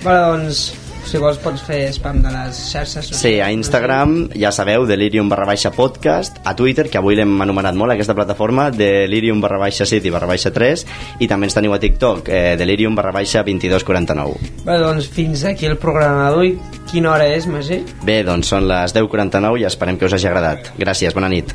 Bueno, 0.03 0.34
doncs 0.34 0.66
si 1.06 1.18
vols 1.22 1.39
pots 1.41 1.62
fer 1.66 1.82
spam 1.93 2.22
de 2.24 2.32
les 2.34 2.60
xarxes 2.72 3.10
Sí, 3.20 3.39
a 3.39 3.52
Instagram, 3.52 4.30
ja 4.38 4.52
sabeu, 4.52 4.86
Delirium 4.89 5.30
barra 5.30 5.45
baixa 5.45 5.72
podcast, 5.72 6.38
a 6.43 6.56
Twitter, 6.56 6.89
que 6.89 7.00
avui 7.00 7.16
l'hem 7.18 7.34
anomenat 7.41 7.76
molt 7.80 7.93
aquesta 7.95 8.16
plataforma, 8.18 8.70
Delirium 8.72 9.41
barra 9.41 9.60
baixa 9.62 9.86
city 9.89 10.12
barra 10.14 10.28
baixa 10.30 10.52
3, 10.56 10.86
i 11.20 11.28
també 11.28 11.50
ens 11.50 11.58
teniu 11.58 11.74
a 11.74 11.80
TikTok, 11.80 12.30
eh, 12.30 12.56
Delirium 12.60 12.95
barra 12.95 13.12
baixa 13.16 13.43
2249. 13.43 14.54
Bé, 14.66 14.78
doncs 14.82 15.10
fins 15.14 15.45
aquí 15.45 15.66
el 15.70 15.78
programa 15.78 16.30
d'avui. 16.30 16.56
Quina 16.91 17.14
hora 17.14 17.28
és, 17.30 17.47
Magí? 17.47 17.84
Bé, 18.04 18.22
doncs 18.24 18.50
són 18.50 18.68
les 18.70 18.95
10.49 18.95 19.60
i 19.62 19.68
esperem 19.70 19.97
que 19.97 20.06
us 20.10 20.14
hagi 20.18 20.28
agradat. 20.28 20.74
Gràcies, 20.80 21.14
bona 21.14 21.30
nit. 21.30 21.54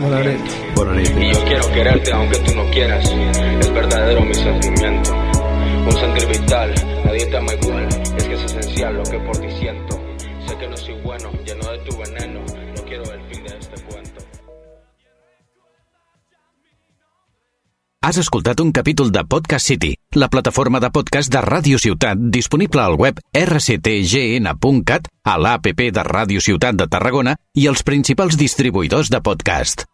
Bona 0.00 0.22
nit. 0.24 0.54
Bona 0.74 0.94
nit. 0.94 1.10
Y 1.18 1.32
yo 1.34 1.44
quiero 1.44 1.66
quererte 1.74 2.12
aunque 2.12 2.38
tú 2.38 2.54
no 2.54 2.64
quieras. 2.70 3.04
Es 3.60 3.72
verdadero 3.74 4.22
mi 4.22 4.34
sentimiento. 4.34 5.12
Un 5.84 5.92
sentir 5.92 6.26
vital, 6.28 6.74
nadie 7.04 7.26
te 7.26 7.36
ama 7.36 7.52
igual. 7.54 7.89
Esencial 8.80 8.96
lo 8.96 9.02
que 9.02 9.18
por 9.26 9.36
ti 9.36 9.50
siento. 9.58 10.00
Sé 10.46 10.56
que 10.56 10.66
no 10.66 10.76
soy 10.76 10.94
bueno, 11.02 11.30
lleno 11.44 11.70
de 11.70 11.78
tu 11.80 11.96
veneno. 11.98 12.40
No 12.40 12.82
quiero 12.84 13.04
el 13.12 13.20
fin 13.28 13.44
de 13.44 13.58
este 13.58 13.82
cuento. 13.82 14.20
Has 18.02 18.16
escoltat 18.16 18.58
un 18.60 18.72
capítol 18.72 19.12
de 19.12 19.24
Podcast 19.24 19.66
City, 19.66 19.94
la 20.12 20.28
plataforma 20.28 20.80
de 20.80 20.90
podcast 20.90 21.30
de 21.30 21.42
Ràdio 21.42 21.78
Ciutat 21.78 22.16
disponible 22.18 22.80
al 22.80 22.94
web 22.94 23.20
rctgn.cat, 23.34 25.08
a 25.24 25.36
l'APP 25.36 25.90
de 25.92 26.02
Ràdio 26.02 26.40
Ciutat 26.40 26.80
de 26.80 26.88
Tarragona 26.88 27.36
i 27.54 27.68
els 27.68 27.84
principals 27.84 28.40
distribuïdors 28.40 29.12
de 29.12 29.20
podcast. 29.20 29.84